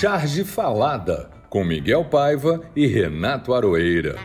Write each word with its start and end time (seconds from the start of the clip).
Charge 0.00 0.44
Falada, 0.44 1.30
com 1.50 1.62
Miguel 1.62 2.06
Paiva 2.06 2.66
e 2.74 2.86
Renato 2.86 3.52
Aroeira. 3.52 4.16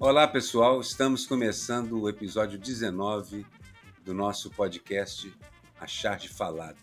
Olá, 0.00 0.26
pessoal. 0.26 0.80
Estamos 0.80 1.26
começando 1.26 2.00
o 2.00 2.08
episódio 2.08 2.58
19 2.58 3.44
do 4.02 4.14
nosso 4.14 4.48
podcast 4.48 5.30
A 5.78 5.86
Charge 5.86 6.28
Falada. 6.28 6.78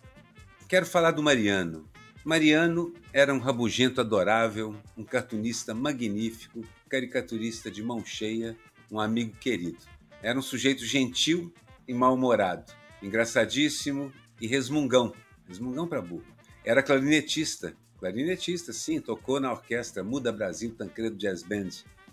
Quero 0.67 0.85
falar 0.85 1.09
do 1.09 1.23
Mariano. 1.23 1.89
Mariano 2.23 2.93
era 3.11 3.33
um 3.33 3.39
rabugento 3.39 3.99
adorável, 3.99 4.75
um 4.95 5.03
cartunista 5.03 5.73
magnífico, 5.73 6.63
caricaturista 6.87 7.71
de 7.71 7.81
mão 7.81 8.05
cheia, 8.05 8.55
um 8.91 8.99
amigo 8.99 9.35
querido. 9.39 9.90
Era 10.21 10.37
um 10.37 10.41
sujeito 10.41 10.85
gentil 10.85 11.53
e 11.87 11.93
mal-humorado, 11.93 12.71
engraçadíssimo 13.01 14.13
e 14.39 14.47
resmungão. 14.47 15.13
Resmungão 15.47 15.87
para 15.87 16.01
burro. 16.01 16.25
Era 16.63 16.83
clarinetista. 16.83 17.75
Clarinetista, 17.99 18.71
sim, 18.71 18.99
tocou 18.99 19.39
na 19.39 19.51
orquestra 19.51 20.03
Muda 20.03 20.31
Brasil 20.31 20.73
Tancredo 20.75 21.17
Jazz 21.17 21.43
Band. 21.43 21.69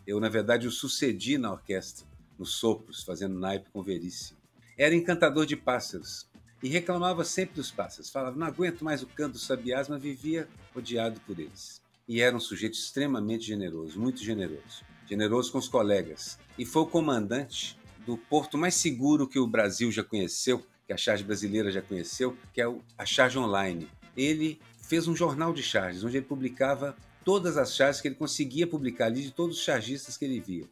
Eu, 0.06 0.18
na 0.20 0.28
verdade, 0.28 0.66
o 0.66 0.70
sucedi 0.70 1.36
na 1.36 1.52
orquestra, 1.52 2.06
nos 2.38 2.54
sopros, 2.54 3.02
fazendo 3.02 3.38
naipe 3.38 3.70
com 3.70 3.82
Veríssimo. 3.82 4.38
Era 4.76 4.94
encantador 4.94 5.44
de 5.44 5.56
pássaros 5.56 6.26
e 6.62 6.68
reclamava 6.68 7.24
sempre 7.24 7.56
dos 7.56 7.70
pássaros. 7.70 8.10
Falava, 8.10 8.36
não 8.36 8.46
aguento 8.46 8.84
mais 8.84 9.02
o 9.02 9.06
canto 9.06 9.32
dos 9.32 9.46
sabiás, 9.46 9.88
mas 9.88 10.00
vivia 10.00 10.48
odiado 10.74 11.20
por 11.20 11.38
eles. 11.38 11.80
E 12.06 12.20
era 12.22 12.34
um 12.34 12.40
sujeito 12.40 12.74
extremamente 12.74 13.44
generoso, 13.44 14.00
muito 14.00 14.22
generoso. 14.24 14.82
Generoso 15.06 15.52
com 15.52 15.58
os 15.58 15.68
colegas. 15.68 16.38
E 16.58 16.64
foi 16.64 16.82
o 16.82 16.86
comandante 16.86 17.78
do 18.08 18.16
porto 18.16 18.56
mais 18.56 18.74
seguro 18.74 19.28
que 19.28 19.38
o 19.38 19.46
Brasil 19.46 19.92
já 19.92 20.02
conheceu, 20.02 20.64
que 20.86 20.94
a 20.94 20.96
charge 20.96 21.22
brasileira 21.22 21.70
já 21.70 21.82
conheceu, 21.82 22.34
que 22.54 22.62
é 22.62 22.64
a 22.96 23.04
charge 23.04 23.38
online. 23.38 23.86
Ele 24.16 24.58
fez 24.80 25.06
um 25.06 25.14
jornal 25.14 25.52
de 25.52 25.62
charges, 25.62 26.02
onde 26.02 26.16
ele 26.16 26.24
publicava 26.24 26.96
todas 27.22 27.58
as 27.58 27.76
charges 27.76 28.00
que 28.00 28.08
ele 28.08 28.14
conseguia 28.14 28.66
publicar 28.66 29.04
ali 29.04 29.20
de 29.20 29.30
todos 29.30 29.58
os 29.58 29.62
chargistas 29.62 30.16
que 30.16 30.24
ele 30.24 30.40
via. 30.40 30.64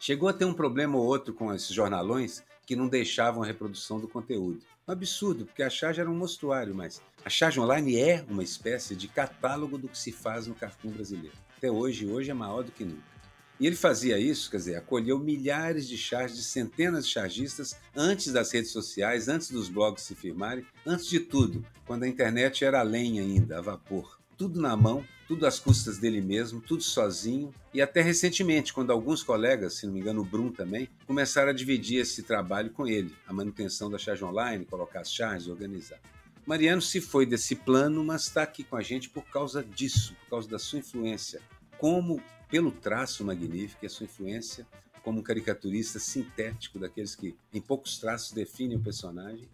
Chegou 0.00 0.30
a 0.30 0.32
ter 0.32 0.46
um 0.46 0.54
problema 0.54 0.96
ou 0.96 1.04
outro 1.04 1.34
com 1.34 1.52
esses 1.52 1.68
jornalões 1.68 2.42
que 2.64 2.74
não 2.74 2.88
deixavam 2.88 3.42
a 3.42 3.46
reprodução 3.46 4.00
do 4.00 4.08
conteúdo. 4.08 4.62
Um 4.88 4.92
absurdo, 4.92 5.44
porque 5.44 5.62
a 5.62 5.68
charge 5.68 6.00
era 6.00 6.10
um 6.10 6.16
mostruário, 6.16 6.74
mas 6.74 7.02
a 7.22 7.28
charge 7.28 7.60
online 7.60 7.98
é 7.98 8.24
uma 8.30 8.42
espécie 8.42 8.96
de 8.96 9.08
catálogo 9.08 9.76
do 9.76 9.90
que 9.90 9.98
se 9.98 10.10
faz 10.10 10.46
no 10.46 10.54
cartoon 10.54 10.92
brasileiro. 10.92 11.36
Até 11.54 11.70
hoje, 11.70 12.06
hoje 12.06 12.30
é 12.30 12.34
maior 12.34 12.62
do 12.64 12.72
que 12.72 12.82
nunca. 12.82 13.17
E 13.60 13.66
ele 13.66 13.74
fazia 13.74 14.18
isso, 14.18 14.50
quer 14.50 14.58
dizer, 14.58 14.76
acolheu 14.76 15.18
milhares 15.18 15.88
de 15.88 15.98
charges, 15.98 16.46
centenas 16.46 17.06
de 17.06 17.12
chargistas, 17.12 17.76
antes 17.94 18.32
das 18.32 18.52
redes 18.52 18.70
sociais, 18.70 19.28
antes 19.28 19.50
dos 19.50 19.68
blogs 19.68 20.04
se 20.04 20.14
firmarem, 20.14 20.64
antes 20.86 21.06
de 21.06 21.18
tudo, 21.18 21.64
quando 21.84 22.04
a 22.04 22.08
internet 22.08 22.64
era 22.64 22.80
além 22.80 23.18
ainda, 23.18 23.58
a 23.58 23.60
vapor. 23.60 24.18
Tudo 24.36 24.60
na 24.60 24.76
mão, 24.76 25.04
tudo 25.26 25.44
às 25.44 25.58
custas 25.58 25.98
dele 25.98 26.20
mesmo, 26.20 26.60
tudo 26.60 26.84
sozinho, 26.84 27.52
e 27.74 27.82
até 27.82 28.00
recentemente, 28.00 28.72
quando 28.72 28.92
alguns 28.92 29.24
colegas, 29.24 29.74
se 29.74 29.86
não 29.86 29.92
me 29.92 30.00
engano 30.00 30.22
o 30.22 30.24
Brum 30.24 30.52
também, 30.52 30.88
começaram 31.04 31.50
a 31.50 31.54
dividir 31.54 32.00
esse 32.00 32.22
trabalho 32.22 32.70
com 32.70 32.86
ele, 32.86 33.12
a 33.26 33.32
manutenção 33.32 33.90
da 33.90 33.98
charge 33.98 34.24
online, 34.24 34.64
colocar 34.64 35.00
as 35.00 35.12
charges, 35.12 35.48
organizar. 35.48 35.98
Mariano 36.46 36.80
se 36.80 37.00
foi 37.00 37.26
desse 37.26 37.56
plano, 37.56 38.04
mas 38.04 38.22
está 38.22 38.44
aqui 38.44 38.62
com 38.62 38.76
a 38.76 38.82
gente 38.82 39.10
por 39.10 39.24
causa 39.24 39.62
disso, 39.62 40.14
por 40.22 40.30
causa 40.30 40.48
da 40.48 40.58
sua 40.58 40.78
influência, 40.78 41.42
como 41.76 42.22
pelo 42.48 42.70
traço 42.70 43.24
magnífico 43.24 43.84
e 43.84 43.86
a 43.86 43.90
sua 43.90 44.04
influência 44.04 44.66
como 45.02 45.20
um 45.20 45.22
caricaturista 45.22 45.98
sintético, 45.98 46.78
daqueles 46.78 47.14
que 47.14 47.36
em 47.52 47.60
poucos 47.60 47.98
traços 47.98 48.32
definem 48.32 48.76
o 48.76 48.82
personagem, 48.82 49.48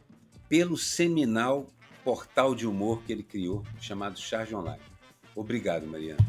pelo 0.49 0.77
seminal 0.77 1.67
portal 2.03 2.55
de 2.55 2.67
humor 2.67 3.03
que 3.03 3.13
ele 3.13 3.23
criou, 3.23 3.63
chamado 3.81 4.19
Charge 4.19 4.55
Online. 4.55 4.83
Obrigado, 5.35 5.87
Mariana. 5.87 6.21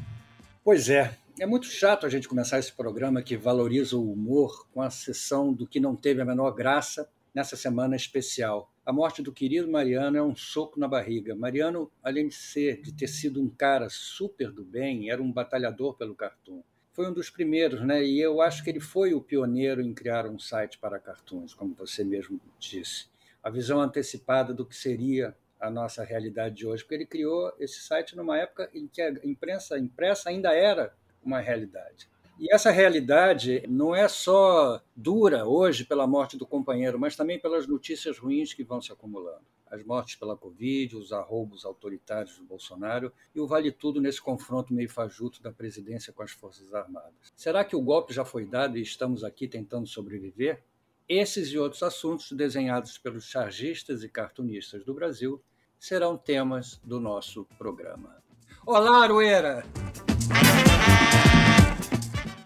Pois 0.63 0.89
é, 0.89 1.17
é 1.39 1.45
muito 1.45 1.67
chato 1.67 2.05
a 2.05 2.09
gente 2.09 2.27
começar 2.27 2.59
esse 2.59 2.71
programa 2.71 3.21
que 3.21 3.35
valoriza 3.35 3.97
o 3.97 4.11
humor 4.11 4.67
com 4.73 4.81
a 4.81 4.89
sessão 4.89 5.53
do 5.53 5.67
que 5.67 5.79
não 5.79 5.95
teve 5.95 6.21
a 6.21 6.25
menor 6.25 6.51
graça 6.51 7.09
nessa 7.33 7.55
semana 7.55 7.95
especial. 7.95 8.71
A 8.85 8.93
morte 8.93 9.23
do 9.23 9.33
querido 9.33 9.67
Mariano 9.67 10.15
é 10.15 10.21
um 10.21 10.35
soco 10.35 10.79
na 10.79 10.87
barriga. 10.87 11.33
Mariano, 11.33 11.91
além 12.03 12.27
de 12.27 12.35
ser, 12.35 12.83
de 12.83 12.93
ter 12.93 13.07
sido 13.07 13.41
um 13.41 13.49
cara 13.49 13.89
super 13.89 14.51
do 14.51 14.63
bem, 14.63 15.09
era 15.09 15.23
um 15.23 15.31
batalhador 15.31 15.95
pelo 15.95 16.13
cartoon. 16.13 16.61
Foi 16.93 17.09
um 17.09 17.13
dos 17.13 17.31
primeiros, 17.31 17.81
né? 17.81 18.05
E 18.05 18.19
eu 18.21 18.41
acho 18.41 18.63
que 18.63 18.69
ele 18.69 18.79
foi 18.79 19.15
o 19.15 19.21
pioneiro 19.21 19.81
em 19.81 19.91
criar 19.91 20.27
um 20.27 20.37
site 20.37 20.77
para 20.77 20.99
cartoons, 20.99 21.55
como 21.55 21.73
você 21.73 22.03
mesmo 22.03 22.39
disse. 22.59 23.07
A 23.41 23.49
visão 23.49 23.81
antecipada 23.81 24.53
do 24.53 24.63
que 24.63 24.75
seria 24.75 25.35
a 25.59 25.67
nossa 25.71 26.03
realidade 26.03 26.53
de 26.53 26.67
hoje, 26.67 26.83
porque 26.83 26.93
ele 26.93 27.07
criou 27.07 27.51
esse 27.59 27.79
site 27.79 28.15
numa 28.15 28.37
época 28.37 28.69
em 28.71 28.87
que 28.87 29.01
a 29.01 29.09
imprensa 29.23 29.79
impressa 29.79 30.29
ainda 30.29 30.53
era 30.53 30.95
uma 31.23 31.39
realidade. 31.39 32.07
E 32.37 32.53
essa 32.53 32.69
realidade 32.69 33.63
não 33.67 33.95
é 33.95 34.07
só 34.09 34.81
dura 34.93 35.45
hoje 35.45 35.85
pela 35.85 36.05
morte 36.05 36.37
do 36.37 36.45
companheiro, 36.45 36.99
mas 36.99 37.15
também 37.15 37.39
pelas 37.39 37.65
notícias 37.65 38.17
ruins 38.17 38.53
que 38.53 38.63
vão 38.63 38.81
se 38.81 38.91
acumulando. 38.91 39.45
As 39.71 39.83
mortes 39.83 40.15
pela 40.15 40.35
Covid, 40.35 40.97
os 40.97 41.13
arroubos 41.13 41.65
autoritários 41.65 42.37
do 42.37 42.43
Bolsonaro 42.43 43.11
e 43.33 43.39
o 43.39 43.47
vale 43.47 43.71
tudo 43.71 44.01
nesse 44.01 44.21
confronto 44.21 44.73
meio 44.73 44.89
fajuto 44.89 45.41
da 45.41 45.51
presidência 45.51 46.11
com 46.11 46.23
as 46.23 46.31
Forças 46.31 46.73
Armadas. 46.73 47.33
Será 47.35 47.63
que 47.63 47.75
o 47.75 47.81
golpe 47.81 48.13
já 48.13 48.25
foi 48.25 48.45
dado 48.45 48.77
e 48.77 48.81
estamos 48.81 49.23
aqui 49.23 49.47
tentando 49.47 49.87
sobreviver? 49.87 50.61
Esses 51.07 51.49
e 51.49 51.57
outros 51.57 51.83
assuntos, 51.83 52.31
desenhados 52.31 52.97
pelos 52.97 53.25
chargistas 53.25 54.03
e 54.03 54.09
cartunistas 54.09 54.83
do 54.83 54.93
Brasil, 54.93 55.41
serão 55.79 56.17
temas 56.17 56.81
do 56.83 56.99
nosso 56.99 57.45
programa. 57.57 58.23
Olá, 58.65 59.03
Arueira! 59.03 59.63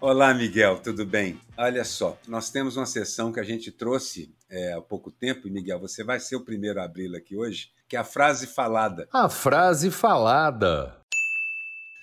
Olá, 0.02 0.32
Miguel, 0.32 0.78
tudo 0.78 1.04
bem? 1.04 1.38
Olha 1.58 1.84
só, 1.84 2.18
nós 2.26 2.48
temos 2.48 2.74
uma 2.78 2.86
sessão 2.86 3.30
que 3.30 3.38
a 3.38 3.42
gente 3.42 3.70
trouxe 3.70 4.34
é, 4.48 4.72
há 4.72 4.80
pouco 4.80 5.10
tempo, 5.10 5.46
e 5.46 5.50
Miguel, 5.50 5.78
você 5.78 6.02
vai 6.02 6.18
ser 6.18 6.36
o 6.36 6.40
primeiro 6.40 6.80
a 6.80 6.84
abri-la 6.84 7.18
aqui 7.18 7.36
hoje, 7.36 7.70
que 7.86 7.96
é 7.96 7.98
a 7.98 8.04
frase 8.04 8.46
falada. 8.46 9.06
A 9.12 9.28
frase 9.28 9.90
falada. 9.90 10.96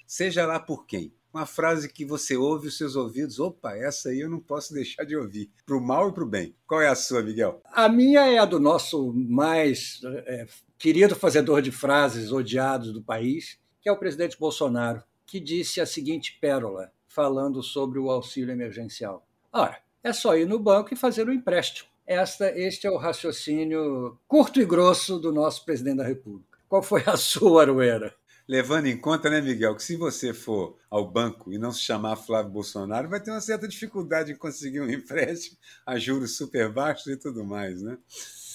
Seja 0.06 0.46
lá 0.46 0.60
por 0.60 0.86
quem. 0.86 1.12
Uma 1.34 1.48
frase 1.48 1.92
que 1.92 2.06
você 2.06 2.38
ouve 2.38 2.68
os 2.68 2.78
seus 2.78 2.96
ouvidos, 2.96 3.40
opa, 3.40 3.76
essa 3.76 4.10
aí 4.10 4.20
eu 4.20 4.30
não 4.30 4.40
posso 4.40 4.76
deixar 4.76 5.04
de 5.04 5.18
ouvir, 5.18 5.50
para 5.66 5.76
o 5.76 5.82
mal 5.82 6.10
e 6.10 6.14
para 6.14 6.24
o 6.24 6.30
bem. 6.30 6.56
Qual 6.68 6.80
é 6.80 6.88
a 6.88 6.96
sua, 6.96 7.24
Miguel? 7.24 7.64
A 7.66 7.90
minha 7.90 8.28
é 8.28 8.38
a 8.38 8.46
do 8.46 8.60
nosso 8.60 9.12
mais 9.12 10.02
é, 10.28 10.46
querido 10.78 11.16
fazedor 11.16 11.64
de 11.64 11.72
frases 11.72 12.32
odiados 12.32 12.94
do 12.94 13.02
país, 13.02 13.58
que 13.82 13.90
é 13.90 13.92
o 13.92 13.98
presidente 13.98 14.38
Bolsonaro, 14.38 15.02
que 15.26 15.40
disse 15.40 15.82
a 15.82 15.86
seguinte 15.88 16.38
pérola 16.40 16.92
falando 17.18 17.64
sobre 17.64 17.98
o 17.98 18.12
auxílio 18.12 18.52
emergencial. 18.52 19.26
Ora, 19.52 19.80
é 20.04 20.14
só 20.14 20.38
ir 20.38 20.46
no 20.46 20.60
banco 20.60 20.94
e 20.94 20.96
fazer 20.96 21.28
o 21.28 21.34
empréstimo. 21.34 21.90
Esta, 22.06 22.56
este 22.56 22.86
é 22.86 22.92
o 22.92 22.96
raciocínio 22.96 24.20
curto 24.28 24.62
e 24.62 24.66
grosso 24.66 25.18
do 25.18 25.34
nosso 25.34 25.66
presidente 25.66 25.98
da 25.98 26.04
República. 26.04 26.60
Qual 26.70 26.84
foi 26.84 27.02
a 27.08 27.18
sua, 27.18 27.64
Arueira? 27.64 28.14
Levando 28.48 28.86
em 28.86 28.96
conta, 28.96 29.32
né, 29.32 29.42
Miguel, 29.42 29.76
que 29.76 29.82
se 29.84 29.96
você 29.96 30.32
for 30.32 30.78
ao 30.92 31.10
banco 31.10 31.52
e 31.52 31.58
não 31.58 31.72
se 31.72 31.82
chamar 31.82 32.16
Flávio 32.18 32.52
Bolsonaro, 32.52 33.10
vai 33.10 33.20
ter 33.20 33.32
uma 33.32 33.42
certa 33.42 33.68
dificuldade 33.68 34.32
em 34.32 34.36
conseguir 34.36 34.80
um 34.80 34.88
empréstimo 34.92 35.58
a 35.88 35.98
juros 35.98 36.38
super 36.38 36.72
baixos 36.72 37.08
e 37.08 37.18
tudo 37.18 37.44
mais, 37.44 37.82
né? 37.82 37.98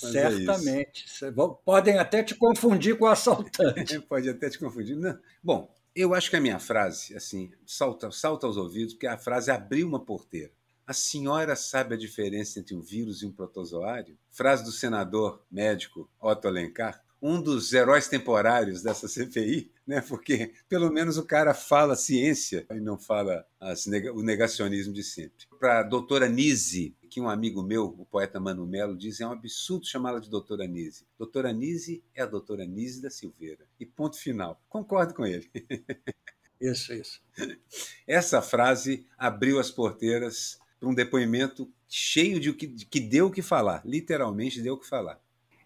Mas 0.05 0.15
é 0.15 0.31
Certamente. 0.31 1.05
É 1.25 1.33
Podem 1.65 1.99
até 1.99 2.23
te 2.23 2.37
confundir 2.37 2.97
com 2.97 3.07
o 3.07 3.09
assaltante. 3.09 3.99
Pode 4.09 4.31
até 4.31 4.49
te 4.49 4.59
confundir. 4.59 4.97
Não. 4.97 5.19
Bom, 5.43 5.69
eu 5.95 6.15
acho 6.15 6.31
que 6.31 6.37
a 6.37 6.41
minha 6.41 6.59
frase, 6.59 7.15
assim, 7.17 7.51
salta, 7.67 8.11
salta 8.11 8.47
aos 8.47 8.57
ouvidos, 8.57 8.95
porque 8.95 9.07
a 9.07 9.19
frase 9.19 9.51
abriu 9.51 9.87
uma 9.87 10.05
porteira. 10.05 10.53
A 10.87 10.93
senhora 10.93 11.57
sabe 11.57 11.95
a 11.95 11.99
diferença 11.99 12.59
entre 12.59 12.75
um 12.75 12.81
vírus 12.81 13.23
e 13.23 13.27
um 13.27 13.33
protozoário? 13.33 14.19
Frase 14.31 14.65
do 14.65 14.73
senador 14.73 15.43
médico 15.51 16.11
Otto 16.21 16.49
Alencar, 16.49 17.03
um 17.21 17.41
dos 17.41 17.73
heróis 17.73 18.09
temporários 18.09 18.83
dessa 18.83 19.07
CPI, 19.09 19.72
né? 19.87 20.01
porque 20.01 20.53
pelo 20.69 20.91
menos 20.91 21.19
o 21.19 21.25
cara 21.25 21.55
fala 21.55 21.97
ciência 21.97 22.67
e 22.71 22.81
não 22.81 22.99
fala 22.99 23.47
as, 23.61 23.87
o 23.87 24.23
negacionismo 24.23 24.93
de 24.93 25.03
sempre. 25.03 25.47
Para 25.59 25.81
a 25.81 25.83
doutora 25.83 26.29
Nise, 26.29 26.97
que 27.09 27.21
um 27.21 27.29
amigo 27.29 27.63
meu, 27.63 27.95
o 27.99 28.07
poeta 28.07 28.41
Mano 28.41 28.67
Melo, 28.67 28.97
diz 28.97 29.21
é 29.21 29.27
um 29.27 29.33
absurdo 29.33 29.87
chamá-la 29.87 30.19
de 30.19 30.31
doutora 30.31 30.67
Nise. 30.67 31.07
Doutora 31.19 31.53
Nise 31.53 32.03
é 32.15 32.23
a 32.23 32.27
doutora 32.27 32.65
Nise 32.65 33.03
da 33.03 33.11
Silveira. 33.11 33.67
E 33.79 33.85
ponto 33.85 34.17
final. 34.17 34.61
Concordo 34.69 35.15
com 35.15 35.27
ele. 35.27 35.51
Isso, 36.61 36.93
isso. 36.93 37.21
Essa 38.07 38.41
frase 38.41 39.05
abriu 39.19 39.59
as 39.59 39.69
porteiras 39.69 40.61
para 40.79 40.89
um 40.89 40.95
depoimento 40.95 41.69
cheio 41.89 42.41
de 42.41 42.53
que, 42.53 42.69
que 42.69 43.01
deu 43.01 43.27
o 43.27 43.31
que 43.31 43.43
falar, 43.43 43.83
literalmente 43.85 44.63
deu 44.63 44.75
o 44.75 44.79
que 44.79 44.87
falar. 44.87 45.21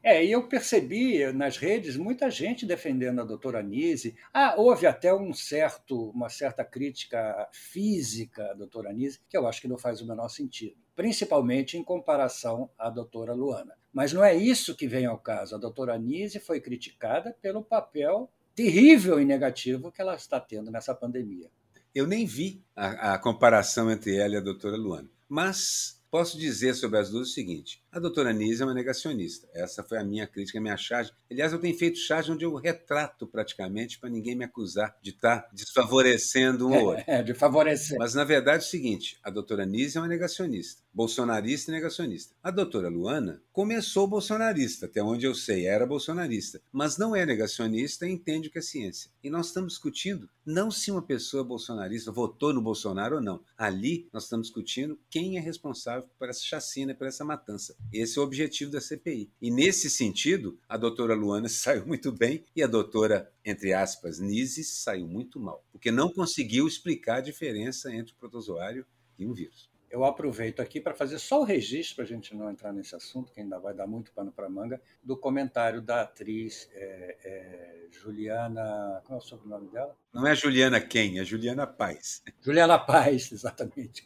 É, 0.06 0.24
e 0.24 0.30
eu 0.30 0.46
percebi 0.46 1.32
nas 1.32 1.56
redes 1.56 1.96
muita 1.96 2.30
gente 2.30 2.64
defendendo 2.64 3.20
a 3.20 3.24
doutora 3.24 3.60
Nise. 3.60 4.14
Ah, 4.32 4.54
houve 4.56 4.86
até 4.86 5.12
um 5.12 5.34
certo, 5.34 6.10
uma 6.10 6.28
certa 6.28 6.64
crítica 6.64 7.48
física 7.50 8.52
à 8.52 8.54
doutora 8.54 8.92
Nise, 8.92 9.18
que 9.28 9.36
eu 9.36 9.48
acho 9.48 9.60
que 9.60 9.66
não 9.66 9.76
faz 9.76 10.00
o 10.00 10.06
menor 10.06 10.28
sentido, 10.28 10.76
principalmente 10.94 11.76
em 11.76 11.82
comparação 11.82 12.70
à 12.78 12.88
doutora 12.88 13.34
Luana. 13.34 13.74
Mas 13.92 14.12
não 14.12 14.24
é 14.24 14.32
isso 14.32 14.76
que 14.76 14.86
vem 14.86 15.06
ao 15.06 15.18
caso. 15.18 15.56
A 15.56 15.58
doutora 15.58 15.98
Nise 15.98 16.38
foi 16.38 16.60
criticada 16.60 17.36
pelo 17.42 17.64
papel 17.64 18.30
terrível 18.54 19.20
e 19.20 19.24
negativo 19.24 19.90
que 19.90 20.00
ela 20.00 20.14
está 20.14 20.38
tendo 20.38 20.70
nessa 20.70 20.94
pandemia. 20.94 21.50
Eu 21.92 22.06
nem 22.06 22.24
vi 22.24 22.62
a, 22.76 23.14
a 23.14 23.18
comparação 23.18 23.90
entre 23.90 24.16
ela 24.16 24.34
e 24.34 24.36
a 24.36 24.40
doutora 24.40 24.76
Luana. 24.76 25.10
Mas 25.28 26.00
posso 26.12 26.38
dizer 26.38 26.74
sobre 26.74 27.00
as 27.00 27.10
duas 27.10 27.30
o 27.30 27.32
seguinte: 27.32 27.82
a 27.96 27.98
doutora 27.98 28.30
Nise 28.30 28.60
é 28.60 28.66
uma 28.66 28.74
negacionista. 28.74 29.48
Essa 29.54 29.82
foi 29.82 29.96
a 29.96 30.04
minha 30.04 30.26
crítica, 30.26 30.58
a 30.58 30.60
minha 30.60 30.76
charge. 30.76 31.12
Aliás, 31.30 31.50
eu 31.50 31.58
tenho 31.58 31.74
feito 31.74 31.98
charge 31.98 32.30
onde 32.30 32.44
eu 32.44 32.54
retrato 32.54 33.26
praticamente 33.26 33.98
para 33.98 34.10
ninguém 34.10 34.34
me 34.34 34.44
acusar 34.44 34.94
de 35.00 35.12
estar 35.12 35.40
tá 35.40 35.50
desfavorecendo 35.50 36.68
um 36.68 36.76
ou 36.76 36.84
outro. 36.88 37.04
É, 37.06 37.22
de 37.22 37.32
favorecer. 37.32 37.96
Mas, 37.98 38.12
na 38.12 38.22
verdade, 38.22 38.64
é 38.64 38.66
o 38.66 38.70
seguinte: 38.70 39.18
a 39.22 39.30
doutora 39.30 39.64
Nise 39.64 39.96
é 39.96 40.00
uma 40.02 40.08
negacionista, 40.08 40.82
bolsonarista 40.92 41.70
e 41.70 41.74
negacionista. 41.74 42.34
A 42.42 42.50
doutora 42.50 42.90
Luana 42.90 43.40
começou 43.50 44.06
bolsonarista, 44.06 44.84
até 44.84 45.02
onde 45.02 45.24
eu 45.24 45.34
sei, 45.34 45.66
era 45.66 45.86
bolsonarista, 45.86 46.60
mas 46.70 46.98
não 46.98 47.16
é 47.16 47.24
negacionista 47.24 48.06
e 48.06 48.12
entende 48.12 48.48
o 48.48 48.50
que 48.50 48.58
é 48.58 48.62
ciência. 48.62 49.10
E 49.24 49.30
nós 49.30 49.46
estamos 49.46 49.72
discutindo 49.72 50.28
não 50.46 50.70
se 50.70 50.92
uma 50.92 51.02
pessoa 51.02 51.42
bolsonarista 51.42 52.12
votou 52.12 52.52
no 52.52 52.62
Bolsonaro 52.62 53.16
ou 53.16 53.20
não. 53.20 53.40
Ali 53.58 54.08
nós 54.12 54.22
estamos 54.22 54.46
discutindo 54.46 54.96
quem 55.10 55.36
é 55.36 55.40
responsável 55.40 56.08
por 56.16 56.28
essa 56.28 56.42
chacina, 56.42 56.94
por 56.94 57.08
essa 57.08 57.24
matança. 57.24 57.74
Esse 57.92 58.18
é 58.18 58.20
o 58.20 58.24
objetivo 58.24 58.70
da 58.70 58.80
CPI. 58.80 59.30
E 59.40 59.50
nesse 59.50 59.88
sentido, 59.88 60.58
a 60.68 60.76
doutora 60.76 61.14
Luana 61.14 61.48
saiu 61.50 61.86
muito 61.86 62.12
bem 62.12 62.44
e 62.54 62.62
a 62.62 62.66
doutora, 62.66 63.32
entre 63.44 63.72
aspas, 63.72 64.18
Nise 64.18 64.64
saiu 64.64 65.06
muito 65.06 65.40
mal, 65.40 65.64
porque 65.70 65.90
não 65.90 66.12
conseguiu 66.12 66.66
explicar 66.66 67.16
a 67.16 67.22
diferença 67.22 67.94
entre 67.94 68.12
o 68.12 68.16
protozoário 68.16 68.86
e 69.18 69.26
um 69.26 69.32
vírus. 69.32 69.70
Eu 69.88 70.04
aproveito 70.04 70.60
aqui 70.60 70.80
para 70.80 70.94
fazer 70.94 71.18
só 71.18 71.40
o 71.40 71.44
registro, 71.44 71.96
para 71.96 72.04
a 72.04 72.08
gente 72.08 72.34
não 72.34 72.50
entrar 72.50 72.72
nesse 72.72 72.94
assunto, 72.94 73.32
que 73.32 73.40
ainda 73.40 73.58
vai 73.58 73.72
dar 73.72 73.86
muito 73.86 74.12
pano 74.12 74.32
para 74.32 74.48
manga, 74.48 74.80
do 75.02 75.16
comentário 75.16 75.80
da 75.80 76.02
atriz 76.02 76.68
é, 76.74 77.16
é, 77.24 77.86
Juliana. 77.92 79.00
Qual 79.04 79.18
é 79.18 79.22
o 79.22 79.24
sobrenome 79.24 79.70
dela? 79.70 79.96
Não 80.12 80.26
é 80.26 80.34
Juliana 80.34 80.80
quem, 80.80 81.20
é 81.20 81.24
Juliana 81.24 81.66
Paz. 81.66 82.22
Juliana 82.42 82.78
Paz, 82.78 83.30
exatamente. 83.32 84.04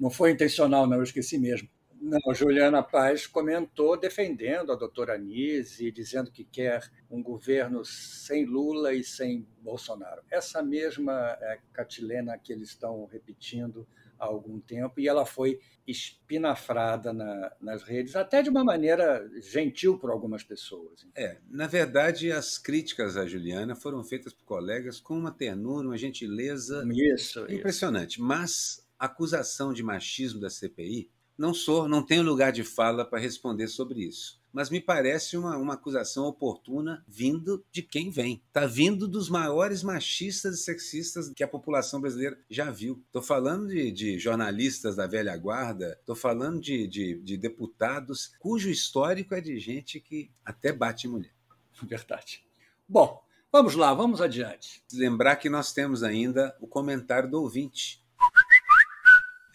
Não 0.00 0.10
foi 0.10 0.32
intencional, 0.32 0.86
não, 0.86 0.96
eu 0.96 1.02
esqueci 1.02 1.38
mesmo. 1.38 1.68
Não, 2.08 2.34
Juliana 2.34 2.82
Paz 2.82 3.26
comentou 3.26 3.98
defendendo 3.98 4.72
a 4.72 4.76
doutora 4.76 5.14
Anise, 5.14 5.92
dizendo 5.92 6.30
que 6.30 6.42
quer 6.42 6.90
um 7.10 7.22
governo 7.22 7.84
sem 7.84 8.46
Lula 8.46 8.94
e 8.94 9.04
sem 9.04 9.46
Bolsonaro. 9.60 10.22
Essa 10.30 10.62
mesma 10.62 11.36
é, 11.40 11.58
catilena 11.72 12.38
que 12.38 12.50
eles 12.50 12.70
estão 12.70 13.04
repetindo 13.04 13.86
há 14.18 14.24
algum 14.24 14.58
tempo, 14.58 14.98
e 14.98 15.06
ela 15.06 15.24
foi 15.24 15.60
espinafrada 15.86 17.12
na, 17.12 17.52
nas 17.60 17.82
redes, 17.82 18.16
até 18.16 18.42
de 18.42 18.50
uma 18.50 18.64
maneira 18.64 19.30
gentil 19.40 19.98
por 19.98 20.10
algumas 20.10 20.42
pessoas. 20.42 21.06
É, 21.14 21.36
na 21.48 21.66
verdade, 21.66 22.32
as 22.32 22.58
críticas 22.58 23.16
à 23.16 23.26
Juliana 23.26 23.76
foram 23.76 24.02
feitas 24.02 24.32
por 24.32 24.44
colegas 24.44 24.98
com 24.98 25.16
uma 25.16 25.30
ternura, 25.30 25.86
uma 25.86 25.96
gentileza 25.96 26.84
isso, 26.90 27.46
impressionante. 27.50 28.14
Isso. 28.14 28.22
Mas 28.22 28.88
a 28.98 29.06
acusação 29.06 29.72
de 29.72 29.82
machismo 29.82 30.40
da 30.40 30.50
CPI 30.50 31.10
não 31.38 31.54
sou, 31.54 31.88
não 31.88 32.02
tenho 32.02 32.24
lugar 32.24 32.50
de 32.50 32.64
fala 32.64 33.04
para 33.04 33.20
responder 33.20 33.68
sobre 33.68 34.00
isso. 34.00 34.42
Mas 34.52 34.70
me 34.70 34.80
parece 34.80 35.36
uma, 35.36 35.56
uma 35.56 35.74
acusação 35.74 36.24
oportuna 36.24 37.04
vindo 37.06 37.64
de 37.70 37.80
quem 37.80 38.10
vem. 38.10 38.42
Está 38.48 38.66
vindo 38.66 39.06
dos 39.06 39.28
maiores 39.28 39.84
machistas 39.84 40.58
e 40.58 40.62
sexistas 40.64 41.28
que 41.28 41.44
a 41.44 41.48
população 41.48 42.00
brasileira 42.00 42.36
já 42.50 42.70
viu. 42.70 43.00
Estou 43.06 43.22
falando 43.22 43.68
de, 43.68 43.92
de, 43.92 44.18
jornalistas 44.18 44.96
da 44.96 45.06
velha 45.06 45.36
guarda, 45.36 45.96
estou 46.00 46.16
falando 46.16 46.60
de, 46.60 46.88
de, 46.88 47.20
de 47.20 47.36
deputados 47.36 48.32
cujo 48.40 48.68
histórico 48.68 49.34
é 49.34 49.40
de 49.40 49.60
gente 49.60 50.00
que 50.00 50.32
até 50.44 50.72
bate 50.72 51.06
mulher. 51.06 51.32
Verdade. 51.86 52.42
Bom, 52.88 53.22
vamos 53.52 53.76
lá, 53.76 53.94
vamos 53.94 54.20
adiante. 54.20 54.82
Lembrar 54.92 55.36
que 55.36 55.48
nós 55.48 55.72
temos 55.72 56.02
ainda 56.02 56.56
o 56.60 56.66
comentário 56.66 57.30
do 57.30 57.40
ouvinte 57.40 58.02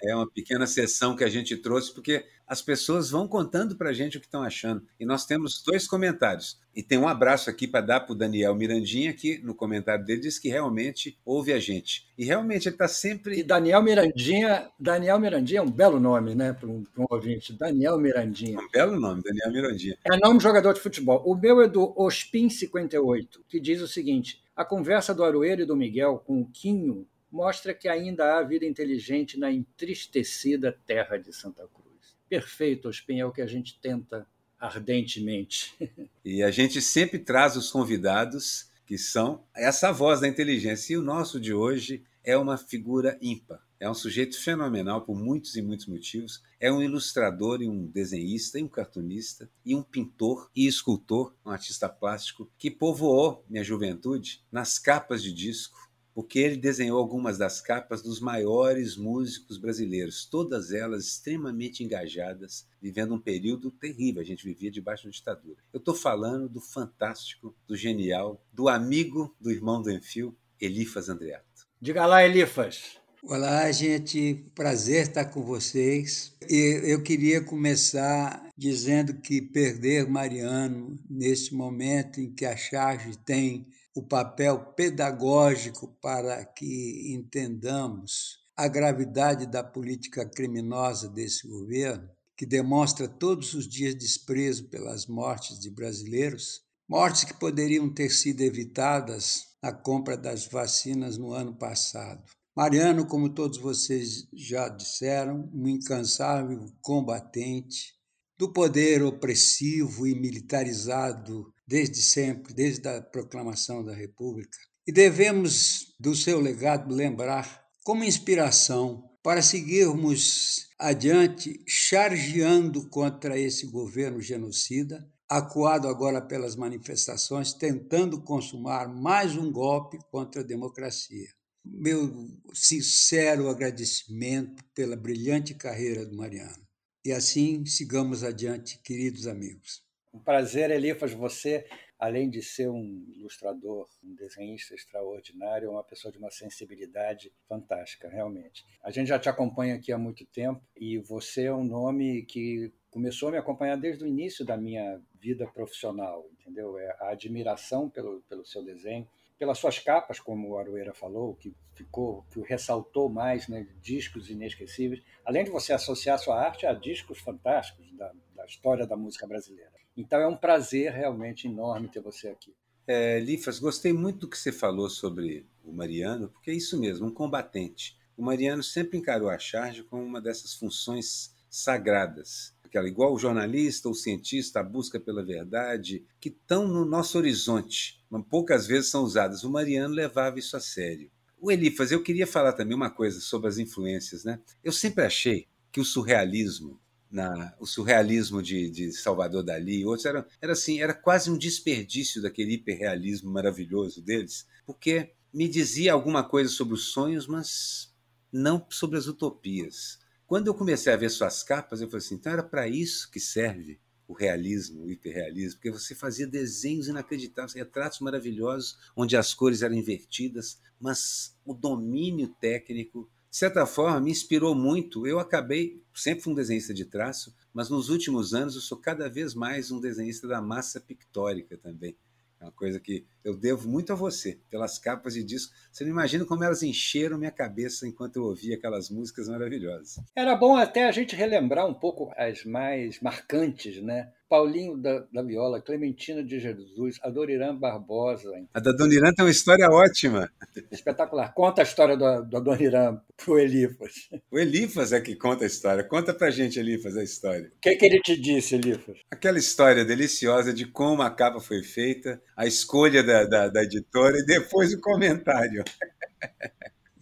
é 0.03 0.15
uma 0.15 0.29
pequena 0.29 0.67
sessão 0.67 1.15
que 1.15 1.23
a 1.23 1.29
gente 1.29 1.55
trouxe, 1.55 1.93
porque 1.93 2.25
as 2.45 2.61
pessoas 2.61 3.09
vão 3.09 3.27
contando 3.27 3.75
para 3.75 3.89
a 3.89 3.93
gente 3.93 4.17
o 4.17 4.19
que 4.19 4.27
estão 4.27 4.43
achando. 4.43 4.85
E 4.99 5.05
nós 5.05 5.25
temos 5.25 5.63
dois 5.65 5.87
comentários. 5.87 6.61
E 6.75 6.83
tem 6.83 6.97
um 6.97 7.07
abraço 7.07 7.49
aqui 7.49 7.67
para 7.67 7.81
dar 7.81 7.99
para 8.01 8.13
o 8.13 8.15
Daniel 8.15 8.53
Mirandinha, 8.53 9.13
que 9.13 9.37
no 9.39 9.55
comentário 9.55 10.03
dele 10.03 10.21
diz 10.21 10.37
que 10.37 10.49
realmente 10.49 11.17
ouve 11.23 11.53
a 11.53 11.59
gente. 11.59 12.07
E 12.17 12.25
realmente 12.25 12.67
ele 12.67 12.75
está 12.75 12.87
sempre. 12.87 13.39
E 13.39 13.43
Daniel 13.43 13.81
Mirandinha, 13.81 14.69
Daniel 14.79 15.19
Mirandinha 15.19 15.59
é 15.59 15.63
um 15.63 15.71
belo 15.71 15.99
nome, 15.99 16.35
né, 16.35 16.51
para 16.51 16.67
um, 16.67 16.83
um, 16.97 17.05
ouvinte. 17.09 17.53
Daniel 17.53 17.97
Mirandinha. 17.97 18.59
Um 18.59 18.69
belo 18.69 18.99
nome, 18.99 19.21
Daniel 19.23 19.51
Mirandinha. 19.51 19.97
É 20.03 20.17
nome 20.17 20.37
de 20.37 20.43
jogador 20.43 20.73
de 20.73 20.81
futebol. 20.81 21.23
O 21.25 21.35
meu 21.35 21.61
é 21.61 21.67
do 21.67 21.93
Ospin58, 21.95 23.27
que 23.47 23.59
diz 23.59 23.81
o 23.81 23.87
seguinte: 23.87 24.43
a 24.55 24.65
conversa 24.65 25.13
do 25.13 25.23
Aroeiro 25.23 25.61
e 25.61 25.65
do 25.65 25.75
Miguel 25.75 26.21
com 26.25 26.41
o 26.41 26.47
Quinho 26.47 27.07
mostra 27.33 27.73
que 27.73 27.89
ainda 27.89 28.37
há 28.37 28.43
vida 28.43 28.63
inteligente 28.63 29.39
na 29.39 29.51
entristecida 29.51 30.77
terra 30.85 31.17
de 31.17 31.33
Santa 31.33 31.67
Cruz. 31.67 32.15
Perfeito, 32.29 32.87
Ospin, 32.87 33.19
é 33.19 33.25
o 33.25 33.31
que 33.31 33.41
a 33.41 33.47
gente 33.47 33.79
tenta 33.79 34.27
ardentemente. 34.59 35.75
E 36.23 36.41
a 36.41 36.51
gente 36.51 36.81
sempre 36.81 37.19
traz 37.19 37.57
os 37.57 37.69
convidados 37.69 38.69
que 38.85 38.97
são 38.97 39.43
essa 39.53 39.91
voz 39.91 40.21
da 40.21 40.27
inteligência. 40.27 40.93
E 40.93 40.97
o 40.97 41.01
nosso 41.01 41.37
de 41.37 41.53
hoje 41.53 42.03
é 42.23 42.37
uma 42.37 42.57
figura 42.57 43.17
ímpar. 43.21 43.61
É 43.77 43.89
um 43.89 43.93
sujeito 43.93 44.41
fenomenal 44.41 45.01
por 45.01 45.15
muitos 45.15 45.57
e 45.57 45.61
muitos 45.61 45.87
motivos. 45.87 46.41
É 46.61 46.71
um 46.71 46.81
ilustrador 46.81 47.61
e 47.61 47.67
um 47.67 47.85
desenhista 47.87 48.57
e 48.57 48.63
um 48.63 48.69
cartunista 48.69 49.49
e 49.65 49.75
um 49.75 49.83
pintor 49.83 50.49
e 50.55 50.65
escultor, 50.65 51.35
um 51.45 51.49
artista 51.49 51.89
plástico 51.89 52.49
que 52.57 52.71
povoou 52.71 53.43
minha 53.49 53.63
juventude 53.63 54.41
nas 54.49 54.79
capas 54.79 55.21
de 55.21 55.33
disco 55.33 55.83
porque 56.13 56.39
ele 56.39 56.57
desenhou 56.57 56.99
algumas 56.99 57.37
das 57.37 57.59
capas 57.59 58.01
dos 58.01 58.19
maiores 58.19 58.95
músicos 58.95 59.57
brasileiros, 59.57 60.25
todas 60.25 60.71
elas 60.71 61.05
extremamente 61.05 61.83
engajadas, 61.83 62.67
vivendo 62.81 63.15
um 63.15 63.19
período 63.19 63.71
terrível. 63.71 64.21
A 64.21 64.25
gente 64.25 64.45
vivia 64.45 64.69
debaixo 64.69 65.05
da 65.05 65.11
ditadura. 65.11 65.57
Eu 65.71 65.79
estou 65.79 65.95
falando 65.95 66.47
do 66.47 66.61
fantástico, 66.61 67.55
do 67.67 67.75
genial, 67.75 68.41
do 68.51 68.69
amigo 68.69 69.35
do 69.39 69.51
irmão 69.51 69.81
do 69.81 69.91
Enfio, 69.91 70.35
Elifas 70.59 71.09
Andreato. 71.09 71.67
Diga 71.81 72.05
lá, 72.05 72.23
Elifas. 72.23 72.97
Olá, 73.25 73.71
gente. 73.71 74.45
Prazer 74.53 75.03
estar 75.03 75.25
com 75.25 75.43
vocês. 75.43 76.35
Eu 76.49 77.01
queria 77.01 77.41
começar 77.41 78.49
dizendo 78.57 79.13
que 79.13 79.41
perder 79.41 80.09
Mariano 80.09 80.99
nesse 81.09 81.55
momento 81.55 82.19
em 82.19 82.29
que 82.29 82.45
a 82.45 82.57
charge 82.57 83.17
tem 83.17 83.65
o 83.95 84.01
papel 84.01 84.73
pedagógico 84.75 85.87
para 86.01 86.43
que 86.45 87.13
entendamos 87.13 88.39
a 88.55 88.67
gravidade 88.67 89.45
da 89.45 89.63
política 89.63 90.25
criminosa 90.25 91.07
desse 91.07 91.47
governo, 91.47 92.09
que 92.35 92.45
demonstra 92.45 93.07
todos 93.07 93.53
os 93.53 93.67
dias 93.67 93.95
desprezo 93.95 94.69
pelas 94.69 95.05
mortes 95.05 95.59
de 95.59 95.69
brasileiros, 95.69 96.61
mortes 96.89 97.23
que 97.23 97.33
poderiam 97.33 97.91
ter 97.91 98.09
sido 98.09 98.41
evitadas 98.41 99.45
na 99.61 99.71
compra 99.71 100.17
das 100.17 100.47
vacinas 100.47 101.17
no 101.17 101.31
ano 101.31 101.55
passado. 101.55 102.23
Mariano, 102.55 103.07
como 103.07 103.29
todos 103.29 103.57
vocês 103.57 104.27
já 104.33 104.69
disseram, 104.69 105.49
um 105.53 105.67
incansável 105.67 106.65
combatente 106.81 107.93
do 108.37 108.51
poder 108.51 109.03
opressivo 109.03 110.05
e 110.05 110.13
militarizado 110.13 111.52
desde 111.65 112.01
sempre, 112.01 112.53
desde 112.53 112.87
a 112.87 113.01
proclamação 113.01 113.83
da 113.83 113.93
República. 113.93 114.57
E 114.85 114.91
devemos 114.91 115.95
do 115.99 116.15
seu 116.15 116.39
legado 116.39 116.93
lembrar 116.93 117.63
como 117.83 118.03
inspiração 118.03 119.09
para 119.23 119.41
seguirmos 119.41 120.67
adiante 120.77 121.63
chargeando 121.65 122.89
contra 122.89 123.39
esse 123.39 123.67
governo 123.67 124.21
genocida, 124.21 125.09
acuado 125.29 125.87
agora 125.87 126.21
pelas 126.21 126.57
manifestações, 126.57 127.53
tentando 127.53 128.21
consumar 128.21 128.87
mais 128.87 129.37
um 129.37 129.49
golpe 129.49 129.97
contra 130.11 130.41
a 130.41 130.45
democracia. 130.45 131.29
Meu 131.65 132.27
sincero 132.53 133.47
agradecimento 133.47 134.61
pela 134.75 134.97
brilhante 134.97 135.53
carreira 135.53 136.05
do 136.05 136.17
Mariano. 136.17 136.67
E 137.05 137.11
assim 137.13 137.65
sigamos 137.65 138.23
adiante, 138.23 138.79
queridos 138.83 139.27
amigos. 139.27 139.81
Um 140.13 140.19
prazer, 140.19 140.69
Elifas. 140.69 141.11
Você, 141.11 141.65
além 141.97 142.29
de 142.29 142.39
ser 142.39 142.69
um 142.69 143.03
ilustrador, 143.15 143.89
um 144.03 144.13
desenhista 144.13 144.75
extraordinário, 144.75 145.65
é 145.65 145.71
uma 145.71 145.83
pessoa 145.83 146.11
de 146.11 146.19
uma 146.19 146.29
sensibilidade 146.29 147.33
fantástica, 147.49 148.07
realmente. 148.07 148.63
A 148.83 148.91
gente 148.91 149.07
já 149.07 149.17
te 149.17 149.27
acompanha 149.27 149.73
aqui 149.73 149.91
há 149.91 149.97
muito 149.97 150.23
tempo 150.27 150.61
e 150.77 150.99
você 150.99 151.45
é 151.45 151.53
um 151.53 151.63
nome 151.63 152.27
que 152.27 152.71
começou 152.91 153.29
a 153.29 153.31
me 153.31 153.37
acompanhar 153.39 153.75
desde 153.75 154.03
o 154.03 154.07
início 154.07 154.45
da 154.45 154.55
minha 154.55 155.01
vida 155.19 155.47
profissional, 155.47 156.29
entendeu? 156.33 156.77
É 156.77 156.95
a 156.99 157.09
admiração 157.09 157.89
pelo, 157.89 158.21
pelo 158.29 158.45
seu 158.45 158.63
desenho, 158.63 159.07
pelas 159.39 159.57
suas 159.57 159.79
capas, 159.79 160.19
como 160.19 160.49
o 160.49 160.57
Aroeira 160.59 160.93
falou, 160.93 161.33
que 161.33 161.55
ficou, 161.73 162.23
que 162.31 162.39
ressaltou 162.41 163.09
mais, 163.09 163.47
né, 163.47 163.67
discos 163.81 164.29
inesquecíveis, 164.29 165.03
além 165.25 165.43
de 165.43 165.49
você 165.49 165.73
associar 165.73 166.19
sua 166.19 166.39
arte 166.39 166.67
a 166.67 166.73
discos 166.73 167.17
fantásticos 167.17 167.91
da, 167.97 168.13
da 168.35 168.45
história 168.45 168.85
da 168.85 168.95
música 168.95 169.25
brasileira. 169.25 169.72
Então 169.95 170.19
é 170.19 170.27
um 170.27 170.35
prazer 170.35 170.91
realmente 170.91 171.47
enorme 171.47 171.87
ter 171.87 172.01
você 172.01 172.29
aqui. 172.29 172.53
É, 172.87 173.23
gostei 173.61 173.93
muito 173.93 174.21
do 174.21 174.29
que 174.29 174.37
você 174.37 174.51
falou 174.51 174.89
sobre 174.89 175.45
o 175.63 175.71
Mariano, 175.71 176.29
porque 176.29 176.51
é 176.51 176.53
isso 176.53 176.79
mesmo, 176.79 177.07
um 177.07 177.13
combatente. 177.13 177.97
O 178.17 178.23
Mariano 178.23 178.61
sempre 178.61 178.97
encarou 178.97 179.29
a 179.29 179.39
charge 179.39 179.83
como 179.83 180.03
uma 180.03 180.21
dessas 180.21 180.53
funções 180.53 181.33
sagradas, 181.49 182.53
aquela 182.63 182.87
igual 182.87 183.13
o 183.13 183.19
jornalista 183.19 183.87
ou 183.87 183.93
cientista, 183.93 184.59
a 184.59 184.63
busca 184.63 184.99
pela 184.99 185.23
verdade, 185.23 186.05
que 186.19 186.29
estão 186.29 186.67
no 186.67 186.83
nosso 186.83 187.17
horizonte, 187.17 188.03
mas 188.09 188.25
poucas 188.27 188.67
vezes 188.67 188.89
são 188.89 189.03
usadas. 189.03 189.43
O 189.43 189.51
Mariano 189.51 189.93
levava 189.93 190.39
isso 190.39 190.57
a 190.57 190.59
sério. 190.59 191.11
O 191.39 191.51
Elifas, 191.51 191.91
eu 191.91 192.01
queria 192.01 192.25
falar 192.25 192.53
também 192.53 192.75
uma 192.75 192.89
coisa 192.89 193.19
sobre 193.19 193.47
as 193.47 193.57
influências, 193.57 194.23
né? 194.23 194.39
Eu 194.63 194.71
sempre 194.71 195.03
achei 195.03 195.47
que 195.71 195.79
o 195.79 195.85
surrealismo 195.85 196.79
na, 197.13 197.53
o 197.59 197.65
surrealismo 197.65 198.41
de, 198.41 198.71
de 198.71 198.91
Salvador 198.91 199.43
Dali 199.43 199.85
outros, 199.85 200.05
era, 200.05 200.27
era 200.41 200.53
assim, 200.53 200.81
era 200.81 200.95
quase 200.95 201.29
um 201.29 201.37
desperdício 201.37 202.21
daquele 202.21 202.55
hiperrealismo 202.55 203.31
maravilhoso 203.31 204.01
deles, 204.01 204.47
porque 204.65 205.11
me 205.31 205.47
dizia 205.47 205.93
alguma 205.93 206.23
coisa 206.23 206.49
sobre 206.49 206.73
os 206.73 206.91
sonhos, 206.91 207.27
mas 207.27 207.93
não 208.31 208.65
sobre 208.69 208.97
as 208.97 209.05
utopias. 209.05 209.99
Quando 210.25 210.47
eu 210.47 210.55
comecei 210.55 210.91
a 210.91 210.97
ver 210.97 211.09
suas 211.09 211.43
capas, 211.43 211.81
eu 211.81 211.87
falei 211.87 212.03
assim, 212.03 212.15
então 212.15 212.33
era 212.33 212.43
para 212.43 212.67
isso 212.67 213.11
que 213.11 213.19
serve 213.19 213.79
o 214.07 214.13
realismo, 214.13 214.83
o 214.83 214.91
hiperrealismo, 214.91 215.59
porque 215.59 215.71
você 215.71 215.93
fazia 215.93 216.25
desenhos 216.25 216.87
inacreditáveis, 216.87 217.53
retratos 217.53 217.99
maravilhosos, 217.99 218.77
onde 218.95 219.15
as 219.15 219.33
cores 219.33 219.61
eram 219.61 219.75
invertidas, 219.75 220.59
mas 220.79 221.37
o 221.45 221.53
domínio 221.53 222.27
técnico 222.39 223.09
de 223.33 223.39
certa 223.39 223.65
forma, 223.65 223.99
me 223.99 224.11
inspirou 224.11 224.53
muito. 224.53 225.07
Eu 225.07 225.17
acabei, 225.17 225.81
sempre 225.91 226.23
fui 226.23 226.33
um 226.33 226.35
desenhista 226.35 226.71
de 226.71 226.85
traço, 226.85 227.33
mas 227.51 227.67
nos 227.67 227.89
últimos 227.89 228.31
anos 228.31 228.53
eu 228.53 228.61
sou 228.61 228.77
cada 228.77 229.09
vez 229.09 229.33
mais 229.33 229.71
um 229.71 229.81
desenhista 229.81 230.27
da 230.27 230.39
massa 230.39 230.79
pictórica 230.79 231.57
também. 231.57 231.97
É 232.39 232.45
uma 232.45 232.51
coisa 232.51 232.79
que 232.79 233.03
eu 233.23 233.35
devo 233.35 233.69
muito 233.69 233.93
a 233.93 233.95
você, 233.95 234.39
pelas 234.49 234.77
capas 234.77 235.13
de 235.13 235.23
disco. 235.23 235.53
Você 235.71 235.83
não 235.83 235.91
imagina 235.91 236.25
como 236.25 236.43
elas 236.43 236.61
encheram 236.61 237.17
minha 237.17 237.31
cabeça 237.31 237.87
enquanto 237.87 238.17
eu 238.17 238.23
ouvia 238.23 238.55
aquelas 238.55 238.89
músicas 238.89 239.29
maravilhosas. 239.29 240.03
Era 240.15 240.35
bom 240.35 240.55
até 240.55 240.85
a 240.87 240.91
gente 240.91 241.15
relembrar 241.15 241.67
um 241.67 241.73
pouco 241.73 242.11
as 242.17 242.43
mais 242.43 242.99
marcantes, 242.99 243.81
né? 243.81 244.11
Paulinho 244.33 244.75
da, 244.75 245.05
da 245.13 245.21
Viola, 245.21 245.61
Clementina 245.61 246.23
de 246.23 246.39
Jesus, 246.39 246.97
Adoniran 247.03 247.55
Barbosa. 247.55 248.31
A 248.51 248.59
da 248.59 248.71
Adoniran 248.71 249.13
tem 249.13 249.23
uma 249.23 249.29
história 249.29 249.69
ótima. 249.69 250.27
Espetacular. 250.71 251.31
Conta 251.35 251.61
a 251.61 251.63
história 251.63 251.95
do, 251.95 252.23
do 252.23 252.37
Adoniran 252.37 252.99
pro 253.15 253.37
Elifas. 253.37 254.09
O 254.31 254.39
Elifas 254.39 254.91
é 254.91 254.99
que 254.99 255.15
conta 255.15 255.43
a 255.43 255.47
história. 255.47 255.83
Conta 255.83 256.15
pra 256.15 256.31
gente, 256.31 256.59
Elifas, 256.59 256.97
a 256.97 257.03
história. 257.03 257.51
O 257.55 257.59
que, 257.61 257.75
que 257.75 257.85
ele 257.85 257.99
te 257.99 258.19
disse, 258.19 258.55
Elifas? 258.55 258.97
Aquela 259.11 259.37
história 259.37 259.85
deliciosa 259.85 260.51
de 260.51 260.65
como 260.65 261.03
a 261.03 261.11
capa 261.11 261.39
foi 261.39 261.61
feita, 261.61 262.19
a 262.35 262.47
escolha 262.47 263.03
da, 263.03 263.12
da, 263.25 263.47
da 263.49 263.63
editora 263.63 264.17
e 264.17 264.25
depois 264.25 264.73
o 264.73 264.81
comentário. 264.81 265.63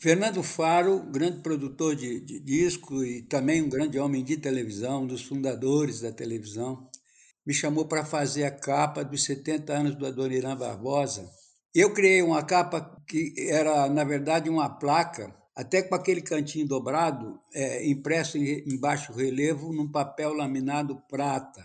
Fernando 0.02 0.42
Faro, 0.42 1.00
grande 1.00 1.42
produtor 1.42 1.96
de, 1.96 2.20
de 2.20 2.40
disco 2.40 3.04
e 3.04 3.22
também 3.22 3.62
um 3.62 3.70
grande 3.70 4.00
homem 4.00 4.24
de 4.24 4.36
televisão, 4.36 5.04
um 5.04 5.08
dos 5.08 5.24
fundadores 5.24 6.02
da 6.02 6.12
televisão, 6.12 6.90
me 7.46 7.54
chamou 7.54 7.86
para 7.86 8.04
fazer 8.04 8.44
a 8.44 8.52
capa 8.52 9.04
dos 9.04 9.24
70 9.24 9.72
anos 9.72 9.96
do 9.96 10.08
Adoniran 10.08 10.58
Barbosa. 10.58 11.30
Eu 11.74 11.94
criei 11.94 12.24
uma 12.24 12.44
capa 12.44 12.98
que 13.08 13.34
era, 13.48 13.88
na 13.90 14.04
verdade, 14.04 14.50
uma 14.50 14.70
placa, 14.70 15.34
até 15.56 15.84
com 15.84 15.94
aquele 15.94 16.22
cantinho 16.22 16.68
dobrado, 16.68 17.40
é, 17.54 17.88
impresso 17.88 18.40
em, 18.40 18.64
em 18.68 18.80
baixo 18.80 19.14
relevo 19.14 19.72
num 19.72 19.92
papel 19.92 20.34
laminado 20.34 21.00
prata. 21.10 21.64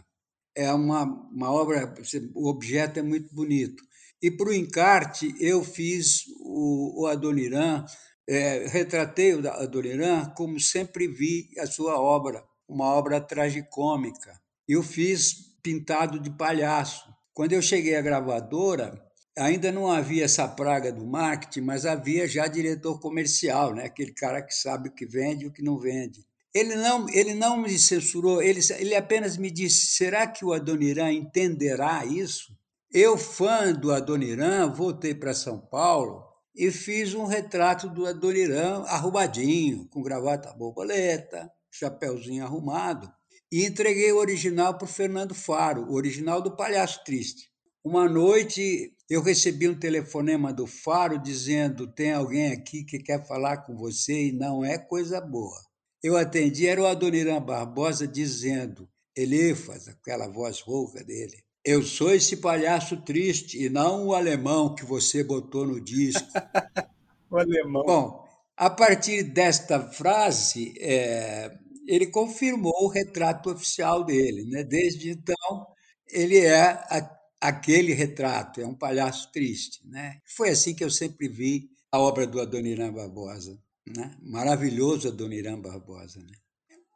É 0.55 0.71
uma, 0.73 1.05
uma 1.05 1.51
obra, 1.51 1.95
o 2.35 2.49
objeto 2.49 2.99
é 2.99 3.03
muito 3.03 3.35
bonito. 3.35 3.83
E 4.27 4.31
para 4.33 4.49
o 4.49 4.53
encarte, 4.53 5.33
eu 5.39 5.63
fiz 5.63 6.25
o, 6.41 7.03
o 7.03 7.07
Adoniran, 7.07 7.87
é, 8.29 8.67
retratei 8.67 9.33
o 9.33 9.49
Adoniran 9.49 10.33
como 10.37 10.59
sempre 10.59 11.07
vi 11.07 11.49
a 11.61 11.65
sua 11.65 12.01
obra, 12.01 12.43
uma 12.69 12.87
obra 12.87 13.21
tragicômica. 13.21 14.37
Eu 14.67 14.83
fiz 14.83 15.57
pintado 15.63 16.19
de 16.19 16.29
palhaço. 16.29 17.09
Quando 17.33 17.53
eu 17.53 17.63
cheguei 17.63 17.95
à 17.95 18.03
gravadora, 18.03 19.01
ainda 19.39 19.71
não 19.71 19.89
havia 19.89 20.25
essa 20.25 20.49
praga 20.49 20.91
do 20.91 21.07
marketing, 21.07 21.61
mas 21.61 21.87
havia 21.87 22.27
já 22.27 22.49
diretor 22.49 22.99
comercial, 22.99 23.77
né? 23.77 23.85
aquele 23.85 24.13
cara 24.13 24.43
que 24.43 24.57
sabe 24.57 24.89
o 24.89 24.93
que 24.93 25.07
vende 25.07 25.45
e 25.45 25.47
o 25.47 25.53
que 25.53 25.63
não 25.63 25.79
vende. 25.79 26.27
Ele 26.53 26.75
não, 26.75 27.09
ele 27.11 27.33
não 27.33 27.57
me 27.57 27.79
censurou, 27.79 28.43
ele, 28.43 28.59
ele 28.77 28.97
apenas 28.97 29.37
me 29.37 29.53
disse: 29.53 29.87
será 29.95 30.27
que 30.27 30.45
o 30.45 30.53
Adoniran 30.53 31.13
entenderá 31.13 32.05
isso? 32.05 32.56
Eu, 32.99 33.19
fã 33.19 33.75
do 33.75 33.93
Adoniran, 33.93 34.73
voltei 34.73 35.15
para 35.15 35.35
São 35.35 35.61
Paulo 35.61 36.25
e 36.55 36.71
fiz 36.71 37.13
um 37.13 37.27
retrato 37.27 37.91
do 37.91 38.07
Adoniran 38.07 38.85
arrumadinho, 38.87 39.87
com 39.91 40.01
gravata 40.01 40.51
borboleta, 40.55 41.53
chapéuzinho 41.71 42.43
arrumado 42.43 43.07
e 43.53 43.67
entreguei 43.67 44.11
o 44.13 44.17
original 44.17 44.79
para 44.79 44.87
o 44.87 44.89
Fernando 44.89 45.35
Faro, 45.35 45.83
o 45.91 45.93
original 45.93 46.41
do 46.41 46.57
Palhaço 46.57 47.05
Triste. 47.05 47.51
Uma 47.85 48.09
noite 48.09 48.91
eu 49.11 49.21
recebi 49.21 49.69
um 49.69 49.79
telefonema 49.79 50.51
do 50.51 50.67
Faro 50.67 51.19
dizendo: 51.19 51.87
tem 51.87 52.15
alguém 52.15 52.51
aqui 52.51 52.83
que 52.83 52.99
quer 52.99 53.27
falar 53.27 53.59
com 53.59 53.77
você 53.77 54.29
e 54.29 54.33
não 54.33 54.65
é 54.65 54.79
coisa 54.79 55.21
boa. 55.21 55.61
Eu 56.03 56.17
atendi, 56.17 56.67
era 56.67 56.81
o 56.81 56.87
Adoniran 56.87 57.43
Barbosa 57.43 58.09
dizendo: 58.09 58.89
Elifas, 59.15 59.87
aquela 59.87 60.29
voz 60.29 60.61
rouca 60.61 61.05
dele, 61.05 61.45
eu 61.67 61.83
sou 61.83 62.15
esse 62.15 62.37
palhaço 62.37 62.97
triste 62.99 63.61
e 63.61 63.69
não 63.69 64.07
o 64.07 64.15
alemão 64.15 64.73
que 64.73 64.85
você 64.85 65.25
botou 65.25 65.67
no 65.67 65.81
disco. 65.81 66.25
o 67.29 67.37
alemão. 67.37 67.83
Bom, 67.85 68.29
a 68.57 68.71
partir 68.71 69.25
desta 69.25 69.81
frase, 69.81 70.73
é, 70.79 71.53
ele 71.89 72.07
confirmou 72.07 72.85
o 72.85 72.89
retrato 72.89 73.51
oficial 73.51 74.05
dele. 74.05 74.45
Né? 74.45 74.63
Desde 74.63 75.11
então, 75.11 75.67
ele 76.09 76.39
é 76.39 76.63
a, 76.63 77.19
aquele 77.41 77.93
retrato, 77.93 78.61
é 78.61 78.67
um 78.67 78.75
palhaço 78.75 79.33
triste. 79.33 79.81
Né? 79.89 80.21
Foi 80.25 80.51
assim 80.51 80.73
que 80.73 80.85
eu 80.85 80.91
sempre 80.91 81.29
vi 81.29 81.69
a 81.91 81.99
obra 81.99 82.29
do 82.29 82.41
Adoniran 82.41 82.93
Barbosa. 82.93 83.59
Né? 83.85 84.17
Maravilhoso 84.23 85.09
Adoniran 85.09 85.61
Barbosa. 85.61 86.21
Né? 86.21 86.33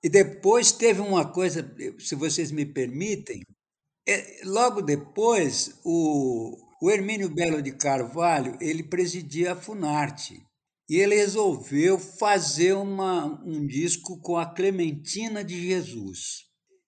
E 0.05 0.09
depois 0.09 0.71
teve 0.71 1.01
uma 1.01 1.27
coisa, 1.27 1.69
se 1.99 2.15
vocês 2.15 2.53
me 2.53 2.65
permitem, 2.65 3.43
logo 4.45 4.83
depois, 4.83 5.79
o, 5.85 6.57
o 6.83 6.91
Hermínio 6.91 7.29
Belo 7.29 7.63
de 7.63 7.73
Carvalho 7.73 8.57
ele 8.61 8.83
presidia 8.83 9.53
a 9.53 9.57
Funarte. 9.57 10.41
E 10.89 10.97
ele 10.97 11.15
resolveu 11.15 11.99
fazer 11.99 12.73
uma, 12.73 13.41
um 13.45 13.65
disco 13.65 14.21
com 14.21 14.37
a 14.37 14.47
Clementina 14.47 15.45
de 15.45 15.69
Jesus. 15.69 16.47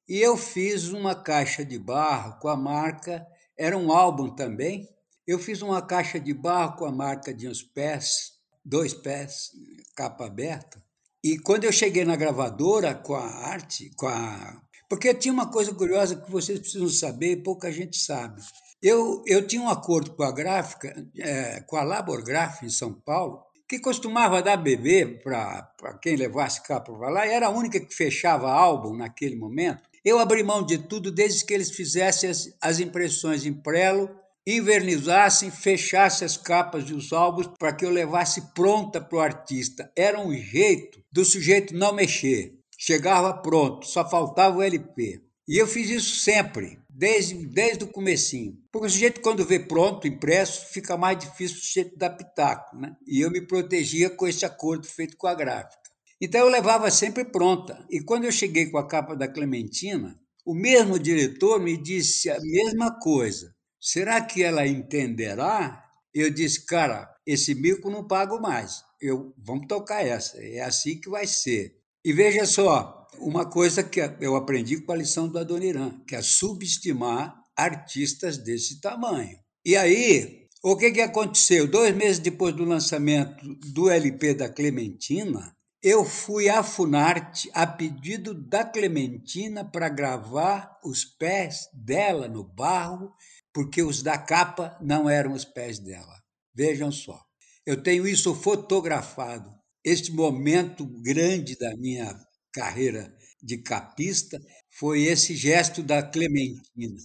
E 0.08 0.18
eu 0.18 0.36
fiz 0.36 0.88
uma 0.88 1.14
caixa 1.14 1.64
de 1.64 1.78
barro 1.78 2.38
com 2.40 2.48
a 2.48 2.56
marca, 2.56 3.24
era 3.56 3.78
um 3.78 3.92
álbum 3.92 4.34
também. 4.34 4.88
Eu 5.24 5.38
fiz 5.38 5.62
uma 5.62 5.80
caixa 5.80 6.18
de 6.18 6.34
barro 6.34 6.76
com 6.78 6.84
a 6.84 6.90
marca 6.90 7.32
de 7.32 7.46
uns 7.46 7.62
pés, 7.62 8.32
dois 8.64 8.92
pés, 8.92 9.50
capa 9.94 10.26
aberta. 10.26 10.82
E 11.22 11.38
quando 11.38 11.62
eu 11.62 11.72
cheguei 11.72 12.04
na 12.04 12.16
gravadora 12.16 12.96
com 12.96 13.14
a 13.14 13.24
arte, 13.24 13.88
com 13.94 14.08
a 14.08 14.60
porque 14.92 15.14
tinha 15.14 15.32
uma 15.32 15.50
coisa 15.50 15.72
curiosa 15.72 16.16
que 16.16 16.30
vocês 16.30 16.58
precisam 16.58 16.86
saber 16.86 17.32
e 17.32 17.42
pouca 17.42 17.72
gente 17.72 17.96
sabe. 17.96 18.42
Eu, 18.82 19.22
eu 19.26 19.46
tinha 19.46 19.62
um 19.62 19.70
acordo 19.70 20.10
com 20.10 20.22
a 20.22 20.30
gráfica, 20.30 20.94
é, 21.18 21.62
com 21.62 21.78
a 21.78 21.82
Labor 21.82 22.22
Graph 22.22 22.62
em 22.62 22.68
São 22.68 22.92
Paulo, 22.92 23.42
que 23.66 23.78
costumava 23.78 24.42
dar 24.42 24.58
bebê 24.58 25.06
para 25.06 25.98
quem 26.02 26.14
levasse 26.14 26.62
capa 26.62 26.92
para 26.92 27.08
lá, 27.08 27.26
e 27.26 27.30
era 27.30 27.46
a 27.46 27.50
única 27.50 27.80
que 27.80 27.94
fechava 27.94 28.52
álbum 28.52 28.94
naquele 28.94 29.34
momento. 29.34 29.80
Eu 30.04 30.18
abri 30.18 30.42
mão 30.42 30.62
de 30.62 30.76
tudo 30.76 31.10
desde 31.10 31.46
que 31.46 31.54
eles 31.54 31.70
fizessem 31.70 32.28
as, 32.28 32.54
as 32.60 32.78
impressões 32.78 33.46
em 33.46 33.54
prelo, 33.54 34.10
invernizassem, 34.46 35.50
fechassem 35.50 36.26
as 36.26 36.36
capas 36.36 36.90
e 36.90 36.92
os 36.92 37.14
álbuns 37.14 37.46
para 37.58 37.72
que 37.72 37.86
eu 37.86 37.90
levasse 37.90 38.52
pronta 38.52 39.00
para 39.00 39.16
o 39.16 39.22
artista. 39.22 39.90
Era 39.96 40.20
um 40.20 40.34
jeito 40.34 41.02
do 41.10 41.24
sujeito 41.24 41.74
não 41.74 41.94
mexer. 41.94 42.61
Chegava 42.84 43.32
pronto, 43.32 43.86
só 43.86 44.10
faltava 44.10 44.58
o 44.58 44.62
LP. 44.62 45.22
E 45.46 45.56
eu 45.56 45.68
fiz 45.68 45.88
isso 45.88 46.16
sempre 46.16 46.80
desde, 46.90 47.46
desde 47.46 47.84
o 47.84 47.86
comecinho. 47.86 48.58
Porque 48.72 48.88
o 48.88 48.90
sujeito, 48.90 49.20
quando 49.20 49.46
vê 49.46 49.60
pronto, 49.60 50.08
impresso, 50.08 50.66
fica 50.72 50.96
mais 50.96 51.16
difícil 51.16 51.58
o 51.58 51.60
sujeito 51.60 51.96
dar 51.96 52.10
pitaco. 52.10 52.76
Né? 52.76 52.96
E 53.06 53.20
eu 53.20 53.30
me 53.30 53.40
protegia 53.46 54.10
com 54.10 54.26
esse 54.26 54.44
acordo 54.44 54.84
feito 54.84 55.16
com 55.16 55.28
a 55.28 55.34
gráfica. 55.34 55.78
Então 56.20 56.40
eu 56.40 56.48
levava 56.48 56.90
sempre 56.90 57.24
pronta. 57.24 57.86
E 57.88 58.00
quando 58.00 58.24
eu 58.24 58.32
cheguei 58.32 58.68
com 58.68 58.78
a 58.78 58.88
capa 58.88 59.14
da 59.14 59.28
Clementina, 59.28 60.18
O 60.44 60.52
mesmo 60.52 60.98
diretor 60.98 61.60
me 61.60 61.76
disse 61.76 62.28
a 62.28 62.40
mesma 62.40 62.98
coisa. 62.98 63.54
Será 63.80 64.20
que 64.20 64.42
ela 64.42 64.66
entenderá? 64.66 65.84
Eu 66.12 66.30
disse, 66.30 66.66
cara, 66.66 67.08
esse 67.24 67.54
mico 67.54 67.88
não 67.88 68.08
pago 68.08 68.40
mais. 68.40 68.82
Eu, 69.00 69.32
vamos 69.38 69.68
tocar 69.68 70.04
essa. 70.04 70.36
É 70.44 70.62
assim 70.62 71.00
que 71.00 71.08
vai 71.08 71.28
ser. 71.28 71.80
E 72.04 72.12
veja 72.12 72.44
só, 72.46 73.06
uma 73.18 73.48
coisa 73.48 73.82
que 73.82 74.00
eu 74.20 74.34
aprendi 74.34 74.80
com 74.80 74.92
a 74.92 74.96
lição 74.96 75.28
do 75.28 75.38
Adoniran, 75.38 76.00
que 76.06 76.16
é 76.16 76.22
subestimar 76.22 77.34
artistas 77.56 78.38
desse 78.38 78.80
tamanho. 78.80 79.38
E 79.64 79.76
aí, 79.76 80.48
o 80.62 80.76
que, 80.76 80.90
que 80.90 81.00
aconteceu? 81.00 81.68
Dois 81.68 81.94
meses 81.94 82.18
depois 82.18 82.54
do 82.54 82.64
lançamento 82.64 83.44
do 83.72 83.88
LP 83.88 84.34
da 84.34 84.48
Clementina, 84.48 85.56
eu 85.82 86.04
fui 86.04 86.48
à 86.48 86.62
Funarte 86.62 87.50
a 87.52 87.66
pedido 87.66 88.34
da 88.34 88.64
Clementina 88.64 89.64
para 89.64 89.88
gravar 89.88 90.78
os 90.84 91.04
pés 91.04 91.68
dela 91.72 92.28
no 92.28 92.44
barro, 92.44 93.12
porque 93.52 93.82
os 93.82 94.02
da 94.02 94.16
capa 94.16 94.76
não 94.80 95.08
eram 95.08 95.32
os 95.32 95.44
pés 95.44 95.78
dela. 95.78 96.22
Vejam 96.54 96.90
só. 96.90 97.20
Eu 97.66 97.82
tenho 97.82 98.06
isso 98.06 98.34
fotografado. 98.34 99.61
Este 99.84 100.12
momento 100.12 100.86
grande 100.86 101.58
da 101.58 101.76
minha 101.76 102.14
carreira 102.52 103.12
de 103.42 103.58
capista 103.58 104.40
foi 104.70 105.02
esse 105.02 105.34
gesto 105.34 105.82
da 105.82 106.00
Clementina. 106.00 107.00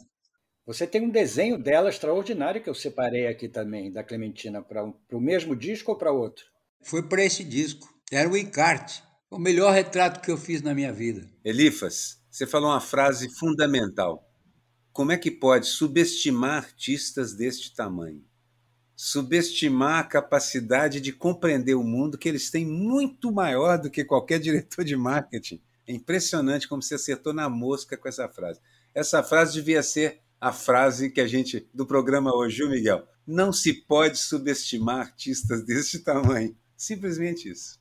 Você 0.63 0.85
tem 0.85 1.01
um 1.01 1.09
desenho 1.09 1.57
dela 1.57 1.89
extraordinário 1.89 2.61
que 2.61 2.69
eu 2.69 2.75
separei 2.75 3.25
aqui 3.25 3.49
também, 3.49 3.91
da 3.91 4.03
Clementina, 4.03 4.61
para 4.61 4.85
um, 4.85 4.93
o 5.11 5.19
mesmo 5.19 5.55
disco 5.55 5.91
ou 5.91 5.97
para 5.97 6.11
outro? 6.11 6.45
Foi 6.83 7.01
para 7.01 7.23
esse 7.23 7.43
disco. 7.43 7.87
Era 8.11 8.29
o 8.29 8.37
encarte. 8.37 9.01
O 9.31 9.39
melhor 9.39 9.73
retrato 9.73 10.21
que 10.21 10.29
eu 10.29 10.37
fiz 10.37 10.61
na 10.61 10.75
minha 10.75 10.93
vida. 10.93 11.27
Elifas, 11.43 12.17
você 12.29 12.45
falou 12.45 12.69
uma 12.69 12.81
frase 12.81 13.27
fundamental. 13.39 14.23
Como 14.91 15.11
é 15.11 15.17
que 15.17 15.31
pode 15.31 15.65
subestimar 15.65 16.65
artistas 16.65 17.33
deste 17.33 17.73
tamanho? 17.73 18.26
Subestimar 18.99 19.99
a 19.99 20.03
capacidade 20.03 20.99
de 20.99 21.13
compreender 21.13 21.75
o 21.75 21.83
mundo 21.83 22.17
que 22.17 22.27
eles 22.27 22.49
têm 22.49 22.65
muito 22.65 23.31
maior 23.31 23.77
do 23.77 23.91
que 23.91 24.03
qualquer 24.03 24.39
diretor 24.41 24.83
de 24.83 24.97
marketing. 24.97 25.61
É 25.87 25.93
impressionante 25.93 26.67
como 26.67 26.81
você 26.81 26.95
acertou 26.95 27.31
na 27.31 27.47
mosca 27.47 27.95
com 27.95 28.09
essa 28.09 28.27
frase. 28.27 28.59
Essa 28.95 29.21
frase 29.21 29.53
devia 29.53 29.83
ser 29.83 30.19
a 30.41 30.51
frase 30.51 31.11
que 31.11 31.21
a 31.21 31.27
gente 31.27 31.69
do 31.71 31.85
programa 31.85 32.35
hoje, 32.35 32.57
viu, 32.57 32.69
Miguel? 32.71 33.07
Não 33.25 33.53
se 33.53 33.71
pode 33.71 34.17
subestimar 34.17 35.01
artistas 35.01 35.63
desse 35.63 35.99
tamanho. 36.03 36.57
Simplesmente 36.75 37.51
isso. 37.51 37.79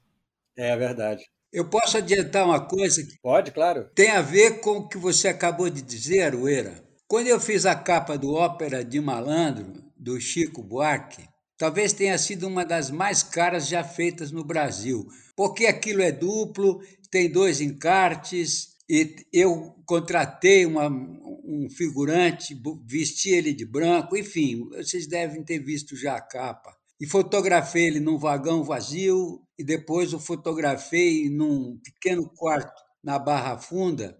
É 0.54 0.76
verdade. 0.76 1.25
Eu 1.50 1.70
posso 1.70 1.96
adiantar 1.96 2.44
uma 2.44 2.61
coisa? 2.61 3.02
Pode, 3.23 3.52
claro. 3.52 3.88
Tem 3.94 4.11
a 4.11 4.20
ver 4.20 4.61
com 4.61 4.78
o 4.78 4.88
que 4.88 4.99
você 4.99 5.28
acabou 5.28 5.70
de 5.70 5.80
dizer, 5.80 6.23
Arueira. 6.25 6.85
Quando 7.08 7.28
eu 7.28 7.40
fiz 7.40 7.64
a 7.64 7.75
capa 7.75 8.18
do 8.18 8.35
Ópera 8.35 8.85
de 8.85 9.00
Malandro, 9.00 9.86
do 9.97 10.21
Chico 10.21 10.62
Buarque, 10.62 11.29
talvez 11.57 11.93
tenha 11.93 12.19
sido 12.19 12.47
uma 12.47 12.65
das 12.65 12.91
mais 12.91 13.23
caras 13.23 13.67
já 13.69 13.83
feitas 13.83 14.31
no 14.31 14.45
Brasil, 14.45 15.07
porque 15.35 15.67
aquilo 15.67 16.03
é 16.03 16.12
duplo, 16.12 16.81
tem 17.11 17.31
dois 17.31 17.61
encartes, 17.61 18.76
e 18.88 19.26
eu 19.33 19.75
contratei 19.85 20.65
uma, 20.65 20.88
um 20.88 21.69
figurante, 21.71 22.57
vesti 22.85 23.31
ele 23.31 23.53
de 23.53 23.65
branco, 23.65 24.17
enfim, 24.17 24.69
vocês 24.69 25.07
devem 25.07 25.43
ter 25.43 25.59
visto 25.59 25.97
já 25.97 26.17
a 26.17 26.21
capa. 26.21 26.76
E 27.00 27.07
fotografei 27.07 27.87
ele 27.87 28.00
num 28.00 28.17
vagão 28.17 28.65
vazio 28.65 29.43
e 29.59 29.65
depois 29.65 30.15
o 30.15 30.21
fotografei 30.21 31.29
num 31.29 31.79
pequeno 31.79 32.29
quarto 32.31 32.83
na 33.03 33.19
Barra 33.19 33.59
Funda, 33.59 34.17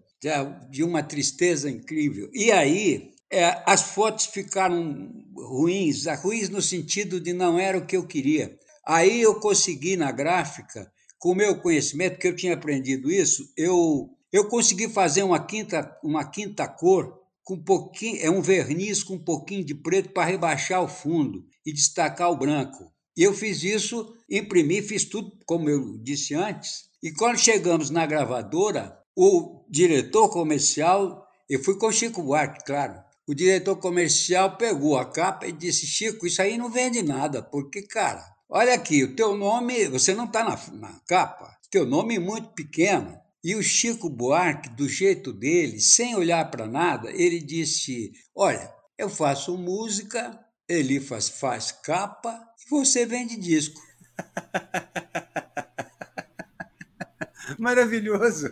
de 0.69 0.83
uma 0.83 1.01
tristeza 1.01 1.69
incrível. 1.69 2.29
E 2.33 2.51
aí 2.51 3.13
é, 3.31 3.61
as 3.65 3.81
fotos 3.81 4.25
ficaram 4.27 5.11
ruins, 5.35 6.05
ruins 6.21 6.49
no 6.49 6.61
sentido 6.61 7.19
de 7.19 7.33
não 7.33 7.59
era 7.59 7.77
o 7.77 7.85
que 7.85 7.97
eu 7.97 8.07
queria. 8.07 8.57
Aí 8.85 9.21
eu 9.21 9.39
consegui 9.39 9.97
na 9.97 10.11
gráfica 10.11 10.91
com 11.19 11.31
o 11.31 11.35
meu 11.35 11.59
conhecimento, 11.59 12.19
que 12.19 12.27
eu 12.27 12.35
tinha 12.35 12.53
aprendido 12.53 13.11
isso, 13.11 13.51
eu, 13.57 14.09
eu 14.31 14.47
consegui 14.47 14.87
fazer 14.87 15.23
uma 15.23 15.45
quinta, 15.45 15.97
uma 16.03 16.23
quinta 16.23 16.67
cor 16.67 17.17
com 17.43 17.57
pouquinho, 17.57 18.19
é 18.21 18.29
um 18.29 18.41
verniz 18.41 19.03
com 19.03 19.15
um 19.15 19.23
pouquinho 19.23 19.63
de 19.63 19.73
preto 19.73 20.09
para 20.09 20.25
rebaixar 20.25 20.83
o 20.83 20.87
fundo 20.87 21.45
e 21.65 21.73
destacar 21.73 22.29
o 22.31 22.37
branco. 22.37 22.91
E 23.15 23.23
eu 23.23 23.33
fiz 23.33 23.63
isso, 23.63 24.13
imprimi, 24.29 24.81
fiz 24.81 25.05
tudo 25.05 25.31
como 25.45 25.69
eu 25.69 25.97
disse 25.97 26.35
antes. 26.35 26.89
E 27.01 27.11
quando 27.11 27.37
chegamos 27.39 27.89
na 27.89 28.05
gravadora, 28.05 28.97
o 29.15 29.65
diretor 29.69 30.29
comercial, 30.29 31.25
eu 31.49 31.63
fui 31.63 31.77
com 31.77 31.87
o 31.87 31.91
Chico 31.91 32.21
Buarque, 32.21 32.63
claro. 32.65 33.06
O 33.27 33.35
diretor 33.35 33.75
comercial 33.75 34.57
pegou 34.57 34.97
a 34.97 35.05
capa 35.05 35.47
e 35.47 35.51
disse: 35.51 35.85
Chico, 35.85 36.25
isso 36.25 36.41
aí 36.41 36.57
não 36.57 36.71
vende 36.71 37.03
nada, 37.03 37.43
porque, 37.43 37.81
cara, 37.81 38.25
Olha 38.49 38.75
aqui, 38.75 39.03
o 39.03 39.13
teu 39.13 39.35
nome, 39.35 39.89
você 39.89 40.15
não 40.15 40.23
está 40.23 40.41
na, 40.41 40.55
na 40.77 41.01
capa, 41.05 41.53
teu 41.69 41.85
nome 41.85 42.15
é 42.15 42.19
muito 42.19 42.47
pequeno. 42.53 43.19
E 43.43 43.55
o 43.55 43.61
Chico 43.61 44.09
Buarque, 44.09 44.69
do 44.69 44.87
jeito 44.87 45.33
dele, 45.33 45.81
sem 45.81 46.15
olhar 46.15 46.49
para 46.49 46.65
nada, 46.65 47.11
ele 47.11 47.41
disse: 47.41 48.13
Olha, 48.33 48.73
eu 48.97 49.09
faço 49.09 49.57
música, 49.57 50.39
ele 50.67 51.01
faz, 51.01 51.27
faz 51.27 51.73
capa 51.73 52.39
e 52.65 52.69
você 52.69 53.05
vende 53.05 53.35
disco. 53.35 53.81
Maravilhoso. 57.59 58.49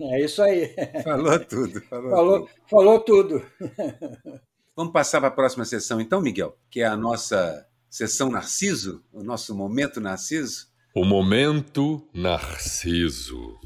É 0.00 0.24
isso 0.24 0.42
aí. 0.42 0.74
Falou 1.02 1.38
tudo. 1.40 1.80
Falou, 1.82 2.10
falou, 2.10 2.40
tudo. 2.40 2.50
falou 2.68 3.00
tudo. 3.00 3.46
Vamos 4.74 4.92
passar 4.92 5.20
para 5.20 5.28
a 5.28 5.32
próxima 5.32 5.64
sessão, 5.64 6.00
então, 6.00 6.20
Miguel, 6.20 6.56
que 6.70 6.80
é 6.80 6.86
a 6.86 6.96
nossa 6.96 7.66
Sessão 7.90 8.30
Narciso, 8.30 9.04
o 9.12 9.22
nosso 9.22 9.54
momento 9.54 10.00
Narciso. 10.00 10.68
O 10.94 11.04
momento 11.04 12.08
Narciso. 12.14 13.60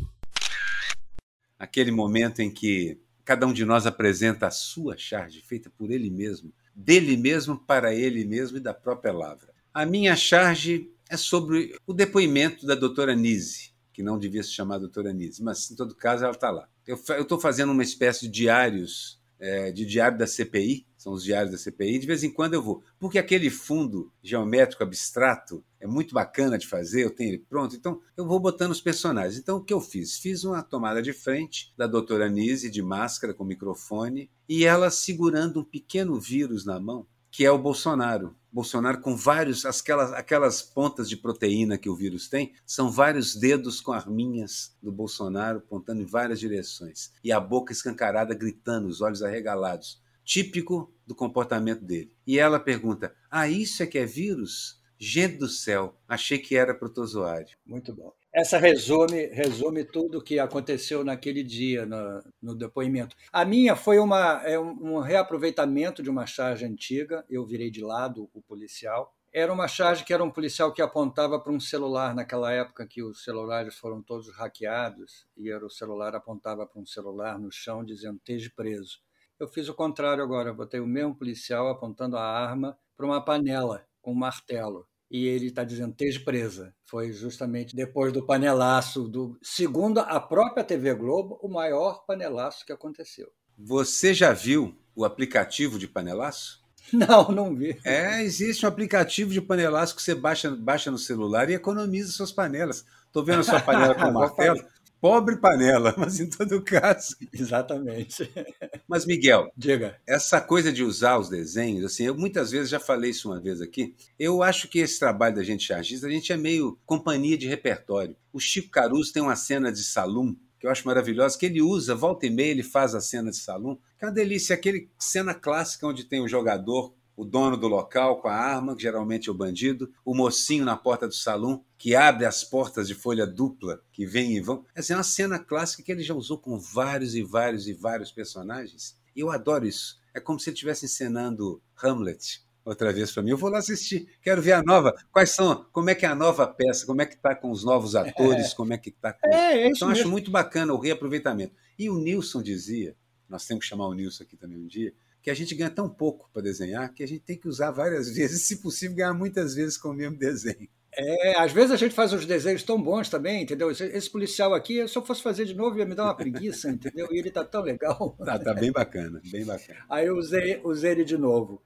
Aquele 1.56 1.92
momento 1.92 2.40
em 2.40 2.50
que 2.50 3.00
cada 3.24 3.46
um 3.46 3.52
de 3.52 3.64
nós 3.64 3.86
apresenta 3.86 4.48
a 4.48 4.50
sua 4.50 4.96
charge, 4.96 5.40
feita 5.40 5.70
por 5.70 5.92
ele 5.92 6.10
mesmo, 6.10 6.52
dele 6.74 7.16
mesmo 7.16 7.56
para 7.56 7.94
ele 7.94 8.24
mesmo 8.24 8.56
e 8.56 8.60
da 8.60 8.74
própria 8.74 9.12
Lavra. 9.12 9.54
A 9.72 9.86
minha 9.86 10.16
charge 10.16 10.90
é 11.08 11.16
sobre 11.16 11.76
o 11.86 11.92
depoimento 11.92 12.66
da 12.66 12.74
doutora 12.74 13.14
Nise, 13.14 13.70
que 13.96 14.02
não 14.02 14.18
devia 14.18 14.42
se 14.42 14.50
chamar 14.52 14.76
doutora 14.76 15.10
Nise, 15.10 15.42
mas 15.42 15.70
em 15.70 15.74
todo 15.74 15.94
caso 15.94 16.22
ela 16.22 16.34
está 16.34 16.50
lá. 16.50 16.68
Eu 16.86 16.96
estou 16.96 17.40
fazendo 17.40 17.72
uma 17.72 17.82
espécie 17.82 18.26
de 18.26 18.28
diários, 18.28 19.18
é, 19.40 19.72
de 19.72 19.86
diário 19.86 20.18
da 20.18 20.26
CPI, 20.26 20.86
são 20.98 21.14
os 21.14 21.24
diários 21.24 21.50
da 21.50 21.56
CPI, 21.56 21.98
de 22.00 22.06
vez 22.06 22.22
em 22.22 22.30
quando 22.30 22.52
eu 22.52 22.62
vou. 22.62 22.84
Porque 22.98 23.18
aquele 23.18 23.48
fundo 23.48 24.12
geométrico 24.22 24.82
abstrato 24.82 25.64
é 25.80 25.86
muito 25.86 26.12
bacana 26.12 26.58
de 26.58 26.66
fazer, 26.66 27.04
eu 27.04 27.10
tenho 27.10 27.30
ele 27.30 27.38
pronto, 27.48 27.74
então 27.74 27.98
eu 28.14 28.26
vou 28.26 28.38
botando 28.38 28.72
os 28.72 28.82
personagens. 28.82 29.38
Então 29.38 29.56
o 29.56 29.64
que 29.64 29.72
eu 29.72 29.80
fiz? 29.80 30.18
Fiz 30.18 30.44
uma 30.44 30.62
tomada 30.62 31.00
de 31.00 31.14
frente 31.14 31.72
da 31.74 31.86
doutora 31.86 32.28
Nise, 32.28 32.70
de 32.70 32.82
máscara, 32.82 33.32
com 33.32 33.44
microfone, 33.44 34.28
e 34.46 34.66
ela 34.66 34.90
segurando 34.90 35.60
um 35.60 35.64
pequeno 35.64 36.20
vírus 36.20 36.66
na 36.66 36.78
mão, 36.78 37.06
que 37.30 37.46
é 37.46 37.50
o 37.50 37.58
Bolsonaro. 37.58 38.36
Bolsonaro 38.56 39.02
com 39.02 39.14
vários, 39.14 39.66
aquelas, 39.66 40.14
aquelas 40.14 40.62
pontas 40.62 41.10
de 41.10 41.16
proteína 41.18 41.76
que 41.76 41.90
o 41.90 41.94
vírus 41.94 42.26
tem, 42.26 42.54
são 42.64 42.90
vários 42.90 43.36
dedos 43.36 43.82
com 43.82 43.92
arminhas 43.92 44.74
do 44.82 44.90
Bolsonaro 44.90 45.58
apontando 45.58 46.00
em 46.00 46.06
várias 46.06 46.40
direções. 46.40 47.12
E 47.22 47.30
a 47.30 47.38
boca 47.38 47.70
escancarada 47.70 48.34
gritando, 48.34 48.88
os 48.88 49.02
olhos 49.02 49.22
arregalados 49.22 50.02
típico 50.24 50.90
do 51.06 51.14
comportamento 51.14 51.84
dele. 51.84 52.10
E 52.26 52.38
ela 52.38 52.58
pergunta: 52.58 53.14
Ah, 53.30 53.46
isso 53.46 53.82
é 53.82 53.86
que 53.86 53.98
é 53.98 54.06
vírus? 54.06 54.82
Gente 54.98 55.36
do 55.36 55.48
céu, 55.48 55.94
achei 56.08 56.38
que 56.38 56.56
era 56.56 56.74
protozoário. 56.74 57.58
Muito 57.66 57.94
bom. 57.94 58.10
Essa 58.36 58.58
resume, 58.58 59.28
resume 59.28 59.82
tudo 59.82 60.18
o 60.18 60.22
que 60.22 60.38
aconteceu 60.38 61.02
naquele 61.02 61.42
dia 61.42 61.86
no, 61.86 62.22
no 62.42 62.54
depoimento. 62.54 63.16
A 63.32 63.46
minha 63.46 63.74
foi 63.74 63.98
uma, 63.98 64.42
é 64.44 64.58
um, 64.58 64.98
reaproveitamento 64.98 66.02
de 66.02 66.10
uma 66.10 66.26
charge 66.26 66.66
antiga, 66.66 67.24
eu 67.30 67.46
virei 67.46 67.70
de 67.70 67.80
lado 67.80 68.28
o 68.34 68.42
policial. 68.42 69.16
Era 69.32 69.50
uma 69.50 69.66
charge 69.66 70.04
que 70.04 70.12
era 70.12 70.22
um 70.22 70.30
policial 70.30 70.70
que 70.70 70.82
apontava 70.82 71.40
para 71.40 71.50
um 71.50 71.58
celular 71.58 72.14
naquela 72.14 72.52
época 72.52 72.86
que 72.86 73.02
os 73.02 73.24
celulares 73.24 73.74
foram 73.74 74.02
todos 74.02 74.28
hackeados 74.36 75.26
e 75.34 75.50
era 75.50 75.64
o 75.64 75.70
celular 75.70 76.14
apontava 76.14 76.66
para 76.66 76.78
um 76.78 76.84
celular 76.84 77.38
no 77.38 77.50
chão 77.50 77.82
dizendo 77.82 78.18
esteja 78.18 78.52
preso. 78.54 79.00
Eu 79.40 79.48
fiz 79.48 79.66
o 79.70 79.74
contrário 79.74 80.22
agora, 80.22 80.52
botei 80.52 80.78
o 80.80 80.86
mesmo 80.86 81.14
policial 81.14 81.68
apontando 81.68 82.18
a 82.18 82.22
arma 82.22 82.78
para 82.98 83.06
uma 83.06 83.24
panela 83.24 83.86
com 84.02 84.12
um 84.12 84.14
martelo. 84.14 84.86
E 85.10 85.26
ele 85.26 85.46
está 85.46 85.62
dizendo, 85.62 85.90
esteja 85.90 86.20
presa. 86.24 86.74
Foi 86.84 87.12
justamente 87.12 87.76
depois 87.76 88.12
do 88.12 88.24
panelaço, 88.24 89.08
do 89.08 89.38
segundo 89.42 90.00
a 90.00 90.18
própria 90.20 90.64
TV 90.64 90.94
Globo, 90.94 91.38
o 91.42 91.48
maior 91.48 92.04
panelaço 92.06 92.66
que 92.66 92.72
aconteceu. 92.72 93.30
Você 93.58 94.12
já 94.12 94.32
viu 94.32 94.76
o 94.94 95.04
aplicativo 95.04 95.78
de 95.78 95.86
panelaço? 95.86 96.64
Não, 96.92 97.32
não 97.32 97.52
vi. 97.52 97.76
É, 97.84 98.22
existe 98.22 98.64
um 98.64 98.68
aplicativo 98.68 99.32
de 99.32 99.40
panelaço 99.40 99.96
que 99.96 100.00
você 100.00 100.14
baixa, 100.14 100.54
baixa 100.54 100.88
no 100.88 100.98
celular 100.98 101.50
e 101.50 101.54
economiza 101.54 102.12
suas 102.12 102.30
panelas. 102.30 102.84
Estou 103.06 103.24
vendo 103.24 103.40
a 103.40 103.42
sua 103.42 103.60
panela 103.60 103.92
com 103.92 104.08
martelo. 104.12 104.60
Pobre 105.00 105.36
panela, 105.36 105.94
mas 105.98 106.20
em 106.20 106.28
todo 106.28 106.62
caso. 106.62 107.16
Exatamente. 107.32 108.30
Mas, 108.88 109.04
Miguel, 109.04 109.50
diga. 109.56 109.98
Essa 110.06 110.40
coisa 110.40 110.72
de 110.72 110.84
usar 110.84 111.18
os 111.18 111.28
desenhos, 111.28 111.84
assim, 111.84 112.04
eu 112.04 112.16
muitas 112.16 112.52
vezes 112.52 112.68
já 112.68 112.78
falei 112.78 113.10
isso 113.10 113.28
uma 113.28 113.40
vez 113.40 113.60
aqui. 113.60 113.94
Eu 114.16 114.42
acho 114.42 114.68
que 114.68 114.78
esse 114.78 114.98
trabalho 114.98 115.34
da 115.34 115.42
gente 115.42 115.66
chargista, 115.66 116.06
a 116.06 116.10
gente 116.10 116.32
é 116.32 116.36
meio 116.36 116.78
companhia 116.86 117.36
de 117.36 117.48
repertório. 117.48 118.16
O 118.32 118.38
Chico 118.38 118.70
Caruso 118.70 119.12
tem 119.12 119.22
uma 119.22 119.34
cena 119.34 119.72
de 119.72 119.82
salão 119.82 120.36
que 120.58 120.66
eu 120.66 120.70
acho 120.70 120.86
maravilhosa, 120.86 121.38
que 121.38 121.46
ele 121.46 121.60
usa, 121.60 121.94
volta 121.94 122.26
e 122.26 122.30
meia 122.30 122.50
ele 122.50 122.62
faz 122.62 122.94
a 122.94 123.00
cena 123.00 123.30
de 123.30 123.36
salão, 123.36 123.78
que 123.98 124.04
é 124.04 124.08
uma 124.08 124.14
delícia, 124.14 124.54
aquele 124.54 124.88
cena 124.98 125.34
clássica 125.34 125.86
onde 125.86 126.04
tem 126.04 126.20
o 126.20 126.28
jogador 126.28 126.94
o 127.16 127.24
dono 127.24 127.56
do 127.56 127.66
local 127.66 128.20
com 128.20 128.28
a 128.28 128.34
arma, 128.34 128.76
que 128.76 128.82
geralmente 128.82 129.28
é 129.28 129.32
o 129.32 129.34
bandido, 129.34 129.90
o 130.04 130.14
mocinho 130.14 130.64
na 130.64 130.76
porta 130.76 131.08
do 131.08 131.14
salão, 131.14 131.64
que 131.78 131.96
abre 131.96 132.26
as 132.26 132.44
portas 132.44 132.86
de 132.86 132.94
folha 132.94 133.26
dupla, 133.26 133.80
que 133.90 134.04
vem 134.04 134.36
e 134.36 134.40
vão. 134.40 134.64
Essa 134.74 134.92
é 134.92 134.96
uma 134.96 135.02
cena 135.02 135.38
clássica 135.38 135.82
que 135.82 135.90
ele 135.90 136.02
já 136.02 136.14
usou 136.14 136.38
com 136.38 136.58
vários 136.58 137.14
e 137.14 137.22
vários 137.22 137.66
e 137.66 137.72
vários 137.72 138.12
personagens. 138.12 138.96
E 139.14 139.20
eu 139.20 139.30
adoro 139.30 139.66
isso. 139.66 139.98
É 140.14 140.20
como 140.20 140.38
se 140.38 140.50
ele 140.50 140.54
estivesse 140.54 140.84
encenando 140.84 141.62
Hamlet 141.82 142.44
outra 142.64 142.92
vez 142.92 143.12
para 143.12 143.22
mim. 143.22 143.30
Eu 143.30 143.38
vou 143.38 143.48
lá 143.48 143.58
assistir, 143.58 144.08
quero 144.20 144.42
ver 144.42 144.52
a 144.52 144.62
nova. 144.62 144.94
Quais 145.12 145.30
são, 145.30 145.66
como 145.72 145.88
é 145.88 145.94
que 145.94 146.04
é 146.04 146.08
a 146.08 146.14
nova 146.14 146.46
peça, 146.46 146.84
como 146.84 147.00
é 147.00 147.06
que 147.06 147.14
está 147.14 147.34
com 147.34 147.50
os 147.50 147.64
novos 147.64 147.94
atores, 147.94 148.52
é. 148.52 148.54
como 148.54 148.72
é 148.72 148.78
que 148.78 148.90
está 148.90 149.12
com... 149.12 149.26
É, 149.32 149.62
é 149.62 149.68
então 149.68 149.88
acho 149.88 150.08
muito 150.08 150.30
bacana 150.30 150.74
o 150.74 150.78
reaproveitamento. 150.78 151.54
E 151.78 151.88
o 151.88 151.98
Nilson 151.98 152.42
dizia, 152.42 152.96
nós 153.28 153.46
temos 153.46 153.64
que 153.64 153.68
chamar 153.68 153.86
o 153.86 153.94
Nilson 153.94 154.24
aqui 154.24 154.36
também 154.36 154.58
um 154.58 154.66
dia, 154.66 154.92
que 155.26 155.30
a 155.30 155.34
gente 155.34 155.56
ganha 155.56 155.68
tão 155.68 155.88
pouco 155.88 156.30
para 156.32 156.40
desenhar 156.40 156.94
que 156.94 157.02
a 157.02 157.08
gente 157.08 157.24
tem 157.24 157.36
que 157.36 157.48
usar 157.48 157.72
várias 157.72 158.08
vezes, 158.14 158.42
se 158.42 158.62
possível, 158.62 158.96
ganhar 158.96 159.12
muitas 159.12 159.56
vezes 159.56 159.76
com 159.76 159.88
o 159.88 159.92
mesmo 159.92 160.16
desenho. 160.16 160.68
É, 160.96 161.36
às 161.36 161.50
vezes 161.50 161.72
a 161.72 161.76
gente 161.76 161.96
faz 161.96 162.12
uns 162.12 162.24
desenhos 162.24 162.62
tão 162.62 162.80
bons 162.80 163.08
também, 163.08 163.42
entendeu? 163.42 163.68
Esse, 163.68 163.86
esse 163.86 164.08
policial 164.08 164.54
aqui, 164.54 164.86
se 164.86 164.96
eu 164.96 165.04
fosse 165.04 165.20
fazer 165.20 165.44
de 165.44 165.52
novo, 165.52 165.76
ia 165.76 165.84
me 165.84 165.96
dar 165.96 166.04
uma 166.04 166.14
preguiça, 166.14 166.70
entendeu? 166.70 167.08
E 167.10 167.18
ele 167.18 167.32
tá 167.32 167.44
tão 167.44 167.60
legal. 167.62 168.16
Tá, 168.24 168.38
tá 168.38 168.54
bem 168.54 168.70
bacana, 168.70 169.20
bem 169.24 169.44
bacana. 169.44 169.84
Aí 169.90 170.06
eu 170.06 170.16
usei, 170.16 170.60
usei 170.62 170.92
ele 170.92 171.04
de 171.04 171.18
novo. 171.18 171.60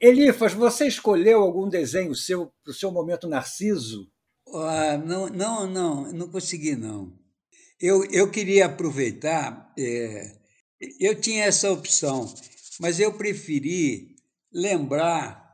Elifas, 0.00 0.52
você 0.52 0.88
escolheu 0.88 1.42
algum 1.42 1.68
desenho 1.68 2.12
seu 2.12 2.52
para 2.64 2.72
o 2.72 2.74
seu 2.74 2.90
momento 2.90 3.28
narciso? 3.28 4.10
Ah, 4.52 4.98
não, 4.98 5.28
não, 5.28 5.64
não, 5.64 6.12
não 6.12 6.28
consegui 6.28 6.74
não. 6.74 7.16
Eu, 7.80 8.04
eu 8.06 8.28
queria 8.28 8.66
aproveitar, 8.66 9.72
é, 9.78 10.32
eu 10.98 11.14
tinha 11.14 11.44
essa 11.44 11.70
opção 11.70 12.26
mas 12.80 13.00
eu 13.00 13.12
preferi 13.12 14.16
lembrar 14.52 15.46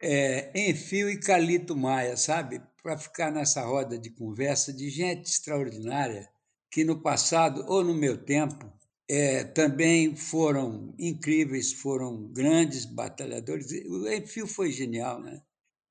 é, 0.00 0.68
Enfio 0.68 1.10
e 1.10 1.18
Calito 1.18 1.76
Maia, 1.76 2.16
sabe? 2.16 2.60
Para 2.82 2.96
ficar 2.96 3.30
nessa 3.30 3.62
roda 3.62 3.98
de 3.98 4.10
conversa 4.10 4.72
de 4.72 4.88
gente 4.88 5.28
extraordinária 5.28 6.28
que 6.70 6.84
no 6.84 7.00
passado 7.00 7.64
ou 7.66 7.82
no 7.82 7.94
meu 7.94 8.16
tempo 8.16 8.70
é, 9.08 9.42
também 9.44 10.14
foram 10.14 10.94
incríveis, 10.98 11.72
foram 11.72 12.30
grandes 12.32 12.84
batalhadores. 12.84 13.70
O 13.86 14.08
Enfio 14.08 14.46
foi 14.46 14.70
genial, 14.70 15.20
né? 15.20 15.40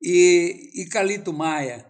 E, 0.02 0.71
e 0.76 0.86
Calito 0.86 1.34
Maia, 1.34 1.86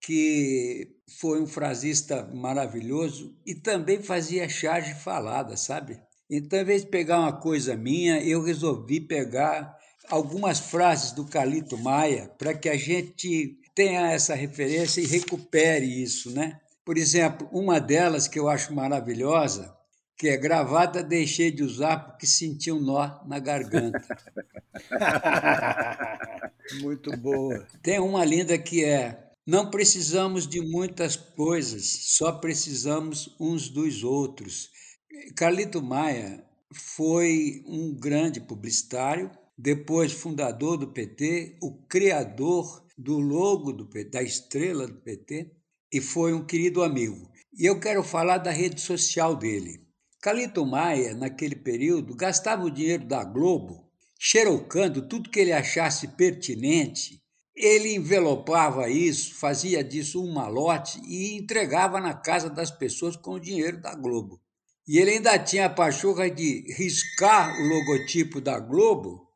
que 0.00 0.96
foi 1.20 1.40
um 1.40 1.46
frasista 1.46 2.26
maravilhoso 2.34 3.38
e 3.46 3.54
também 3.54 4.02
fazia 4.02 4.48
charge 4.48 4.94
falada, 4.94 5.56
sabe? 5.56 6.02
Então, 6.34 6.58
em 6.58 6.64
vez 6.64 6.80
de 6.80 6.88
pegar 6.88 7.20
uma 7.20 7.32
coisa 7.34 7.76
minha, 7.76 8.18
eu 8.22 8.42
resolvi 8.42 8.98
pegar 8.98 9.76
algumas 10.08 10.58
frases 10.58 11.12
do 11.12 11.26
Calito 11.26 11.76
Maia 11.76 12.30
para 12.38 12.54
que 12.54 12.70
a 12.70 12.74
gente 12.74 13.58
tenha 13.74 14.10
essa 14.10 14.34
referência 14.34 15.02
e 15.02 15.06
recupere 15.06 15.84
isso, 15.84 16.30
né? 16.30 16.58
Por 16.86 16.96
exemplo, 16.96 17.46
uma 17.52 17.78
delas 17.78 18.26
que 18.26 18.38
eu 18.38 18.48
acho 18.48 18.74
maravilhosa, 18.74 19.76
que 20.16 20.26
é 20.26 20.38
gravata 20.38 21.02
deixei 21.02 21.50
de 21.50 21.62
usar 21.62 21.98
porque 21.98 22.26
senti 22.26 22.72
um 22.72 22.80
nó 22.80 23.22
na 23.26 23.38
garganta. 23.38 24.02
Muito 26.80 27.14
boa. 27.18 27.66
Tem 27.82 28.00
uma 28.00 28.24
linda 28.24 28.56
que 28.56 28.82
é 28.82 29.22
não 29.46 29.70
precisamos 29.70 30.46
de 30.46 30.62
muitas 30.62 31.14
coisas, 31.14 31.84
só 31.84 32.32
precisamos 32.32 33.36
uns 33.38 33.68
dos 33.68 34.02
outros. 34.02 34.70
Carlito 35.36 35.82
Maia 35.82 36.44
foi 36.72 37.62
um 37.66 37.94
grande 37.94 38.40
publicitário, 38.40 39.30
depois 39.56 40.12
fundador 40.12 40.76
do 40.76 40.88
PT, 40.88 41.58
o 41.62 41.72
criador 41.86 42.84
do 42.96 43.18
logo 43.18 43.72
do 43.72 43.86
PT, 43.86 44.10
da 44.10 44.22
estrela 44.22 44.86
do 44.86 45.00
PT, 45.00 45.50
e 45.92 46.00
foi 46.00 46.32
um 46.32 46.44
querido 46.44 46.82
amigo. 46.82 47.30
E 47.52 47.66
eu 47.66 47.78
quero 47.78 48.02
falar 48.02 48.38
da 48.38 48.50
rede 48.50 48.80
social 48.80 49.36
dele. 49.36 49.86
Calito 50.20 50.64
Maia, 50.64 51.14
naquele 51.14 51.56
período, 51.56 52.14
gastava 52.14 52.64
o 52.64 52.70
dinheiro 52.70 53.04
da 53.04 53.22
Globo 53.24 53.82
xerocando 54.24 55.08
tudo 55.08 55.28
que 55.28 55.40
ele 55.40 55.52
achasse 55.52 56.06
pertinente. 56.06 57.20
Ele 57.56 57.94
envelopava 57.94 58.88
isso, 58.88 59.34
fazia 59.34 59.82
disso 59.82 60.22
um 60.22 60.32
malote 60.32 61.00
e 61.04 61.36
entregava 61.36 62.00
na 62.00 62.14
casa 62.14 62.48
das 62.48 62.70
pessoas 62.70 63.16
com 63.16 63.32
o 63.32 63.40
dinheiro 63.40 63.80
da 63.80 63.96
Globo. 63.96 64.40
E 64.86 64.98
ele 64.98 65.12
ainda 65.12 65.38
tinha 65.38 65.66
a 65.66 65.70
pachorra 65.70 66.28
de 66.30 66.64
riscar 66.76 67.60
o 67.60 67.66
logotipo 67.66 68.40
da 68.40 68.58
Globo 68.58 69.28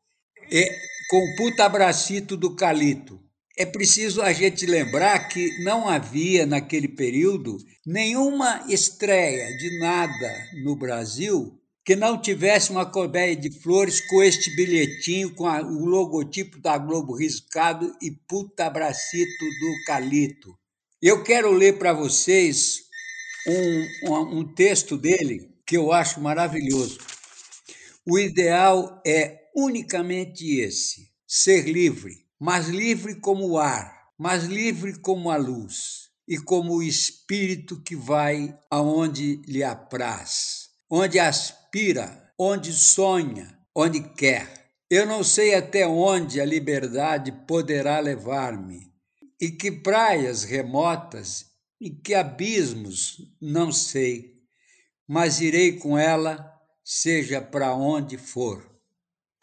e, 0.51 0.69
com 1.09 1.17
o 1.17 1.35
puta 1.35 1.67
bracito 1.69 2.35
do 2.35 2.55
Calito. 2.55 3.21
É 3.57 3.65
preciso 3.65 4.21
a 4.21 4.31
gente 4.33 4.65
lembrar 4.65 5.29
que 5.29 5.63
não 5.63 5.89
havia, 5.89 6.45
naquele 6.45 6.87
período, 6.87 7.57
nenhuma 7.85 8.65
estreia 8.69 9.57
de 9.57 9.79
nada 9.79 10.47
no 10.63 10.75
Brasil 10.75 11.57
que 11.87 11.95
não 11.95 12.21
tivesse 12.21 12.69
uma 12.69 12.85
colmeia 12.85 13.33
de 13.33 13.49
flores 13.49 14.01
com 14.01 14.21
este 14.21 14.53
bilhetinho, 14.57 15.33
com 15.33 15.47
a, 15.47 15.61
o 15.61 15.85
logotipo 15.85 16.59
da 16.59 16.77
Globo 16.77 17.15
riscado 17.15 17.95
e 18.01 18.11
puta 18.11 18.69
bracito 18.69 19.45
do 19.45 19.85
Calito. 19.85 20.53
Eu 21.01 21.23
quero 21.23 21.49
ler 21.49 21.79
para 21.79 21.93
vocês 21.93 22.86
um, 23.47 24.11
um, 24.11 24.39
um 24.39 24.53
texto 24.53 24.97
dele 24.97 25.49
que 25.65 25.77
eu 25.77 25.91
acho 25.91 26.19
maravilhoso. 26.19 26.99
O 28.05 28.19
ideal 28.19 29.01
é 29.05 29.49
unicamente 29.55 30.59
esse: 30.59 31.09
ser 31.25 31.67
livre, 31.67 32.25
mas 32.39 32.67
livre 32.67 33.15
como 33.15 33.47
o 33.47 33.57
ar, 33.57 34.11
mas 34.17 34.43
livre 34.43 34.99
como 34.99 35.31
a 35.31 35.37
luz 35.37 36.09
e 36.27 36.37
como 36.37 36.75
o 36.75 36.83
espírito 36.83 37.81
que 37.81 37.95
vai 37.95 38.57
aonde 38.69 39.41
lhe 39.47 39.63
apraz, 39.63 40.69
onde 40.89 41.17
aspira, 41.17 42.31
onde 42.37 42.73
sonha, 42.73 43.57
onde 43.73 44.01
quer. 44.01 44.71
Eu 44.89 45.05
não 45.05 45.23
sei 45.23 45.53
até 45.53 45.87
onde 45.87 46.39
a 46.39 46.45
liberdade 46.45 47.31
poderá 47.47 47.99
levar-me 47.99 48.91
e 49.39 49.51
que 49.51 49.71
praias 49.71 50.43
remotas 50.43 51.45
e 51.79 51.89
que 51.89 52.13
abismos 52.13 53.31
não 53.39 53.71
sei, 53.71 54.41
mas 55.07 55.41
irei 55.41 55.77
com 55.77 55.97
ela, 55.97 56.53
seja 56.83 57.41
para 57.41 57.73
onde 57.73 58.17
for. 58.17 58.65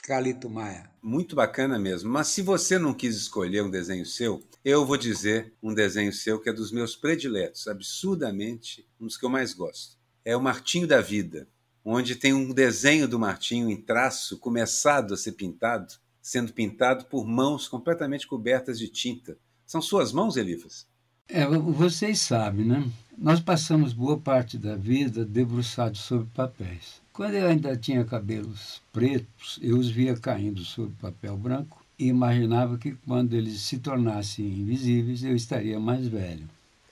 Calito 0.03 0.51
Maia. 0.51 0.90
Muito 1.03 1.35
bacana 1.35 1.79
mesmo. 1.79 2.11
Mas 2.11 2.29
se 2.29 2.42
você 2.42 2.79
não 2.79 2.92
quis 2.92 3.16
escolher 3.16 3.62
um 3.62 3.70
desenho 3.70 4.05
seu, 4.05 4.42
eu 4.62 4.85
vou 4.85 4.99
dizer 4.99 5.55
um 5.62 5.73
desenho 5.73 6.12
seu 6.12 6.38
que 6.38 6.51
é 6.51 6.53
dos 6.53 6.70
meus 6.70 6.94
prediletos, 6.94 7.66
absurdamente 7.66 8.87
um 9.01 9.07
dos 9.07 9.16
que 9.16 9.25
eu 9.25 9.31
mais 9.31 9.55
gosto. 9.55 9.97
É 10.23 10.37
o 10.37 10.42
Martinho 10.42 10.87
da 10.87 11.01
Vida, 11.01 11.49
onde 11.83 12.16
tem 12.16 12.35
um 12.35 12.53
desenho 12.53 13.09
do 13.09 13.18
Martinho 13.18 13.70
em 13.70 13.81
traço 13.81 14.38
começado 14.38 15.14
a 15.14 15.16
ser 15.16 15.33
pintado, 15.33 15.94
sendo 16.20 16.53
pintado 16.53 17.07
por 17.07 17.27
mãos 17.27 17.68
completamente 17.68 18.27
cobertas 18.27 18.79
de 18.79 18.88
tinta. 18.88 19.38
São 19.66 19.81
suas 19.81 20.12
mãos, 20.12 20.37
Elifas? 20.37 20.87
É, 21.27 21.47
vocês 21.47 22.21
sabem, 22.21 22.67
né? 22.67 22.87
Nós 23.17 23.41
passamos 23.41 23.95
boa 23.95 24.19
parte 24.19 24.59
da 24.59 24.77
vida 24.77 25.25
debruçados 25.25 26.01
sobre 26.01 26.29
papéis. 26.35 27.01
Quando 27.15 27.33
eu 27.33 27.49
ainda 27.49 27.75
tinha 27.79 28.05
cabelos 28.05 28.83
pretos, 28.93 29.59
eu 29.63 29.79
os 29.79 29.89
via 29.89 30.15
caindo 30.15 30.63
sobre 30.63 30.95
papel 31.01 31.35
branco 31.39 31.83
e 31.99 32.09
imaginava 32.09 32.77
que 32.77 32.93
quando 33.07 33.33
eles 33.33 33.63
se 33.63 33.79
tornassem 33.79 34.45
invisíveis, 34.45 35.25
eu 35.25 35.35
estaria 35.35 35.81
mais 35.81 36.07
velho. 36.07 36.47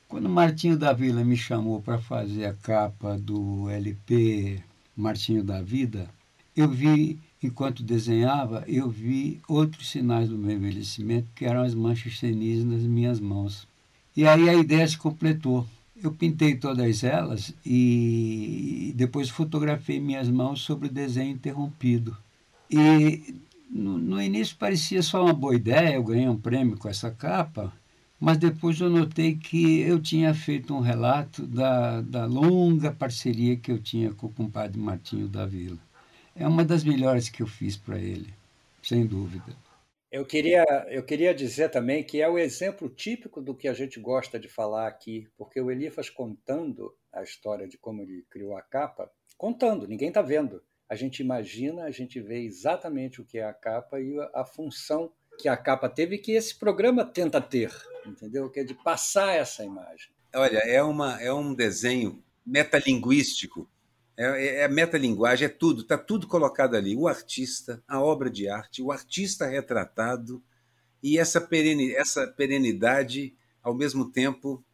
Quando 0.09 0.31
Martinho 0.31 0.79
da 0.79 0.95
Vila 0.95 1.23
me 1.23 1.37
chamou 1.37 1.83
para 1.83 1.99
fazer 1.99 2.47
a 2.47 2.55
capa 2.55 3.19
do 3.19 3.69
LP 3.69 4.63
Martinho 4.97 5.45
da 5.45 5.61
Vida, 5.61 6.09
eu 6.57 6.71
vi, 6.71 7.21
enquanto 7.43 7.83
desenhava, 7.83 8.65
eu 8.67 8.89
vi 8.89 9.43
outros 9.47 9.91
sinais 9.91 10.31
do 10.31 10.39
meu 10.39 10.53
envelhecimento, 10.53 11.29
que 11.35 11.45
eram 11.45 11.61
as 11.61 11.75
manchas 11.75 12.19
senis 12.19 12.65
nas 12.65 12.83
minhas 12.83 13.21
mãos. 13.21 13.71
E 14.17 14.27
aí 14.27 14.49
a 14.49 14.55
ideia 14.55 14.87
se 14.87 14.99
completou. 14.99 15.67
Eu 16.03 16.13
pintei 16.13 16.57
todas 16.57 17.05
elas 17.05 17.55
e 17.65 18.93
depois 18.97 19.29
fotografei 19.29 20.01
minhas 20.01 20.29
mãos 20.29 20.61
sobre 20.63 20.89
o 20.89 20.93
desenho 20.93 21.31
interrompido. 21.31 22.17
E 22.71 23.35
no, 23.71 23.97
no 23.99 24.21
início 24.21 24.57
parecia 24.59 25.03
só 25.03 25.25
uma 25.25 25.33
boa 25.33 25.55
ideia, 25.55 25.95
eu 25.95 26.05
ganhei 26.05 26.29
um 26.29 26.37
prêmio 26.37 26.77
com 26.77 26.89
essa 26.89 27.11
capa, 27.11 27.73
mas 28.21 28.37
depois 28.37 28.79
eu 28.81 28.91
notei 28.91 29.35
que 29.35 29.81
eu 29.81 30.01
tinha 30.01 30.35
feito 30.35 30.75
um 30.75 30.81
relato 30.81 31.47
da, 31.47 32.01
da 32.03 32.27
longa 32.27 32.93
parceria 32.93 33.57
que 33.57 33.73
eu 33.73 33.79
tinha 33.79 34.13
com 34.13 34.27
o 34.27 34.33
compadre 34.33 34.79
Martinho 34.79 35.27
da 35.27 35.47
Vila. 35.47 35.79
É 36.35 36.47
uma 36.47 36.65
das 36.65 36.85
melhores 36.85 37.29
que 37.29 37.43
eu 37.43 37.47
fiz 37.47 37.77
para 37.77 37.99
ele, 37.99 38.33
sem 38.83 39.07
dúvida. 39.07 39.57
Eu 40.13 40.27
queria, 40.27 40.63
eu 40.91 41.03
queria 41.03 41.35
dizer 41.35 41.71
também 41.71 42.05
que 42.05 42.21
é 42.21 42.29
o 42.29 42.39
exemplo 42.39 42.87
típico 42.91 43.41
do 43.41 43.55
que 43.55 43.67
a 43.67 43.73
gente 43.73 43.99
gosta 43.99 44.39
de 44.39 44.47
falar 44.47 44.87
aqui, 44.87 45.27
porque 45.39 45.59
o 45.59 45.71
Elifas 45.71 46.11
contando 46.11 46.95
a 47.11 47.23
história 47.23 47.67
de 47.67 47.79
como 47.79 48.03
ele 48.03 48.23
criou 48.29 48.55
a 48.55 48.61
capa, 48.61 49.11
contando, 49.39 49.89
ninguém 49.89 50.09
está 50.09 50.21
vendo. 50.21 50.63
A 50.87 50.95
gente 50.95 51.21
imagina, 51.21 51.85
a 51.85 51.91
gente 51.91 52.21
vê 52.21 52.43
exatamente 52.43 53.23
o 53.23 53.25
que 53.25 53.39
é 53.39 53.45
a 53.45 53.55
capa 53.55 53.99
e 54.03 54.15
a 54.35 54.45
função 54.45 55.11
que 55.39 55.49
a 55.49 55.57
capa 55.57 55.89
teve 55.89 56.19
que 56.19 56.33
esse 56.33 56.59
programa 56.59 57.07
tenta 57.07 57.41
ter, 57.41 57.73
entendeu? 58.07 58.51
Que 58.51 58.61
é 58.61 58.65
de 58.65 58.75
passar 58.75 59.35
essa 59.35 59.65
imagem. 59.65 60.13
Olha, 60.35 60.59
é, 60.59 60.83
uma, 60.83 61.23
é 61.23 61.33
um 61.33 61.55
desenho 61.55 62.23
metalinguístico 62.45 63.67
é, 64.17 64.25
é, 64.25 64.61
é 64.63 64.69
metalinguagem, 64.69 65.47
é 65.47 65.49
tudo, 65.49 65.83
está 65.83 65.97
tudo 65.97 66.27
colocado 66.27 66.75
ali. 66.75 66.97
O 66.97 67.09
artista, 67.09 67.83
a 67.87 68.01
obra 68.01 68.31
de 68.31 68.49
arte, 68.49 68.83
o 68.83 68.93
artista 68.93 69.47
retratado 69.47 70.43
e 71.03 71.19
essa, 71.19 71.41
perene, 71.41 71.93
essa 71.93 72.27
perenidade, 72.27 73.35
ao 73.63 73.75
mesmo 73.75 74.11
tempo, 74.11 74.65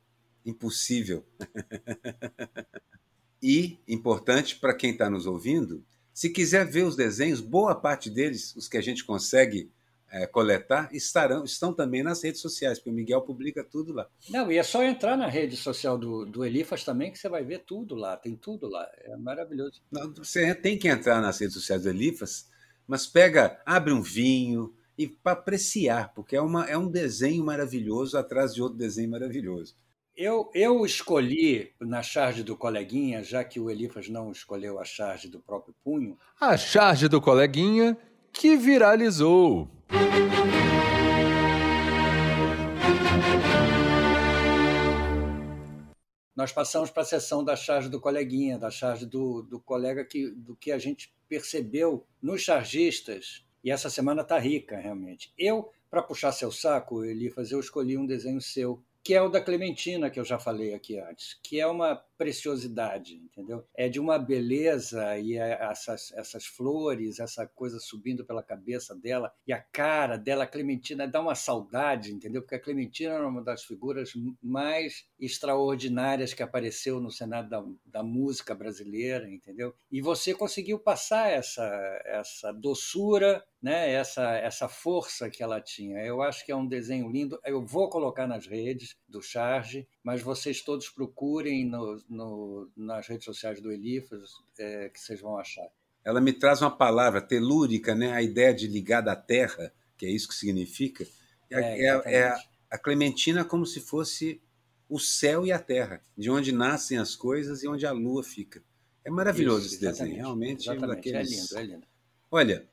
impossível. 0.44 1.24
e, 3.42 3.78
importante 3.86 4.56
para 4.56 4.74
quem 4.74 4.90
está 4.90 5.08
nos 5.08 5.26
ouvindo, 5.26 5.84
se 6.12 6.30
quiser 6.30 6.66
ver 6.66 6.82
os 6.82 6.96
desenhos, 6.96 7.40
boa 7.40 7.74
parte 7.74 8.10
deles, 8.10 8.54
os 8.56 8.68
que 8.68 8.76
a 8.76 8.82
gente 8.82 9.04
consegue 9.04 9.70
é, 10.10 10.26
coletar 10.26 10.88
estarão, 10.92 11.44
estão 11.44 11.72
também 11.72 12.02
nas 12.02 12.22
redes 12.22 12.40
sociais, 12.40 12.78
porque 12.78 12.90
o 12.90 12.94
Miguel 12.94 13.22
publica 13.22 13.62
tudo 13.62 13.92
lá. 13.92 14.08
Não, 14.28 14.50
e 14.50 14.56
é 14.56 14.62
só 14.62 14.82
entrar 14.82 15.16
na 15.16 15.26
rede 15.26 15.56
social 15.56 15.98
do, 15.98 16.24
do 16.24 16.44
Elifas 16.44 16.84
também 16.84 17.12
que 17.12 17.18
você 17.18 17.28
vai 17.28 17.44
ver 17.44 17.64
tudo 17.66 17.94
lá, 17.94 18.16
tem 18.16 18.34
tudo 18.34 18.68
lá, 18.68 18.88
é 19.02 19.16
maravilhoso. 19.16 19.82
Não, 19.90 20.12
você 20.12 20.54
tem 20.54 20.78
que 20.78 20.88
entrar 20.88 21.20
nas 21.20 21.38
redes 21.38 21.54
sociais 21.54 21.82
do 21.82 21.90
Elifas, 21.90 22.48
mas 22.86 23.06
pega, 23.06 23.60
abre 23.66 23.92
um 23.92 24.02
vinho 24.02 24.74
e 24.96 25.06
para 25.06 25.32
apreciar, 25.32 26.12
porque 26.14 26.34
é, 26.34 26.40
uma, 26.40 26.64
é 26.64 26.76
um 26.76 26.90
desenho 26.90 27.44
maravilhoso 27.44 28.16
atrás 28.18 28.54
de 28.54 28.62
outro 28.62 28.78
desenho 28.78 29.10
maravilhoso. 29.10 29.76
Eu, 30.16 30.50
eu 30.52 30.84
escolhi 30.84 31.70
na 31.80 32.02
charge 32.02 32.42
do 32.42 32.56
coleguinha, 32.56 33.22
já 33.22 33.44
que 33.44 33.60
o 33.60 33.70
Elifas 33.70 34.08
não 34.08 34.32
escolheu 34.32 34.80
a 34.80 34.84
charge 34.84 35.28
do 35.28 35.38
próprio 35.38 35.72
punho. 35.84 36.18
A 36.40 36.56
charge 36.56 37.06
do 37.06 37.20
coleguinha 37.20 37.96
que 38.38 38.56
viralizou. 38.56 39.68
Nós 46.36 46.52
passamos 46.52 46.88
para 46.88 47.02
a 47.02 47.04
sessão 47.04 47.42
da 47.42 47.56
charge 47.56 47.88
do 47.88 48.00
coleguinha, 48.00 48.56
da 48.56 48.70
charge 48.70 49.04
do, 49.04 49.42
do 49.42 49.58
colega 49.58 50.04
que, 50.04 50.30
do 50.30 50.54
que 50.54 50.70
a 50.70 50.78
gente 50.78 51.12
percebeu 51.28 52.06
nos 52.22 52.40
chargistas. 52.40 53.44
E 53.64 53.72
essa 53.72 53.90
semana 53.90 54.22
está 54.22 54.38
rica, 54.38 54.78
realmente. 54.78 55.34
Eu, 55.36 55.72
para 55.90 56.00
puxar 56.00 56.30
seu 56.30 56.52
saco, 56.52 57.04
Elifas, 57.04 57.50
eu 57.50 57.58
escolhi 57.58 57.98
um 57.98 58.06
desenho 58.06 58.40
seu 58.40 58.80
que 59.08 59.14
é 59.14 59.22
o 59.22 59.30
da 59.30 59.40
Clementina, 59.40 60.10
que 60.10 60.20
eu 60.20 60.24
já 60.24 60.38
falei 60.38 60.74
aqui 60.74 61.00
antes, 61.00 61.40
que 61.42 61.58
é 61.58 61.66
uma 61.66 61.96
preciosidade, 62.18 63.14
entendeu? 63.14 63.64
É 63.74 63.88
de 63.88 63.98
uma 63.98 64.18
beleza 64.18 65.16
e 65.16 65.34
é 65.38 65.52
essas, 65.62 66.12
essas 66.12 66.44
flores, 66.44 67.18
essa 67.18 67.46
coisa 67.46 67.80
subindo 67.80 68.22
pela 68.22 68.42
cabeça 68.42 68.94
dela 68.94 69.32
e 69.46 69.52
a 69.54 69.62
cara 69.62 70.18
dela, 70.18 70.44
a 70.44 70.46
Clementina, 70.46 71.08
dá 71.08 71.22
uma 71.22 71.34
saudade, 71.34 72.12
entendeu? 72.12 72.42
Porque 72.42 72.56
a 72.56 72.60
Clementina 72.60 73.14
era 73.14 73.26
uma 73.26 73.42
das 73.42 73.64
figuras 73.64 74.12
mais 74.42 75.06
extraordinárias 75.18 76.34
que 76.34 76.42
apareceu 76.42 77.00
no 77.00 77.10
Senado 77.10 77.48
da, 77.48 77.64
da 77.86 78.02
música 78.02 78.54
brasileira, 78.54 79.26
entendeu? 79.26 79.74
E 79.90 80.02
você 80.02 80.34
conseguiu 80.34 80.78
passar 80.78 81.30
essa, 81.30 81.64
essa 82.04 82.52
doçura 82.52 83.42
né, 83.60 83.90
essa, 83.92 84.36
essa 84.36 84.68
força 84.68 85.28
que 85.28 85.42
ela 85.42 85.60
tinha. 85.60 85.98
Eu 85.98 86.22
acho 86.22 86.44
que 86.44 86.52
é 86.52 86.56
um 86.56 86.66
desenho 86.66 87.10
lindo. 87.10 87.38
Eu 87.44 87.64
vou 87.64 87.88
colocar 87.88 88.26
nas 88.26 88.46
redes 88.46 88.96
do 89.08 89.20
Charge, 89.20 89.86
mas 90.02 90.22
vocês 90.22 90.62
todos 90.62 90.88
procurem 90.88 91.66
no, 91.68 92.02
no, 92.08 92.70
nas 92.76 93.08
redes 93.08 93.24
sociais 93.24 93.60
do 93.60 93.72
Elifas 93.72 94.30
é, 94.58 94.88
que 94.88 95.00
vocês 95.00 95.20
vão 95.20 95.36
achar. 95.36 95.66
Ela 96.04 96.20
me 96.20 96.32
traz 96.32 96.62
uma 96.62 96.70
palavra 96.70 97.20
telúrica, 97.20 97.94
né, 97.94 98.12
a 98.12 98.22
ideia 98.22 98.54
de 98.54 98.66
ligar 98.66 99.06
à 99.08 99.16
terra, 99.16 99.72
que 99.96 100.06
é 100.06 100.10
isso 100.10 100.28
que 100.28 100.34
significa. 100.34 101.04
É, 101.50 101.86
é, 101.86 102.14
é 102.14 102.36
a 102.70 102.78
Clementina 102.78 103.44
como 103.44 103.66
se 103.66 103.80
fosse 103.80 104.40
o 104.88 104.98
céu 104.98 105.44
e 105.44 105.52
a 105.52 105.58
terra, 105.58 106.00
de 106.16 106.30
onde 106.30 106.52
nascem 106.52 106.96
as 106.96 107.14
coisas 107.14 107.62
e 107.62 107.68
onde 107.68 107.84
a 107.84 107.92
lua 107.92 108.22
fica. 108.22 108.62
É 109.04 109.10
maravilhoso 109.10 109.66
isso, 109.66 109.74
esse 109.74 109.80
desenho, 109.80 110.16
realmente. 110.16 110.68
É 110.68 110.72
exatamente. 110.72 111.08
É, 111.08 111.12
daqueles... 111.12 111.32
é 111.32 111.36
lindo, 111.36 111.58
é 111.58 111.74
lindo. 111.74 111.86
Olha, 112.30 112.68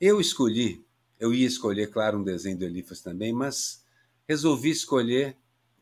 eu 0.00 0.20
escolhi, 0.20 0.84
eu 1.18 1.32
ia 1.32 1.46
escolher, 1.46 1.90
claro, 1.90 2.18
um 2.18 2.24
desenho 2.24 2.58
do 2.58 2.64
Elifas 2.64 3.00
também, 3.00 3.32
mas 3.32 3.82
resolvi 4.28 4.70
escolher 4.70 5.36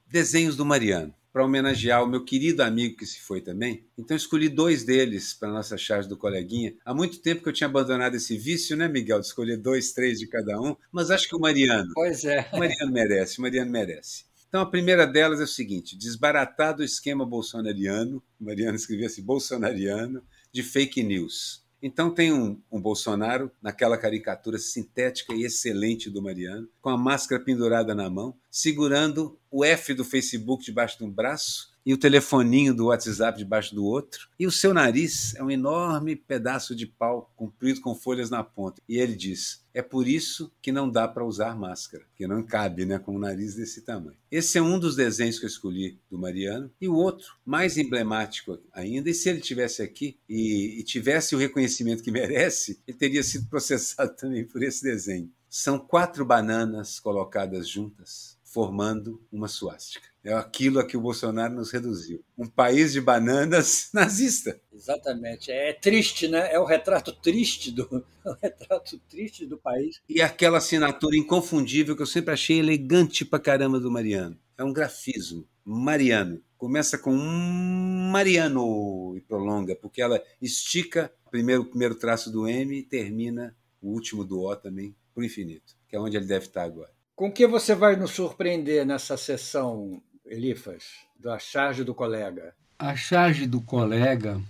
desenhos 0.06 0.56
do 0.56 0.64
Mariano, 0.64 1.14
para 1.32 1.44
homenagear 1.44 2.04
o 2.04 2.06
meu 2.06 2.24
querido 2.24 2.62
amigo 2.62 2.96
que 2.96 3.04
se 3.04 3.20
foi 3.20 3.40
também. 3.40 3.84
Então 3.98 4.16
escolhi 4.16 4.48
dois 4.48 4.84
deles 4.84 5.34
para 5.34 5.48
a 5.48 5.52
nossa 5.52 5.76
charge 5.76 6.08
do 6.08 6.16
coleguinha. 6.16 6.74
Há 6.84 6.94
muito 6.94 7.20
tempo 7.20 7.42
que 7.42 7.48
eu 7.48 7.52
tinha 7.52 7.68
abandonado 7.68 8.14
esse 8.14 8.38
vício, 8.38 8.76
né, 8.76 8.86
Miguel, 8.86 9.18
de 9.18 9.26
escolher 9.26 9.56
dois, 9.56 9.92
três 9.92 10.20
de 10.20 10.28
cada 10.28 10.60
um, 10.60 10.76
mas 10.92 11.10
acho 11.10 11.28
que 11.28 11.34
o 11.34 11.40
Mariano. 11.40 11.90
Pois 11.92 12.24
é. 12.24 12.48
O 12.52 12.58
Mariano 12.58 12.92
merece, 12.92 13.38
o 13.38 13.42
Mariano 13.42 13.70
merece. 13.70 14.26
Então, 14.46 14.62
a 14.62 14.66
primeira 14.66 15.04
delas 15.04 15.40
é 15.40 15.42
o 15.42 15.48
seguinte: 15.48 15.98
desbaratado 15.98 16.82
o 16.82 16.84
esquema 16.84 17.26
bolsonariano, 17.26 18.22
Mariano 18.38 18.76
escrevia 18.76 19.08
assim, 19.08 19.20
bolsonariano, 19.20 20.22
de 20.52 20.62
fake 20.62 21.02
news. 21.02 21.63
Então 21.86 22.08
tem 22.08 22.32
um, 22.32 22.58
um, 22.72 22.80
Bolsonaro 22.80 23.50
naquela 23.60 23.98
caricatura 23.98 24.56
sintética 24.56 25.34
e 25.34 25.44
excelente 25.44 26.08
do 26.08 26.22
Mariano, 26.22 26.66
com 26.80 26.88
a 26.88 26.96
máscara 26.96 27.44
pendurada 27.44 27.94
na 27.94 28.08
mão, 28.08 28.34
segurando 28.50 29.38
o 29.50 29.62
F 29.62 29.92
do 29.92 30.02
Facebook 30.02 30.64
debaixo 30.64 30.96
de 30.96 31.04
um 31.04 31.10
braço 31.10 31.73
e 31.84 31.92
o 31.92 31.98
telefoninho 31.98 32.74
do 32.74 32.86
WhatsApp 32.86 33.36
debaixo 33.36 33.74
do 33.74 33.84
outro. 33.84 34.28
E 34.38 34.46
o 34.46 34.52
seu 34.52 34.72
nariz 34.72 35.34
é 35.34 35.42
um 35.42 35.50
enorme 35.50 36.16
pedaço 36.16 36.74
de 36.74 36.86
pau 36.86 37.32
comprido 37.36 37.80
com 37.80 37.94
folhas 37.94 38.30
na 38.30 38.42
ponta. 38.42 38.80
E 38.88 38.98
ele 38.98 39.14
diz: 39.14 39.64
é 39.74 39.82
por 39.82 40.06
isso 40.06 40.52
que 40.62 40.70
não 40.70 40.88
dá 40.88 41.08
para 41.08 41.24
usar 41.24 41.56
máscara, 41.56 42.04
que 42.14 42.26
não 42.26 42.44
cabe 42.44 42.86
né, 42.86 42.98
com 42.98 43.16
um 43.16 43.18
nariz 43.18 43.56
desse 43.56 43.82
tamanho. 43.82 44.16
Esse 44.30 44.56
é 44.56 44.62
um 44.62 44.78
dos 44.78 44.94
desenhos 44.94 45.38
que 45.38 45.44
eu 45.44 45.48
escolhi 45.48 45.98
do 46.08 46.16
Mariano. 46.16 46.70
E 46.80 46.88
o 46.88 46.94
outro, 46.94 47.36
mais 47.44 47.76
emblemático 47.76 48.58
ainda, 48.72 49.10
e 49.10 49.14
se 49.14 49.28
ele 49.28 49.40
tivesse 49.40 49.82
aqui 49.82 50.16
e, 50.28 50.78
e 50.78 50.84
tivesse 50.84 51.34
o 51.34 51.38
reconhecimento 51.38 52.02
que 52.02 52.10
merece, 52.12 52.80
ele 52.86 52.96
teria 52.96 53.22
sido 53.22 53.48
processado 53.48 54.14
também 54.14 54.44
por 54.44 54.62
esse 54.62 54.82
desenho. 54.82 55.30
São 55.50 55.78
quatro 55.78 56.24
bananas 56.24 56.98
colocadas 56.98 57.68
juntas, 57.68 58.33
formando 58.54 59.20
uma 59.32 59.48
suástica. 59.48 60.08
É 60.22 60.32
aquilo 60.32 60.78
a 60.78 60.86
que 60.86 60.96
o 60.96 61.00
Bolsonaro 61.00 61.52
nos 61.52 61.72
reduziu. 61.72 62.22
Um 62.38 62.46
país 62.46 62.92
de 62.92 63.00
bananas 63.00 63.90
nazista. 63.92 64.58
Exatamente. 64.72 65.50
É 65.50 65.72
triste, 65.72 66.28
né? 66.28 66.52
É 66.52 66.58
o 66.60 66.64
retrato 66.64 67.12
triste 67.12 67.72
do, 67.72 68.06
é 68.24 68.30
o 68.30 68.36
retrato 68.40 68.96
triste 69.10 69.44
do 69.44 69.58
país. 69.58 70.00
E 70.08 70.22
aquela 70.22 70.58
assinatura 70.58 71.16
inconfundível 71.16 71.96
que 71.96 72.02
eu 72.02 72.06
sempre 72.06 72.32
achei 72.32 72.60
elegante 72.60 73.24
pra 73.24 73.40
caramba 73.40 73.80
do 73.80 73.90
Mariano. 73.90 74.38
É 74.56 74.62
um 74.62 74.72
grafismo. 74.72 75.44
Mariano. 75.64 76.40
Começa 76.56 76.96
com 76.96 77.12
um 77.12 78.10
Mariano 78.12 79.16
e 79.16 79.20
prolonga, 79.20 79.74
porque 79.74 80.00
ela 80.00 80.22
estica 80.40 81.12
primeiro 81.28 81.62
o 81.62 81.66
primeiro 81.66 81.96
traço 81.96 82.30
do 82.30 82.46
M 82.46 82.78
e 82.78 82.82
termina 82.84 83.54
o 83.82 83.90
último 83.90 84.24
do 84.24 84.42
O 84.42 84.54
também 84.54 84.94
para 85.12 85.22
o 85.22 85.24
infinito, 85.24 85.76
que 85.88 85.96
é 85.96 86.00
onde 86.00 86.16
ele 86.16 86.26
deve 86.26 86.46
estar 86.46 86.62
agora. 86.62 86.94
Com 87.16 87.30
que 87.30 87.46
você 87.46 87.76
vai 87.76 87.94
nos 87.94 88.10
surpreender 88.10 88.84
nessa 88.84 89.16
sessão, 89.16 90.02
Elifas, 90.26 90.82
da 91.16 91.38
charge 91.38 91.84
do 91.84 91.94
colega? 91.94 92.56
A 92.76 92.96
charge 92.96 93.46
do 93.46 93.60
colega 93.60 94.40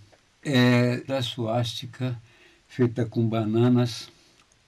é 0.42 0.96
da 1.02 1.20
suástica 1.20 2.18
feita 2.66 3.04
com 3.04 3.28
bananas, 3.28 4.08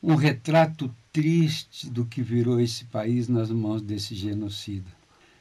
um 0.03 0.15
retrato 0.15 0.95
triste 1.11 1.89
do 1.89 2.05
que 2.05 2.21
virou 2.21 2.61
esse 2.61 2.85
país 2.85 3.29
nas 3.29 3.51
mãos 3.51 3.81
desse 3.81 4.15
genocida. 4.15 4.91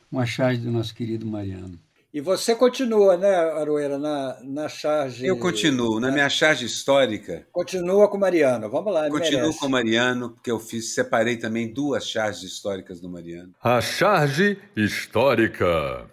Uma 0.10 0.26
charge 0.26 0.62
do 0.62 0.72
nosso 0.72 0.96
querido 0.96 1.26
Mariano. 1.26 1.78
E 2.16 2.22
você 2.22 2.56
continua, 2.56 3.18
né, 3.18 3.36
Aroeira, 3.36 4.00
na, 4.00 4.40
na 4.42 4.70
charge. 4.70 5.26
Eu 5.26 5.38
continuo, 5.38 6.00
na, 6.00 6.08
na 6.08 6.14
minha 6.14 6.30
charge 6.30 6.66
histórica. 6.66 7.46
Continua 7.52 8.08
com 8.08 8.16
o 8.16 8.20
Mariano, 8.22 8.70
vamos 8.70 8.94
lá. 8.94 9.10
Continuo 9.10 9.42
merece. 9.42 9.60
com 9.60 9.66
o 9.66 9.70
Mariano, 9.70 10.30
porque 10.30 10.50
eu 10.50 10.58
fiz, 10.58 10.94
separei 10.94 11.36
também 11.36 11.74
duas 11.74 12.08
charges 12.08 12.44
históricas 12.44 13.02
do 13.02 13.10
Mariano. 13.10 13.54
A 13.62 13.82
charge 13.82 14.58
histórica. 14.78 16.10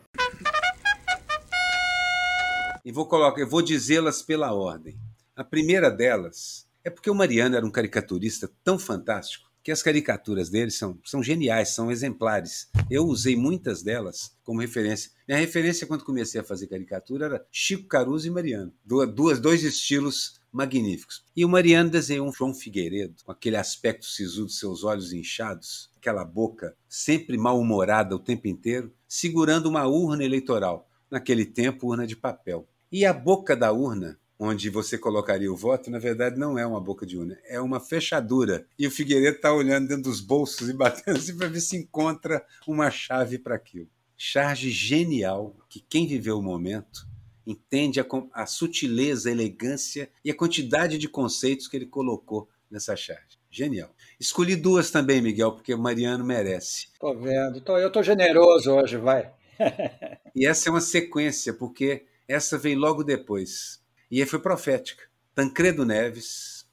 E 2.84 2.90
vou 2.90 3.06
colocar, 3.06 3.40
eu 3.40 3.48
vou 3.48 3.62
dizê-las 3.62 4.22
pela 4.22 4.52
ordem. 4.52 4.98
A 5.36 5.44
primeira 5.44 5.88
delas 5.88 6.66
é 6.82 6.90
porque 6.90 7.10
o 7.10 7.14
Mariano 7.14 7.54
era 7.54 7.64
um 7.64 7.70
caricaturista 7.70 8.50
tão 8.64 8.76
fantástico 8.76 9.51
que 9.62 9.70
as 9.70 9.82
caricaturas 9.82 10.50
dele 10.50 10.70
são, 10.70 10.98
são 11.04 11.22
geniais, 11.22 11.70
são 11.70 11.90
exemplares. 11.90 12.68
Eu 12.90 13.04
usei 13.04 13.36
muitas 13.36 13.82
delas 13.82 14.36
como 14.42 14.60
referência. 14.60 15.10
Minha 15.26 15.38
referência 15.38 15.86
quando 15.86 16.04
comecei 16.04 16.40
a 16.40 16.44
fazer 16.44 16.66
caricatura 16.66 17.26
era 17.26 17.46
Chico 17.50 17.86
Caruso 17.86 18.26
e 18.26 18.30
Mariano, 18.30 18.72
duas, 18.84 19.40
dois 19.40 19.62
estilos 19.62 20.40
magníficos. 20.52 21.24
E 21.34 21.44
o 21.44 21.48
Mariano 21.48 21.88
desenhou 21.88 22.28
um 22.28 22.32
João 22.32 22.52
Figueiredo, 22.52 23.14
com 23.24 23.32
aquele 23.32 23.56
aspecto 23.56 24.04
sisudo, 24.04 24.50
seus 24.50 24.84
olhos 24.84 25.12
inchados, 25.12 25.90
aquela 25.96 26.24
boca 26.24 26.76
sempre 26.88 27.38
mal-humorada 27.38 28.14
o 28.14 28.18
tempo 28.18 28.48
inteiro, 28.48 28.92
segurando 29.08 29.66
uma 29.66 29.86
urna 29.86 30.24
eleitoral, 30.24 30.88
naquele 31.10 31.46
tempo 31.46 31.88
urna 31.88 32.06
de 32.06 32.16
papel. 32.16 32.68
E 32.90 33.06
a 33.06 33.12
boca 33.12 33.56
da 33.56 33.72
urna 33.72 34.18
onde 34.44 34.68
você 34.68 34.98
colocaria 34.98 35.52
o 35.52 35.56
voto, 35.56 35.88
na 35.88 36.00
verdade 36.00 36.36
não 36.36 36.58
é 36.58 36.66
uma 36.66 36.80
boca 36.80 37.06
de 37.06 37.16
urna, 37.16 37.38
é 37.44 37.60
uma 37.60 37.78
fechadura. 37.78 38.66
E 38.76 38.88
o 38.88 38.90
Figueiredo 38.90 39.36
está 39.36 39.52
olhando 39.52 39.86
dentro 39.86 40.02
dos 40.02 40.20
bolsos 40.20 40.68
e 40.68 40.72
batendo 40.72 41.16
assim 41.16 41.36
para 41.36 41.46
ver 41.46 41.60
se 41.60 41.76
encontra 41.76 42.44
uma 42.66 42.90
chave 42.90 43.38
para 43.38 43.54
aquilo. 43.54 43.88
Charge 44.16 44.68
genial 44.70 45.54
que 45.68 45.78
quem 45.78 46.08
viveu 46.08 46.38
o 46.38 46.42
momento 46.42 47.06
entende 47.46 48.00
a, 48.00 48.06
a 48.32 48.44
sutileza, 48.44 49.28
a 49.28 49.32
elegância 49.32 50.10
e 50.24 50.30
a 50.30 50.34
quantidade 50.34 50.98
de 50.98 51.08
conceitos 51.08 51.68
que 51.68 51.76
ele 51.76 51.86
colocou 51.86 52.48
nessa 52.68 52.96
charge. 52.96 53.38
Genial. 53.48 53.94
Escolhi 54.18 54.56
duas 54.56 54.90
também, 54.90 55.20
Miguel, 55.20 55.52
porque 55.52 55.72
o 55.72 55.78
Mariano 55.78 56.24
merece. 56.24 56.88
Tô 56.98 57.14
vendo. 57.14 57.60
Tô, 57.60 57.78
eu 57.78 57.92
tô 57.92 58.02
generoso 58.02 58.72
hoje, 58.72 58.96
vai. 58.96 59.30
e 60.34 60.46
essa 60.46 60.68
é 60.68 60.72
uma 60.72 60.80
sequência, 60.80 61.52
porque 61.52 62.06
essa 62.26 62.58
vem 62.58 62.74
logo 62.74 63.04
depois. 63.04 63.81
E 64.12 64.26
foi 64.26 64.38
profética. 64.38 65.04
Tancredo 65.34 65.86
Neves, 65.86 66.66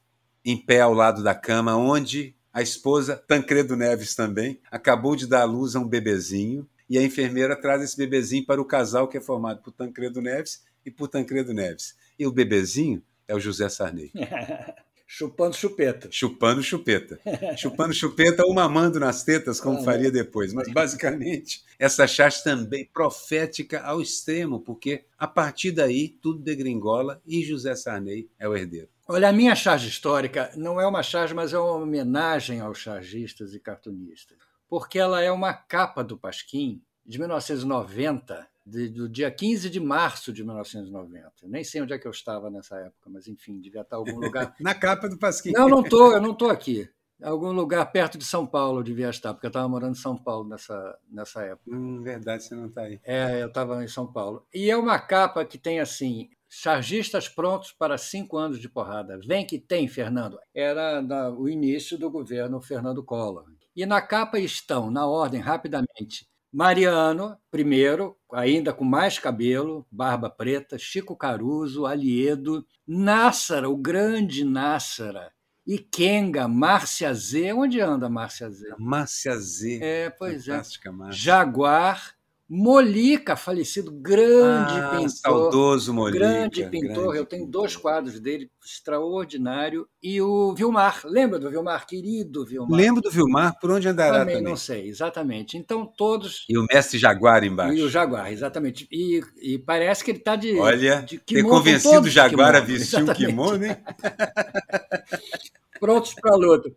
em 0.43 0.57
pé 0.57 0.81
ao 0.81 0.93
lado 0.93 1.23
da 1.23 1.33
cama, 1.33 1.73
onde 1.77 2.35
a 2.51 2.61
esposa, 2.61 3.15
Tancredo 3.15 3.77
Neves 3.77 4.13
também, 4.13 4.59
acabou 4.69 5.15
de 5.15 5.25
dar 5.25 5.43
à 5.43 5.45
luz 5.45 5.73
a 5.73 5.79
um 5.79 5.87
bebezinho, 5.87 6.67
e 6.89 6.97
a 6.97 7.01
enfermeira 7.01 7.55
traz 7.55 7.81
esse 7.81 7.95
bebezinho 7.95 8.45
para 8.45 8.59
o 8.59 8.65
casal 8.65 9.07
que 9.07 9.17
é 9.17 9.21
formado 9.21 9.61
por 9.61 9.71
Tancredo 9.71 10.21
Neves 10.21 10.65
e 10.85 10.91
por 10.91 11.07
Tancredo 11.07 11.53
Neves. 11.53 11.95
E 12.19 12.27
o 12.27 12.31
bebezinho 12.31 13.01
é 13.25 13.33
o 13.33 13.39
José 13.39 13.69
Sarney. 13.69 14.11
Chupando 15.11 15.55
chupeta. 15.55 16.07
Chupando 16.11 16.61
chupeta. 16.61 17.19
Chupando 17.57 17.91
chupeta 17.95 18.45
ou 18.45 18.53
mamando 18.53 18.99
nas 18.99 19.23
tetas, 19.23 19.59
como 19.59 19.79
ah, 19.79 19.83
faria 19.83 20.11
depois. 20.11 20.53
Mas, 20.53 20.71
basicamente, 20.71 21.63
essa 21.79 22.05
charge 22.05 22.43
também 22.43 22.85
profética 22.93 23.81
ao 23.81 23.99
extremo, 23.99 24.59
porque 24.59 25.05
a 25.17 25.27
partir 25.27 25.71
daí 25.71 26.09
tudo 26.09 26.43
degringola 26.43 27.19
e 27.25 27.43
José 27.43 27.75
Sarney 27.75 28.29
é 28.37 28.47
o 28.47 28.55
herdeiro. 28.55 28.87
Olha, 29.07 29.29
a 29.29 29.33
minha 29.33 29.55
charge 29.55 29.89
histórica 29.89 30.51
não 30.55 30.79
é 30.79 30.85
uma 30.85 31.01
charge, 31.01 31.33
mas 31.33 31.53
é 31.53 31.57
uma 31.57 31.71
homenagem 31.73 32.59
aos 32.59 32.77
chargistas 32.77 33.55
e 33.55 33.59
cartunistas, 33.59 34.37
porque 34.69 34.99
ela 34.99 35.23
é 35.23 35.31
uma 35.31 35.55
capa 35.55 36.03
do 36.03 36.19
Pasquim 36.19 36.83
de 37.03 37.17
1990 37.17 38.47
de, 38.69 38.89
do 38.89 39.09
dia 39.09 39.31
15 39.31 39.69
de 39.69 39.79
março 39.79 40.31
de 40.31 40.43
1990. 40.43 41.31
Eu 41.43 41.49
nem 41.49 41.63
sei 41.63 41.81
onde 41.81 41.93
é 41.93 41.97
que 41.97 42.07
eu 42.07 42.11
estava 42.11 42.49
nessa 42.49 42.77
época, 42.77 43.09
mas 43.09 43.27
enfim, 43.27 43.59
devia 43.59 43.81
estar 43.81 43.95
em 43.95 43.99
algum 43.99 44.19
lugar. 44.19 44.55
Na 44.61 44.75
capa 44.75 45.09
do 45.09 45.17
Pasquim. 45.17 45.51
Não, 45.51 45.67
não 45.67 45.81
estou, 45.81 46.13
eu 46.13 46.21
não 46.21 46.31
estou 46.31 46.49
aqui. 46.49 46.89
Algum 47.21 47.51
lugar 47.51 47.85
perto 47.91 48.17
de 48.17 48.23
São 48.23 48.47
Paulo 48.47 48.79
eu 48.79 48.83
devia 48.83 49.09
estar, 49.09 49.33
porque 49.33 49.45
eu 49.45 49.49
estava 49.49 49.67
morando 49.67 49.91
em 49.91 49.99
São 49.99 50.15
Paulo 50.15 50.47
nessa, 50.47 50.97
nessa 51.11 51.41
época. 51.43 51.69
Hum, 51.69 52.01
verdade, 52.01 52.43
você 52.43 52.55
não 52.55 52.67
está 52.67 52.83
aí. 52.83 52.99
É, 53.03 53.41
eu 53.41 53.47
estava 53.47 53.83
em 53.83 53.87
São 53.89 54.07
Paulo. 54.07 54.45
E 54.53 54.69
é 54.69 54.77
uma 54.77 54.97
capa 54.97 55.43
que 55.43 55.57
tem 55.57 55.79
assim. 55.79 56.29
Chargistas 56.51 57.29
prontos 57.29 57.71
para 57.71 57.95
cinco 57.95 58.35
anos 58.35 58.59
de 58.59 58.67
porrada. 58.67 59.19
Vem 59.23 59.45
que 59.45 59.59
tem, 59.59 59.87
Fernando. 59.87 60.39
Era 60.51 60.99
o 61.31 61.47
início 61.47 61.95
do 61.95 62.09
governo 62.09 62.59
Fernando 62.59 63.03
Collor. 63.03 63.45
E 63.75 63.85
na 63.85 64.01
capa 64.01 64.39
estão, 64.39 64.89
na 64.89 65.05
ordem, 65.05 65.39
rapidamente, 65.39 66.27
Mariano, 66.51 67.37
primeiro, 67.51 68.17
ainda 68.33 68.73
com 68.73 68.83
mais 68.83 69.19
cabelo, 69.19 69.85
barba 69.91 70.29
preta, 70.29 70.77
Chico 70.77 71.15
Caruso, 71.15 71.85
Aliedo, 71.85 72.65
Nássara, 72.87 73.69
o 73.69 73.77
grande 73.77 74.43
Nássara, 74.43 75.31
e 75.69 75.77
Kenga, 75.77 76.47
Márcia 76.47 77.13
Z. 77.13 77.53
Onde 77.53 77.79
anda 77.79 78.09
Márcia 78.09 78.49
Z? 78.49 78.73
Márcia 78.79 79.37
Z. 79.37 79.79
É, 79.83 80.09
pois 80.09 80.47
é. 80.47 80.53
Fantástica, 80.53 80.89
é. 80.89 80.91
Márcia. 80.91 81.21
Jaguar, 81.21 82.15
Molica, 82.49 83.35
falecido, 83.35 83.91
grande 83.91 84.73
ah, 84.73 84.95
pintor. 84.95 85.09
Saudoso 85.09 85.93
Molica. 85.93 86.17
Grande 86.17 86.67
pintor. 86.67 87.03
Grande 87.03 87.17
eu 87.17 87.25
tenho 87.25 87.45
dois 87.45 87.75
quadros 87.75 88.19
dele, 88.19 88.49
extraordinário. 88.65 89.87
E 90.01 90.19
o 90.19 90.55
Vilmar, 90.55 91.01
lembra 91.05 91.37
do 91.37 91.47
Vilmar? 91.47 91.85
Querido 91.85 92.43
Vilmar. 92.43 92.75
Lembro 92.75 93.03
do 93.03 93.11
Vilmar, 93.11 93.55
por 93.59 93.69
onde 93.69 93.87
andará 93.87 94.21
também? 94.21 94.37
Também 94.37 94.49
não 94.49 94.57
sei, 94.57 94.87
exatamente. 94.87 95.57
Então, 95.57 95.85
todos. 95.85 96.47
E 96.49 96.57
o 96.57 96.65
mestre 96.65 96.97
Jaguar 96.97 97.43
embaixo. 97.43 97.77
E 97.77 97.83
o 97.83 97.89
Jaguar, 97.89 98.31
exatamente. 98.31 98.87
E, 98.91 99.21
e 99.39 99.59
parece 99.59 100.03
que 100.03 100.09
ele 100.09 100.17
está 100.17 100.35
de. 100.35 100.57
Olha, 100.57 101.03
de 101.03 101.19
ter 101.19 101.43
convencido 101.43 102.07
o 102.07 102.09
Jaguar 102.09 102.55
a 102.55 102.61
vestir 102.61 103.03
um 103.03 103.13
kimono, 103.13 103.63
hein? 103.63 103.77
Prontos 105.79 106.15
para 106.15 106.33
a 106.33 106.37
luta. 106.37 106.71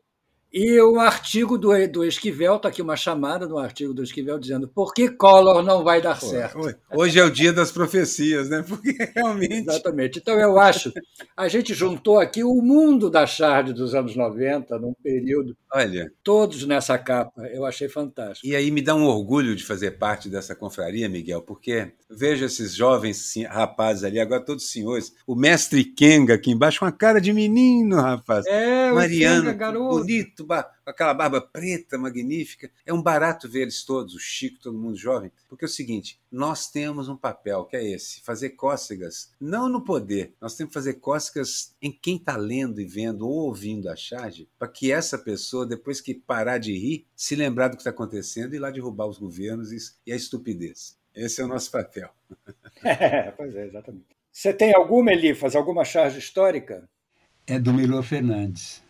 E 0.53 0.79
o 0.83 1.01
artigo 1.01 1.57
do, 1.57 1.71
do 1.89 2.05
Esquivel, 2.05 2.57
está 2.57 2.69
aqui 2.69 2.83
uma 2.83 2.95
chamada 2.95 3.47
do 3.47 3.57
artigo 3.57 3.95
do 3.95 4.03
Esquivel 4.03 4.39
dizendo 4.39 4.69
por 4.69 4.93
que 4.93 5.09
Collor 5.09 5.63
não 5.63 5.83
vai 5.83 6.03
dar 6.03 6.21
certo. 6.21 6.59
Hoje 6.95 7.19
é 7.19 7.25
o 7.25 7.31
dia 7.31 7.55
das 7.55 7.73
profecias, 7.73 8.51
né? 8.51 8.63
Porque 8.69 8.93
realmente. 9.15 9.55
Exatamente. 9.55 10.19
Então 10.19 10.39
eu 10.39 10.59
acho, 10.59 10.93
a 11.35 11.49
gente 11.49 11.73
juntou 11.73 12.21
aqui 12.21 12.45
o 12.45 12.61
mundo 12.61 13.09
da 13.09 13.27
Charge 13.27 13.73
dos 13.73 13.95
anos 13.95 14.15
90, 14.15 14.79
num 14.79 14.93
período. 15.03 15.57
Olha. 15.73 16.13
Todos 16.23 16.67
nessa 16.67 16.99
capa. 16.99 17.47
Eu 17.47 17.65
achei 17.65 17.89
fantástico. 17.89 18.47
E 18.47 18.55
aí 18.55 18.71
me 18.71 18.83
dá 18.83 18.95
um 18.95 19.05
orgulho 19.05 19.57
de 19.57 19.65
fazer 19.65 19.93
parte 19.93 20.29
dessa 20.29 20.55
confraria, 20.55 21.09
Miguel, 21.09 21.41
porque 21.41 21.93
vejo 22.11 22.45
esses 22.45 22.75
jovens 22.75 23.33
rapazes 23.49 24.05
ali, 24.05 24.21
agora 24.21 24.45
todos 24.45 24.71
senhores. 24.71 25.15
O 25.27 25.35
mestre 25.35 25.83
Kenga 25.83 26.35
aqui 26.35 26.51
embaixo, 26.51 26.81
com 26.81 26.85
a 26.85 26.93
cara 26.93 27.23
de 27.23 27.33
menino, 27.33 27.97
rapaz. 27.97 28.45
É, 28.47 28.93
Mariano, 28.93 29.45
Kenga, 29.45 29.53
garoto. 29.55 29.99
bonito 29.99 30.42
com 30.47 30.91
aquela 30.91 31.15
barba 31.15 31.41
preta 31.41 31.99
magnífica. 31.99 32.71
É 32.85 32.93
um 32.93 33.03
barato 33.03 33.49
ver 33.49 33.63
eles 33.63 33.85
todos, 33.85 34.15
o 34.15 34.19
Chico, 34.19 34.61
todo 34.61 34.79
mundo 34.79 34.97
jovem, 34.97 35.31
porque 35.49 35.65
é 35.65 35.69
o 35.69 35.71
seguinte: 35.71 36.21
nós 36.31 36.71
temos 36.71 37.09
um 37.09 37.17
papel 37.17 37.65
que 37.65 37.77
é 37.77 37.85
esse, 37.85 38.21
fazer 38.23 38.51
cócegas, 38.51 39.33
não 39.41 39.69
no 39.69 39.85
poder, 39.85 40.35
nós 40.41 40.55
temos 40.55 40.71
que 40.71 40.75
fazer 40.75 40.95
cócegas 40.95 41.75
em 41.81 41.93
quem 41.93 42.17
está 42.17 42.37
lendo 42.37 42.81
e 42.81 42.85
vendo 42.85 43.27
ou 43.27 43.47
ouvindo 43.47 43.89
a 43.89 43.97
charge, 43.97 44.49
para 44.59 44.69
que 44.69 44.93
essa 44.93 45.19
pessoa, 45.19 45.67
depois 45.67 46.01
que 46.01 46.15
parar 46.15 46.59
de 46.59 46.73
rir, 46.73 47.07
se 47.15 47.35
lembrar 47.35 47.69
do 47.69 47.77
que 47.77 47.83
está 47.83 47.91
acontecendo 47.91 48.55
e 48.55 48.57
ir 48.57 48.61
lá 48.61 48.71
derrubar 48.71 49.07
os 49.07 49.19
governos 49.19 49.71
e 50.07 50.13
a 50.13 50.17
estupidez. 50.17 50.97
Esse 51.15 51.41
é 51.41 51.45
o 51.45 51.49
nosso 51.49 51.71
papel. 51.71 52.11
É, 52.85 53.31
pois 53.31 53.55
é, 53.55 53.67
exatamente. 53.67 54.07
Você 54.33 54.53
tem 54.53 54.75
alguma, 54.75 55.13
Elifas, 55.13 55.55
alguma 55.55 55.85
charge 55.85 56.19
histórica? 56.19 56.89
É 57.47 57.61
do 57.61 57.73
Milor 57.73 58.03
Fernandes. 58.03 58.82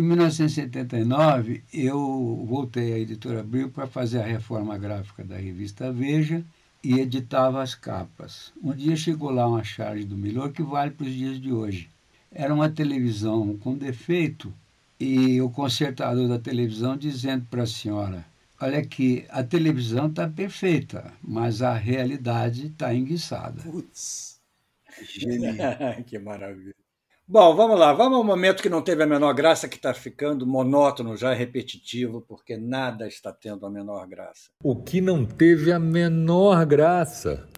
Em 0.00 0.02
1979, 0.02 1.62
eu 1.74 2.42
voltei 2.48 2.94
à 2.94 2.98
editora 2.98 3.40
Abril 3.40 3.68
para 3.68 3.86
fazer 3.86 4.20
a 4.20 4.24
reforma 4.24 4.78
gráfica 4.78 5.22
da 5.22 5.36
revista 5.36 5.92
Veja 5.92 6.42
e 6.82 6.98
editava 6.98 7.62
as 7.62 7.74
capas. 7.74 8.50
Um 8.62 8.72
dia 8.72 8.96
chegou 8.96 9.30
lá 9.30 9.46
uma 9.46 9.62
charge 9.62 10.06
do 10.06 10.16
Milor 10.16 10.52
que 10.52 10.62
vale 10.62 10.92
para 10.92 11.06
os 11.06 11.12
dias 11.12 11.38
de 11.38 11.52
hoje. 11.52 11.90
Era 12.32 12.54
uma 12.54 12.70
televisão 12.70 13.58
com 13.58 13.76
defeito 13.76 14.50
e 14.98 15.38
o 15.42 15.50
consertador 15.50 16.26
da 16.26 16.38
televisão 16.38 16.96
dizendo 16.96 17.44
para 17.50 17.64
a 17.64 17.66
senhora: 17.66 18.24
Olha 18.58 18.78
aqui, 18.78 19.26
a 19.28 19.44
televisão 19.44 20.06
está 20.06 20.26
perfeita, 20.26 21.12
mas 21.22 21.60
a 21.60 21.74
realidade 21.74 22.68
está 22.68 22.94
enguiçada. 22.94 23.60
Putz, 23.60 24.40
que 26.06 26.18
maravilha. 26.24 26.79
Bom, 27.32 27.54
vamos 27.54 27.78
lá. 27.78 27.92
Vamos 27.92 28.18
ao 28.18 28.24
momento 28.24 28.60
que 28.60 28.68
não 28.68 28.82
teve 28.82 29.04
a 29.04 29.06
menor 29.06 29.32
graça, 29.32 29.68
que 29.68 29.76
está 29.76 29.94
ficando 29.94 30.44
monótono, 30.44 31.16
já 31.16 31.32
repetitivo, 31.32 32.20
porque 32.22 32.56
nada 32.56 33.06
está 33.06 33.32
tendo 33.32 33.64
a 33.64 33.70
menor 33.70 34.04
graça. 34.08 34.50
O 34.64 34.74
que 34.74 35.00
não 35.00 35.24
teve 35.24 35.70
a 35.70 35.78
menor 35.78 36.66
graça? 36.66 37.48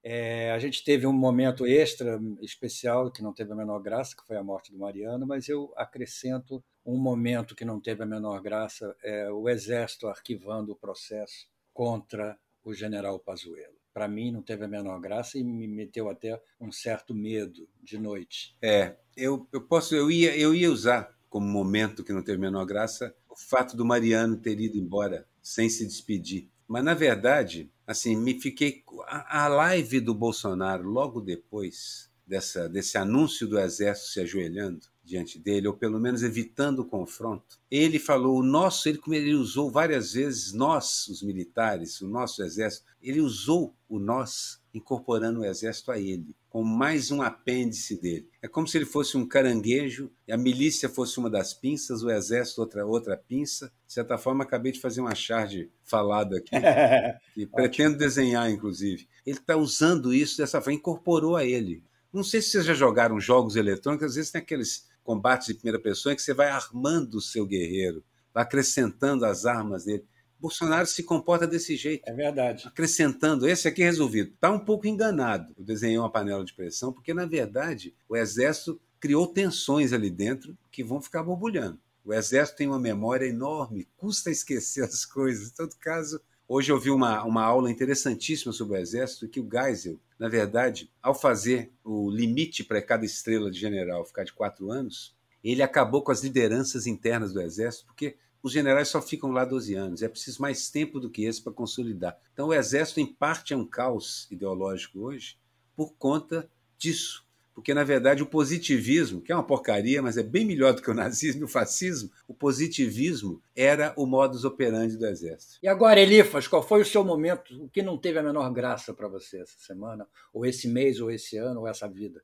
É, 0.00 0.52
a 0.52 0.60
gente 0.60 0.84
teve 0.84 1.08
um 1.08 1.12
momento 1.12 1.66
extra, 1.66 2.20
especial, 2.40 3.10
que 3.10 3.20
não 3.20 3.34
teve 3.34 3.50
a 3.52 3.56
menor 3.56 3.80
graça, 3.80 4.14
que 4.14 4.24
foi 4.24 4.36
a 4.36 4.44
morte 4.44 4.70
do 4.70 4.78
Mariano, 4.78 5.26
mas 5.26 5.48
eu 5.48 5.74
acrescento 5.76 6.62
um 6.86 6.96
momento 6.96 7.56
que 7.56 7.64
não 7.64 7.80
teve 7.80 8.04
a 8.04 8.06
menor 8.06 8.40
graça, 8.40 8.94
é 9.02 9.28
o 9.28 9.48
Exército 9.48 10.06
arquivando 10.06 10.70
o 10.70 10.76
processo 10.76 11.48
contra 11.74 12.38
o 12.64 12.74
general 12.74 13.18
Pazuello 13.18 13.80
para 13.92 14.08
mim 14.08 14.30
não 14.30 14.42
teve 14.42 14.64
a 14.64 14.68
menor 14.68 15.00
graça 15.00 15.38
e 15.38 15.44
me 15.44 15.66
meteu 15.66 16.08
até 16.08 16.40
um 16.60 16.70
certo 16.70 17.14
medo 17.14 17.68
de 17.82 17.98
noite. 17.98 18.56
É, 18.62 18.96
eu, 19.16 19.46
eu 19.52 19.60
posso, 19.60 19.94
eu 19.94 20.10
ia, 20.10 20.36
eu 20.36 20.54
ia 20.54 20.70
usar 20.70 21.14
como 21.28 21.46
momento 21.46 22.04
que 22.04 22.12
não 22.12 22.22
teve 22.22 22.38
a 22.38 22.40
menor 22.40 22.64
graça 22.64 23.14
o 23.28 23.36
fato 23.36 23.76
do 23.76 23.84
Mariano 23.84 24.36
ter 24.36 24.60
ido 24.60 24.76
embora 24.76 25.26
sem 25.42 25.68
se 25.68 25.86
despedir. 25.86 26.48
Mas 26.66 26.84
na 26.84 26.94
verdade, 26.94 27.70
assim, 27.86 28.16
me 28.16 28.40
fiquei 28.40 28.82
a, 29.06 29.44
a 29.44 29.48
live 29.48 30.00
do 30.00 30.14
Bolsonaro 30.14 30.88
logo 30.88 31.20
depois 31.20 32.10
dessa 32.26 32.68
desse 32.68 32.96
anúncio 32.96 33.48
do 33.48 33.58
exército 33.58 34.08
se 34.10 34.20
ajoelhando 34.20 34.86
diante 35.10 35.38
dele, 35.38 35.66
ou 35.66 35.74
pelo 35.74 35.98
menos 35.98 36.22
evitando 36.22 36.80
o 36.80 36.84
confronto, 36.84 37.58
ele 37.70 37.98
falou 37.98 38.38
o 38.38 38.42
nosso, 38.42 38.88
ele, 38.88 39.00
ele 39.08 39.34
usou 39.34 39.70
várias 39.70 40.12
vezes 40.12 40.52
nós, 40.52 41.08
os 41.08 41.22
militares, 41.22 42.00
o 42.00 42.08
nosso 42.08 42.42
exército, 42.42 42.86
ele 43.02 43.20
usou 43.20 43.74
o 43.88 43.98
nós 43.98 44.60
incorporando 44.72 45.40
o 45.40 45.44
exército 45.44 45.90
a 45.90 45.98
ele, 45.98 46.34
como 46.48 46.64
mais 46.64 47.10
um 47.10 47.22
apêndice 47.22 48.00
dele. 48.00 48.28
É 48.40 48.46
como 48.46 48.68
se 48.68 48.78
ele 48.78 48.84
fosse 48.84 49.16
um 49.16 49.26
caranguejo, 49.26 50.10
e 50.28 50.32
a 50.32 50.36
milícia 50.36 50.88
fosse 50.88 51.18
uma 51.18 51.28
das 51.28 51.52
pinças, 51.52 52.02
o 52.02 52.10
exército 52.10 52.60
outra 52.60 52.86
outra 52.86 53.16
pinça. 53.16 53.72
De 53.86 53.92
certa 53.92 54.16
forma, 54.16 54.44
acabei 54.44 54.70
de 54.70 54.80
fazer 54.80 55.00
uma 55.00 55.14
charge 55.14 55.68
falada 55.82 56.38
aqui, 56.38 56.50
que 57.34 57.46
pretendo 57.46 57.98
desenhar, 57.98 58.48
inclusive. 58.48 59.08
Ele 59.26 59.38
está 59.38 59.56
usando 59.56 60.14
isso 60.14 60.38
dessa 60.38 60.60
forma, 60.60 60.74
incorporou 60.74 61.34
a 61.36 61.44
ele. 61.44 61.82
Não 62.12 62.24
sei 62.24 62.42
se 62.42 62.50
vocês 62.50 62.64
já 62.64 62.74
jogaram 62.74 63.20
jogos 63.20 63.54
eletrônicos, 63.54 64.08
às 64.08 64.14
vezes 64.16 64.30
tem 64.30 64.40
aqueles 64.40 64.89
combates 65.02 65.46
de 65.46 65.54
primeira 65.54 65.80
pessoa 65.80 66.12
em 66.12 66.16
que 66.16 66.22
você 66.22 66.34
vai 66.34 66.48
armando 66.48 67.14
o 67.16 67.20
seu 67.20 67.46
guerreiro, 67.46 68.04
vai 68.32 68.42
acrescentando 68.42 69.24
as 69.24 69.44
armas 69.46 69.84
dele. 69.84 70.04
Bolsonaro 70.40 70.86
se 70.86 71.02
comporta 71.02 71.46
desse 71.46 71.76
jeito. 71.76 72.02
É 72.08 72.14
verdade. 72.14 72.66
Acrescentando, 72.66 73.46
esse 73.46 73.68
aqui 73.68 73.82
resolvido. 73.82 74.32
Está 74.32 74.50
um 74.50 74.58
pouco 74.58 74.86
enganado. 74.86 75.54
Eu 75.58 75.64
desenhei 75.64 75.98
uma 75.98 76.10
panela 76.10 76.44
de 76.44 76.54
pressão, 76.54 76.92
porque, 76.92 77.12
na 77.12 77.26
verdade, 77.26 77.94
o 78.08 78.16
Exército 78.16 78.80
criou 78.98 79.26
tensões 79.26 79.92
ali 79.92 80.10
dentro 80.10 80.56
que 80.70 80.82
vão 80.82 81.00
ficar 81.00 81.22
borbulhando. 81.22 81.78
O 82.02 82.14
Exército 82.14 82.58
tem 82.58 82.66
uma 82.66 82.78
memória 82.78 83.26
enorme, 83.26 83.86
custa 83.96 84.30
esquecer 84.30 84.82
as 84.84 85.04
coisas. 85.04 85.50
Em 85.50 85.54
todo 85.54 85.76
caso, 85.76 86.20
hoje 86.50 86.72
eu 86.72 86.80
vi 86.80 86.90
uma, 86.90 87.22
uma 87.22 87.44
aula 87.44 87.70
interessantíssima 87.70 88.52
sobre 88.52 88.76
o 88.76 88.80
Exército, 88.80 89.28
que 89.28 89.38
o 89.38 89.48
Geisel, 89.48 90.00
na 90.18 90.28
verdade, 90.28 90.90
ao 91.00 91.14
fazer 91.14 91.70
o 91.84 92.10
limite 92.10 92.64
para 92.64 92.82
cada 92.82 93.04
estrela 93.04 93.48
de 93.52 93.60
general 93.60 94.04
ficar 94.04 94.24
de 94.24 94.32
quatro 94.32 94.68
anos, 94.68 95.14
ele 95.44 95.62
acabou 95.62 96.02
com 96.02 96.10
as 96.10 96.24
lideranças 96.24 96.88
internas 96.88 97.32
do 97.32 97.40
Exército, 97.40 97.86
porque 97.86 98.16
os 98.42 98.50
generais 98.50 98.88
só 98.88 99.00
ficam 99.00 99.30
lá 99.30 99.44
12 99.44 99.74
anos. 99.74 100.02
É 100.02 100.08
preciso 100.08 100.42
mais 100.42 100.68
tempo 100.68 100.98
do 100.98 101.08
que 101.08 101.24
esse 101.24 101.40
para 101.40 101.52
consolidar. 101.52 102.18
Então, 102.32 102.48
o 102.48 102.54
Exército, 102.54 102.98
em 102.98 103.06
parte, 103.06 103.54
é 103.54 103.56
um 103.56 103.64
caos 103.64 104.26
ideológico 104.28 104.98
hoje 104.98 105.38
por 105.76 105.94
conta 105.94 106.50
disso. 106.76 107.24
Porque, 107.54 107.74
na 107.74 107.84
verdade, 107.84 108.22
o 108.22 108.26
positivismo, 108.26 109.20
que 109.20 109.32
é 109.32 109.34
uma 109.34 109.46
porcaria, 109.46 110.00
mas 110.00 110.16
é 110.16 110.22
bem 110.22 110.44
melhor 110.44 110.72
do 110.72 110.80
que 110.80 110.90
o 110.90 110.94
nazismo 110.94 111.42
e 111.42 111.44
o 111.44 111.48
fascismo, 111.48 112.10
o 112.26 112.34
positivismo 112.34 113.42
era 113.54 113.92
o 113.96 114.06
modus 114.06 114.44
operandi 114.44 114.96
do 114.96 115.06
Exército. 115.06 115.58
E 115.62 115.68
agora, 115.68 116.00
Elifas, 116.00 116.46
qual 116.46 116.62
foi 116.62 116.80
o 116.80 116.86
seu 116.86 117.04
momento, 117.04 117.54
o 117.62 117.68
que 117.68 117.82
não 117.82 117.98
teve 117.98 118.18
a 118.18 118.22
menor 118.22 118.50
graça 118.52 118.94
para 118.94 119.08
você 119.08 119.40
essa 119.40 119.58
semana, 119.58 120.06
ou 120.32 120.46
esse 120.46 120.68
mês, 120.68 121.00
ou 121.00 121.10
esse 121.10 121.36
ano, 121.36 121.60
ou 121.60 121.68
essa 121.68 121.88
vida? 121.88 122.22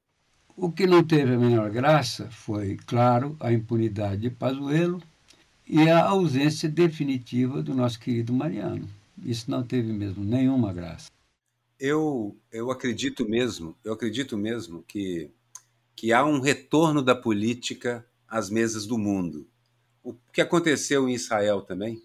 O 0.56 0.72
que 0.72 0.86
não 0.86 1.04
teve 1.04 1.34
a 1.34 1.38
menor 1.38 1.68
graça 1.70 2.30
foi, 2.30 2.78
claro, 2.86 3.36
a 3.38 3.52
impunidade 3.52 4.22
de 4.22 4.30
Pazuello, 4.30 5.02
e 5.68 5.88
a 5.88 6.04
ausência 6.04 6.68
definitiva 6.68 7.62
do 7.62 7.74
nosso 7.74 7.98
querido 7.98 8.32
Mariano. 8.32 8.88
Isso 9.22 9.50
não 9.50 9.62
teve 9.62 9.92
mesmo 9.92 10.24
nenhuma 10.24 10.72
graça. 10.72 11.10
Eu, 11.78 12.38
eu 12.50 12.70
acredito 12.70 13.28
mesmo, 13.28 13.76
eu 13.84 13.92
acredito 13.92 14.36
mesmo 14.36 14.82
que, 14.84 15.30
que 15.94 16.10
há 16.10 16.24
um 16.24 16.40
retorno 16.40 17.02
da 17.02 17.14
política 17.14 18.06
às 18.26 18.48
mesas 18.48 18.86
do 18.86 18.96
mundo. 18.96 19.46
O 20.02 20.14
que 20.32 20.40
aconteceu 20.40 21.06
em 21.06 21.14
Israel 21.14 21.60
também, 21.60 22.02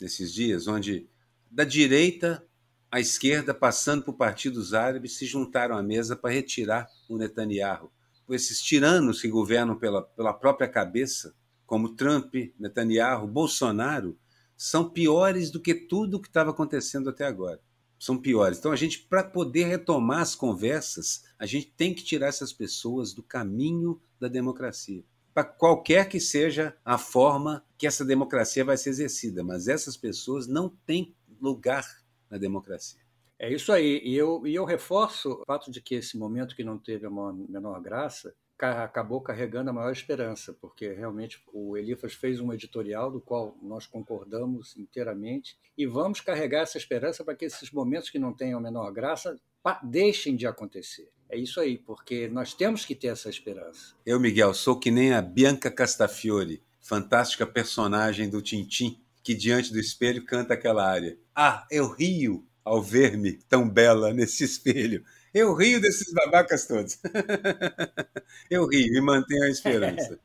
nesses 0.00 0.32
dias, 0.32 0.66
onde 0.66 1.08
da 1.50 1.64
direita 1.64 2.42
à 2.90 3.00
esquerda, 3.00 3.52
passando 3.52 4.02
por 4.02 4.14
partidos 4.14 4.72
árabes, 4.72 5.16
se 5.16 5.26
juntaram 5.26 5.76
à 5.76 5.82
mesa 5.82 6.16
para 6.16 6.32
retirar 6.32 6.88
o 7.08 7.18
Netanyahu. 7.18 7.92
Esses 8.30 8.62
tiranos 8.62 9.20
que 9.20 9.28
governam 9.28 9.78
pela, 9.78 10.02
pela 10.02 10.32
própria 10.32 10.68
cabeça 10.68 11.34
como 11.66 11.94
Trump, 11.94 12.34
Netanyahu, 12.58 13.26
Bolsonaro, 13.26 14.18
são 14.56 14.88
piores 14.88 15.50
do 15.50 15.60
que 15.60 15.74
tudo 15.74 16.16
o 16.16 16.20
que 16.20 16.28
estava 16.28 16.50
acontecendo 16.50 17.10
até 17.10 17.26
agora. 17.26 17.60
São 18.02 18.18
piores. 18.18 18.58
Então, 18.58 18.72
a 18.72 18.76
gente, 18.76 18.98
para 18.98 19.22
poder 19.22 19.62
retomar 19.62 20.18
as 20.18 20.34
conversas, 20.34 21.22
a 21.38 21.46
gente 21.46 21.72
tem 21.76 21.94
que 21.94 22.02
tirar 22.02 22.26
essas 22.26 22.52
pessoas 22.52 23.14
do 23.14 23.22
caminho 23.22 24.02
da 24.18 24.26
democracia. 24.26 25.04
Para 25.32 25.44
qualquer 25.44 26.08
que 26.08 26.18
seja 26.18 26.76
a 26.84 26.98
forma 26.98 27.64
que 27.78 27.86
essa 27.86 28.04
democracia 28.04 28.64
vai 28.64 28.76
ser 28.76 28.90
exercida, 28.90 29.44
mas 29.44 29.68
essas 29.68 29.96
pessoas 29.96 30.48
não 30.48 30.68
têm 30.84 31.14
lugar 31.40 31.86
na 32.28 32.38
democracia. 32.38 33.00
É 33.38 33.52
isso 33.52 33.70
aí. 33.70 34.02
E 34.04 34.16
eu, 34.16 34.44
e 34.48 34.52
eu 34.52 34.64
reforço 34.64 35.34
o 35.34 35.44
fato 35.46 35.70
de 35.70 35.80
que 35.80 35.94
esse 35.94 36.18
momento 36.18 36.56
que 36.56 36.64
não 36.64 36.78
teve 36.78 37.06
a 37.06 37.10
menor 37.10 37.80
graça 37.80 38.34
acabou 38.62 39.20
carregando 39.20 39.70
a 39.70 39.72
maior 39.72 39.92
esperança, 39.92 40.56
porque 40.60 40.92
realmente 40.92 41.42
o 41.52 41.76
Elifas 41.76 42.14
fez 42.14 42.40
um 42.40 42.52
editorial 42.52 43.10
do 43.10 43.20
qual 43.20 43.56
nós 43.62 43.86
concordamos 43.86 44.76
inteiramente 44.76 45.56
e 45.76 45.86
vamos 45.86 46.20
carregar 46.20 46.62
essa 46.62 46.78
esperança 46.78 47.24
para 47.24 47.34
que 47.34 47.44
esses 47.44 47.70
momentos 47.70 48.10
que 48.10 48.18
não 48.18 48.32
tenham 48.32 48.58
a 48.58 48.62
menor 48.62 48.92
graça 48.92 49.38
deixem 49.82 50.36
de 50.36 50.46
acontecer. 50.46 51.10
É 51.28 51.36
isso 51.36 51.60
aí, 51.60 51.78
porque 51.78 52.28
nós 52.28 52.52
temos 52.52 52.84
que 52.84 52.94
ter 52.94 53.08
essa 53.08 53.30
esperança. 53.30 53.94
Eu, 54.04 54.20
Miguel, 54.20 54.52
sou 54.52 54.78
que 54.78 54.90
nem 54.90 55.14
a 55.14 55.22
Bianca 55.22 55.70
Castafiore, 55.70 56.62
fantástica 56.80 57.46
personagem 57.46 58.28
do 58.28 58.42
Tintim, 58.42 59.00
que 59.22 59.34
diante 59.34 59.72
do 59.72 59.78
espelho 59.78 60.26
canta 60.26 60.54
aquela 60.54 60.86
área. 60.86 61.16
Ah, 61.34 61.66
eu 61.70 61.88
rio 61.88 62.46
ao 62.64 62.82
ver-me 62.82 63.32
tão 63.48 63.68
bela 63.68 64.12
nesse 64.12 64.44
espelho. 64.44 65.04
Eu 65.34 65.54
rio 65.54 65.80
desses 65.80 66.12
babacas 66.12 66.66
todos. 66.66 66.98
Eu 68.50 68.66
rio 68.66 68.94
e 68.94 69.00
mantenho 69.00 69.44
a 69.44 69.48
esperança. 69.48 70.18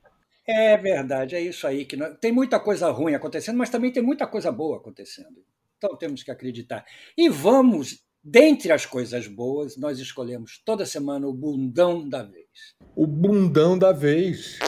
É, 0.45 0.73
é 0.73 0.77
verdade, 0.77 1.35
é 1.35 1.41
isso 1.41 1.65
aí. 1.65 1.85
que 1.85 1.95
nós... 1.95 2.17
Tem 2.19 2.31
muita 2.31 2.59
coisa 2.59 2.89
ruim 2.91 3.15
acontecendo, 3.15 3.57
mas 3.57 3.69
também 3.69 3.91
tem 3.91 4.03
muita 4.03 4.27
coisa 4.27 4.51
boa 4.51 4.77
acontecendo. 4.77 5.43
Então 5.77 5.95
temos 5.95 6.23
que 6.23 6.31
acreditar. 6.31 6.85
E 7.17 7.29
vamos, 7.29 8.03
dentre 8.21 8.71
as 8.71 8.85
coisas 8.85 9.27
boas, 9.27 9.77
nós 9.77 9.99
escolhemos 9.99 10.61
toda 10.65 10.85
semana 10.85 11.27
o 11.27 11.33
bundão 11.33 12.07
da 12.07 12.23
vez. 12.23 12.75
O 12.95 13.07
bundão 13.07 13.77
da 13.77 13.93
vez. 13.93 14.59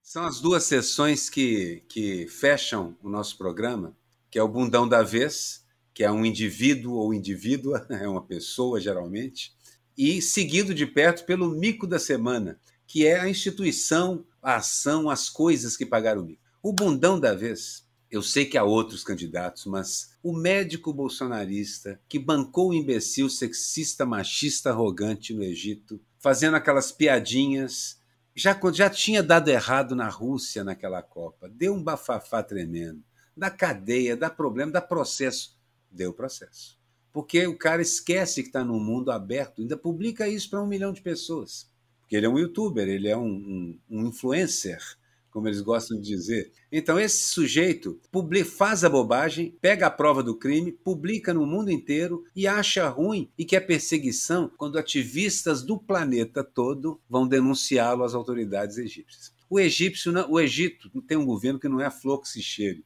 São 0.00 0.24
as 0.24 0.40
duas 0.40 0.64
sessões 0.64 1.28
que, 1.28 1.82
que 1.88 2.28
fecham 2.28 2.96
o 3.02 3.08
nosso 3.08 3.36
programa, 3.36 3.96
que 4.30 4.38
é 4.38 4.42
o 4.42 4.48
bundão 4.48 4.88
da 4.88 5.02
vez, 5.02 5.66
que 5.92 6.04
é 6.04 6.12
um 6.12 6.24
indivíduo 6.24 6.94
ou 6.94 7.12
indivídua, 7.12 7.84
é 7.90 8.06
uma 8.06 8.24
pessoa 8.24 8.80
geralmente, 8.80 9.57
e 9.98 10.22
seguido 10.22 10.72
de 10.72 10.86
perto 10.86 11.24
pelo 11.26 11.50
mico 11.50 11.84
da 11.84 11.98
semana, 11.98 12.60
que 12.86 13.04
é 13.04 13.18
a 13.18 13.28
instituição, 13.28 14.24
a 14.40 14.54
ação, 14.54 15.10
as 15.10 15.28
coisas 15.28 15.76
que 15.76 15.84
pagaram 15.84 16.22
o 16.22 16.24
mico. 16.24 16.40
O 16.62 16.72
bundão 16.72 17.18
da 17.18 17.34
vez, 17.34 17.84
eu 18.08 18.22
sei 18.22 18.46
que 18.46 18.56
há 18.56 18.62
outros 18.62 19.02
candidatos, 19.02 19.66
mas 19.66 20.16
o 20.22 20.32
médico 20.32 20.92
bolsonarista 20.92 22.00
que 22.08 22.16
bancou 22.16 22.68
o 22.68 22.74
imbecil 22.74 23.28
sexista, 23.28 24.06
machista, 24.06 24.70
arrogante 24.70 25.34
no 25.34 25.42
Egito, 25.42 26.00
fazendo 26.20 26.54
aquelas 26.54 26.92
piadinhas, 26.92 28.00
já, 28.36 28.56
já 28.72 28.88
tinha 28.88 29.20
dado 29.20 29.48
errado 29.48 29.96
na 29.96 30.08
Rússia 30.08 30.62
naquela 30.62 31.02
Copa, 31.02 31.48
deu 31.48 31.74
um 31.74 31.82
bafafá 31.82 32.40
tremendo, 32.40 33.02
da 33.36 33.50
cadeia, 33.50 34.16
dá 34.16 34.30
problema, 34.30 34.70
dá 34.70 34.80
processo, 34.80 35.58
deu 35.90 36.12
processo 36.12 36.77
porque 37.18 37.44
o 37.48 37.58
cara 37.58 37.82
esquece 37.82 38.44
que 38.44 38.48
está 38.48 38.62
num 38.62 38.78
mundo 38.78 39.10
aberto, 39.10 39.60
ainda 39.60 39.76
publica 39.76 40.28
isso 40.28 40.48
para 40.48 40.62
um 40.62 40.68
milhão 40.68 40.92
de 40.92 41.02
pessoas. 41.02 41.68
Porque 41.98 42.14
ele 42.14 42.26
é 42.26 42.28
um 42.28 42.38
youtuber, 42.38 42.88
ele 42.88 43.08
é 43.08 43.16
um, 43.16 43.26
um, 43.26 43.78
um 43.90 44.06
influencer, 44.06 44.78
como 45.28 45.48
eles 45.48 45.60
gostam 45.60 46.00
de 46.00 46.06
dizer. 46.06 46.52
Então, 46.70 46.96
esse 46.96 47.24
sujeito 47.30 48.00
faz 48.44 48.84
a 48.84 48.88
bobagem, 48.88 49.52
pega 49.60 49.88
a 49.88 49.90
prova 49.90 50.22
do 50.22 50.38
crime, 50.38 50.70
publica 50.70 51.34
no 51.34 51.44
mundo 51.44 51.72
inteiro 51.72 52.22
e 52.36 52.46
acha 52.46 52.88
ruim 52.88 53.28
e 53.36 53.44
que 53.44 53.56
é 53.56 53.60
perseguição 53.60 54.48
quando 54.56 54.78
ativistas 54.78 55.60
do 55.64 55.76
planeta 55.76 56.44
todo 56.44 57.00
vão 57.10 57.26
denunciá-lo 57.26 58.04
às 58.04 58.14
autoridades 58.14 58.78
egípcias. 58.78 59.32
O 59.50 59.58
egípcio, 59.58 60.12
o 60.30 60.38
Egito 60.38 60.88
tem 61.02 61.16
um 61.16 61.26
governo 61.26 61.58
que 61.58 61.68
não 61.68 61.80
é 61.80 61.90
flor 61.90 62.20
que 62.20 62.28
se 62.28 62.40
cheire, 62.40 62.84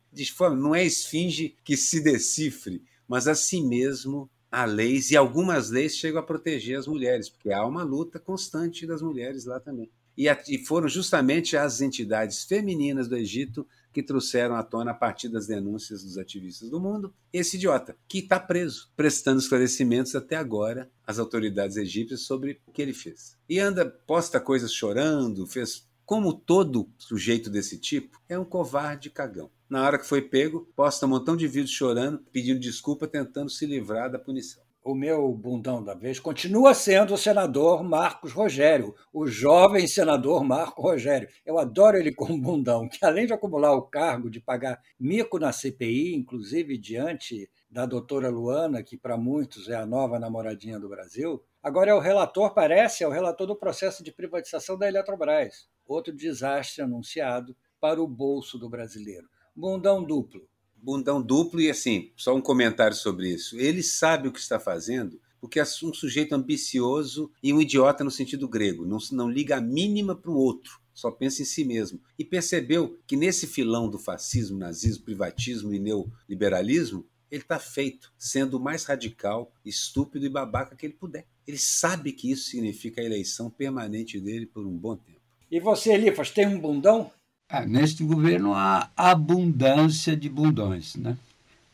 não 0.56 0.74
é 0.74 0.82
esfinge 0.82 1.54
que 1.62 1.76
se 1.76 2.00
decifre, 2.00 2.80
mas 3.08 3.28
assim 3.28 3.66
mesmo 3.66 4.30
há 4.50 4.64
leis 4.64 5.10
e 5.10 5.16
algumas 5.16 5.70
leis 5.70 5.96
chegam 5.96 6.20
a 6.20 6.22
proteger 6.22 6.78
as 6.78 6.86
mulheres, 6.86 7.30
porque 7.30 7.52
há 7.52 7.64
uma 7.66 7.82
luta 7.82 8.18
constante 8.18 8.86
das 8.86 9.00
mulheres 9.00 9.44
lá 9.46 9.58
também. 9.58 9.90
E, 10.16 10.28
e 10.48 10.58
foram 10.58 10.88
justamente 10.88 11.56
as 11.56 11.80
entidades 11.80 12.44
femininas 12.44 13.08
do 13.08 13.16
Egito 13.16 13.66
que 13.92 14.02
trouxeram 14.02 14.54
à 14.56 14.62
tona, 14.62 14.90
a 14.90 14.94
partir 14.94 15.28
das 15.28 15.46
denúncias 15.46 16.02
dos 16.02 16.16
ativistas 16.16 16.70
do 16.70 16.80
mundo, 16.80 17.14
esse 17.32 17.56
idiota, 17.56 17.96
que 18.08 18.18
está 18.18 18.40
preso, 18.40 18.90
prestando 18.96 19.40
esclarecimentos 19.40 20.14
até 20.14 20.36
agora 20.36 20.90
às 21.06 21.18
autoridades 21.18 21.76
egípcias 21.76 22.22
sobre 22.22 22.60
o 22.66 22.72
que 22.72 22.80
ele 22.80 22.94
fez. 22.94 23.36
E 23.48 23.58
anda, 23.58 23.84
posta 23.84 24.40
coisas 24.40 24.72
chorando, 24.72 25.46
fez 25.46 25.86
como 26.04 26.32
todo 26.32 26.90
sujeito 26.98 27.48
desse 27.48 27.78
tipo, 27.78 28.20
é 28.28 28.38
um 28.38 28.44
covarde 28.44 29.10
cagão. 29.10 29.50
Na 29.72 29.86
hora 29.86 29.98
que 29.98 30.06
foi 30.06 30.20
pego, 30.20 30.70
posta 30.76 31.06
um 31.06 31.08
montão 31.08 31.34
de 31.34 31.48
vídeos 31.48 31.70
chorando, 31.70 32.18
pedindo 32.30 32.60
desculpa, 32.60 33.08
tentando 33.08 33.48
se 33.48 33.64
livrar 33.64 34.10
da 34.10 34.18
punição. 34.18 34.62
o 34.84 34.94
meu 34.94 35.32
bundão 35.32 35.82
da 35.82 35.94
vez 35.94 36.20
continua 36.20 36.74
sendo 36.74 37.14
o 37.14 37.16
senador 37.16 37.82
Marcos 37.82 38.32
Rogério, 38.32 38.94
o 39.10 39.26
jovem 39.26 39.86
senador 39.86 40.44
Marco 40.44 40.82
Rogério. 40.82 41.26
Eu 41.46 41.58
adoro 41.58 41.96
ele 41.96 42.12
como 42.12 42.36
bundão, 42.36 42.86
que 42.86 43.02
além 43.02 43.26
de 43.26 43.32
acumular 43.32 43.72
o 43.72 43.80
cargo 43.80 44.28
de 44.28 44.40
pagar 44.40 44.78
mico 45.00 45.38
na 45.38 45.52
CPI, 45.52 46.16
inclusive 46.16 46.76
diante 46.76 47.48
da 47.70 47.86
doutora 47.86 48.28
Luana, 48.28 48.82
que 48.82 48.98
para 48.98 49.16
muitos 49.16 49.70
é 49.70 49.74
a 49.74 49.86
nova 49.86 50.18
namoradinha 50.18 50.78
do 50.78 50.90
Brasil, 50.90 51.42
agora 51.62 51.92
é 51.92 51.94
o 51.94 51.98
relator, 51.98 52.52
parece, 52.52 53.04
é 53.04 53.08
o 53.08 53.10
relator 53.10 53.46
do 53.46 53.56
processo 53.56 54.04
de 54.04 54.12
privatização 54.12 54.76
da 54.76 54.86
Eletrobras. 54.86 55.66
Outro 55.86 56.14
desastre 56.14 56.82
anunciado 56.82 57.56
para 57.80 58.02
o 58.02 58.06
bolso 58.06 58.58
do 58.58 58.68
brasileiro. 58.68 59.32
Bundão 59.54 60.02
duplo 60.02 60.48
bundão 60.82 61.22
duplo 61.22 61.60
e 61.60 61.70
assim, 61.70 62.10
só 62.16 62.34
um 62.34 62.40
comentário 62.40 62.96
sobre 62.96 63.32
isso. 63.32 63.56
Ele 63.56 63.84
sabe 63.84 64.26
o 64.26 64.32
que 64.32 64.40
está 64.40 64.58
fazendo 64.58 65.20
porque 65.40 65.58
é 65.58 65.64
um 65.64 65.92
sujeito 65.92 66.36
ambicioso 66.36 67.28
e 67.42 67.52
um 67.52 67.60
idiota 67.60 68.04
no 68.04 68.12
sentido 68.12 68.46
grego, 68.46 68.86
não, 68.86 68.98
não 69.10 69.28
liga 69.28 69.56
a 69.56 69.60
mínima 69.60 70.14
para 70.14 70.30
o 70.30 70.36
outro, 70.36 70.80
só 70.94 71.10
pensa 71.10 71.42
em 71.42 71.44
si 71.44 71.64
mesmo. 71.64 72.00
E 72.16 72.24
percebeu 72.24 72.96
que 73.08 73.16
nesse 73.16 73.48
filão 73.48 73.90
do 73.90 73.98
fascismo, 73.98 74.56
nazismo, 74.56 75.02
privatismo 75.02 75.74
e 75.74 75.80
neoliberalismo, 75.80 77.04
ele 77.28 77.42
está 77.42 77.58
feito, 77.58 78.12
sendo 78.16 78.56
o 78.56 78.60
mais 78.60 78.84
radical, 78.84 79.52
estúpido 79.64 80.24
e 80.24 80.28
babaca 80.28 80.76
que 80.76 80.86
ele 80.86 80.94
puder. 80.94 81.26
Ele 81.44 81.58
sabe 81.58 82.12
que 82.12 82.30
isso 82.30 82.48
significa 82.48 83.00
a 83.00 83.04
eleição 83.04 83.50
permanente 83.50 84.20
dele 84.20 84.46
por 84.46 84.64
um 84.64 84.76
bom 84.76 84.94
tempo. 84.94 85.22
E 85.50 85.58
você, 85.58 85.92
Elifas, 85.92 86.30
tem 86.30 86.46
um 86.46 86.60
bundão? 86.60 87.10
Ah, 87.54 87.66
neste 87.66 88.02
governo 88.02 88.54
há 88.54 88.88
abundância 88.96 90.16
de 90.16 90.26
bundões, 90.26 90.96
né? 90.96 91.18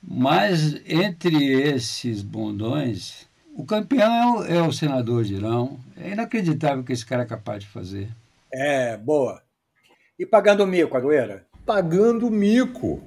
Mas 0.03 0.75
entre 0.85 1.53
esses 1.53 2.21
bundões, 2.21 3.29
o 3.55 3.65
campeão 3.65 4.13
é 4.13 4.27
o, 4.27 4.45
é 4.57 4.63
o 4.67 4.73
senador 4.73 5.23
Girão. 5.23 5.79
É 5.97 6.11
inacreditável 6.11 6.81
o 6.81 6.85
que 6.85 6.93
esse 6.93 7.07
cara 7.07 7.23
é 7.23 7.27
capaz 7.27 7.63
de 7.63 7.71
fazer. 7.71 8.09
É, 8.53 8.97
boa. 8.97 9.41
E 10.19 10.27
pagando 10.27 10.67
mico, 10.67 10.97
Agueira? 10.97 11.47
Pagando 11.65 12.29
mico. 12.29 13.01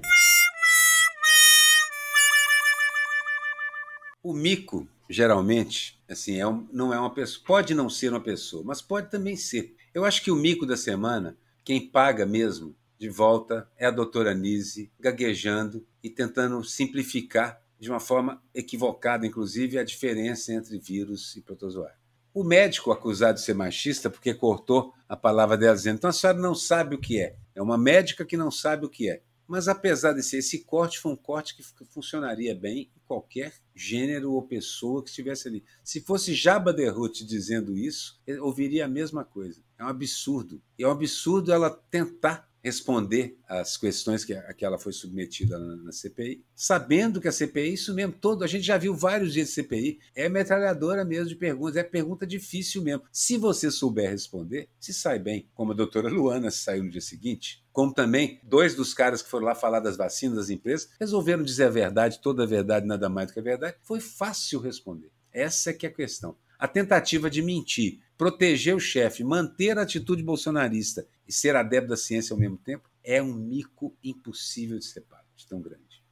O 4.23 4.31
mico, 4.31 4.87
geralmente, 5.09 5.99
assim, 6.09 6.39
é 6.39 6.47
um, 6.47 6.65
não 6.71 6.93
é 6.93 6.97
uma 6.97 7.13
pessoa. 7.13 7.43
Pode 7.45 7.73
não 7.73 7.89
ser 7.89 8.11
uma 8.13 8.21
pessoa, 8.21 8.63
mas 8.65 8.81
pode 8.81 9.11
também 9.11 9.35
ser. 9.35 9.75
Eu 9.93 10.05
acho 10.05 10.23
que 10.23 10.31
o 10.31 10.37
mico 10.37 10.65
da 10.65 10.77
semana 10.77 11.35
quem 11.63 11.89
paga 11.89 12.25
mesmo 12.25 12.75
de 12.97 13.09
volta 13.09 13.67
é 13.77 13.85
a 13.85 13.91
doutora 13.91 14.33
Nise, 14.33 14.91
gaguejando 14.99 15.85
e 16.03 16.09
tentando 16.09 16.63
simplificar 16.63 17.61
de 17.79 17.89
uma 17.89 17.99
forma 17.99 18.41
equivocada, 18.53 19.25
inclusive, 19.25 19.79
a 19.79 19.83
diferença 19.83 20.53
entre 20.53 20.77
vírus 20.77 21.35
e 21.35 21.41
protozoário. 21.41 21.97
O 22.33 22.43
médico 22.43 22.91
acusado 22.91 23.39
de 23.39 23.41
ser 23.41 23.55
machista 23.55 24.09
porque 24.09 24.33
cortou 24.33 24.93
a 25.09 25.17
palavra 25.17 25.57
dela 25.57 25.75
dizendo: 25.75 25.97
então 25.97 26.09
a 26.09 26.13
senhora 26.13 26.37
não 26.37 26.53
sabe 26.53 26.95
o 26.95 26.99
que 26.99 27.19
é. 27.19 27.35
É 27.55 27.61
uma 27.61 27.77
médica 27.77 28.23
que 28.23 28.37
não 28.37 28.51
sabe 28.51 28.85
o 28.85 28.89
que 28.89 29.09
é. 29.09 29.21
Mas 29.51 29.67
apesar 29.67 30.13
de 30.13 30.23
ser 30.23 30.37
esse 30.37 30.59
corte, 30.63 30.97
foi 30.97 31.11
um 31.11 31.15
corte 31.17 31.57
que 31.57 31.85
funcionaria 31.87 32.55
bem 32.55 32.89
em 32.95 33.01
qualquer 33.05 33.53
gênero 33.75 34.31
ou 34.31 34.47
pessoa 34.47 35.03
que 35.03 35.09
estivesse 35.09 35.45
ali. 35.45 35.61
Se 35.83 35.99
fosse 35.99 36.33
Jabba 36.33 36.71
Hutt 36.71 37.25
dizendo 37.25 37.77
isso, 37.77 38.17
ouviria 38.39 38.85
a 38.85 38.87
mesma 38.87 39.25
coisa. 39.25 39.61
É 39.77 39.83
um 39.83 39.89
absurdo. 39.89 40.63
É 40.79 40.87
um 40.87 40.91
absurdo 40.91 41.51
ela 41.51 41.69
tentar 41.69 42.49
responder 42.63 43.37
às 43.47 43.75
questões 43.75 44.23
que, 44.23 44.33
a 44.33 44.53
que 44.53 44.63
ela 44.63 44.77
foi 44.77 44.93
submetida 44.93 45.57
na, 45.57 45.75
na, 45.77 45.91
CPI, 45.91 46.43
sabendo 46.55 47.19
que 47.19 47.27
a 47.27 47.31
CPI, 47.31 47.73
isso 47.73 47.93
mesmo, 47.93 48.13
todo, 48.13 48.43
a 48.43 48.47
gente 48.47 48.63
já 48.63 48.77
viu 48.77 48.93
vários 48.95 49.33
dias 49.33 49.47
de 49.47 49.53
CPI, 49.55 49.99
é 50.15 50.29
metralhadora 50.29 51.03
mesmo 51.03 51.29
de 51.29 51.35
perguntas, 51.35 51.77
é 51.77 51.83
pergunta 51.83 52.25
difícil 52.25 52.81
mesmo. 52.83 53.03
Se 53.11 53.37
você 53.37 53.71
souber 53.71 54.09
responder, 54.09 54.69
se 54.79 54.93
sai 54.93 55.19
bem, 55.19 55.49
como 55.53 55.71
a 55.71 55.75
doutora 55.75 56.09
Luana 56.09 56.51
saiu 56.51 56.83
no 56.83 56.89
dia 56.89 57.01
seguinte, 57.01 57.63
como 57.71 57.93
também 57.93 58.39
dois 58.43 58.75
dos 58.75 58.93
caras 58.93 59.21
que 59.21 59.29
foram 59.29 59.45
lá 59.45 59.55
falar 59.55 59.79
das 59.79 59.97
vacinas 59.97 60.37
das 60.37 60.49
empresas, 60.49 60.89
resolveram 60.99 61.43
dizer 61.43 61.65
a 61.65 61.69
verdade, 61.69 62.21
toda 62.21 62.43
a 62.43 62.47
verdade, 62.47 62.85
nada 62.85 63.09
mais 63.09 63.27
do 63.27 63.33
que 63.33 63.39
a 63.39 63.43
verdade, 63.43 63.77
foi 63.81 63.99
fácil 63.99 64.59
responder. 64.59 65.11
Essa 65.31 65.69
é 65.69 65.73
que 65.73 65.85
é 65.85 65.89
a 65.89 65.93
questão. 65.93 66.35
A 66.59 66.67
tentativa 66.67 67.27
de 67.27 67.41
mentir, 67.41 68.01
proteger 68.21 68.75
o 68.75 68.79
chefe, 68.79 69.23
manter 69.23 69.79
a 69.79 69.81
atitude 69.81 70.21
bolsonarista 70.21 71.07
e 71.27 71.33
ser 71.33 71.55
adepto 71.55 71.89
da 71.89 71.97
ciência 71.97 72.35
ao 72.35 72.39
mesmo 72.39 72.55
tempo 72.55 72.87
é 73.03 73.19
um 73.19 73.33
mico 73.33 73.97
impossível 74.03 74.77
de 74.77 74.85
ser 74.85 75.01
pago, 75.01 75.25
de 75.35 75.47
tão 75.47 75.59
grande. 75.59 76.03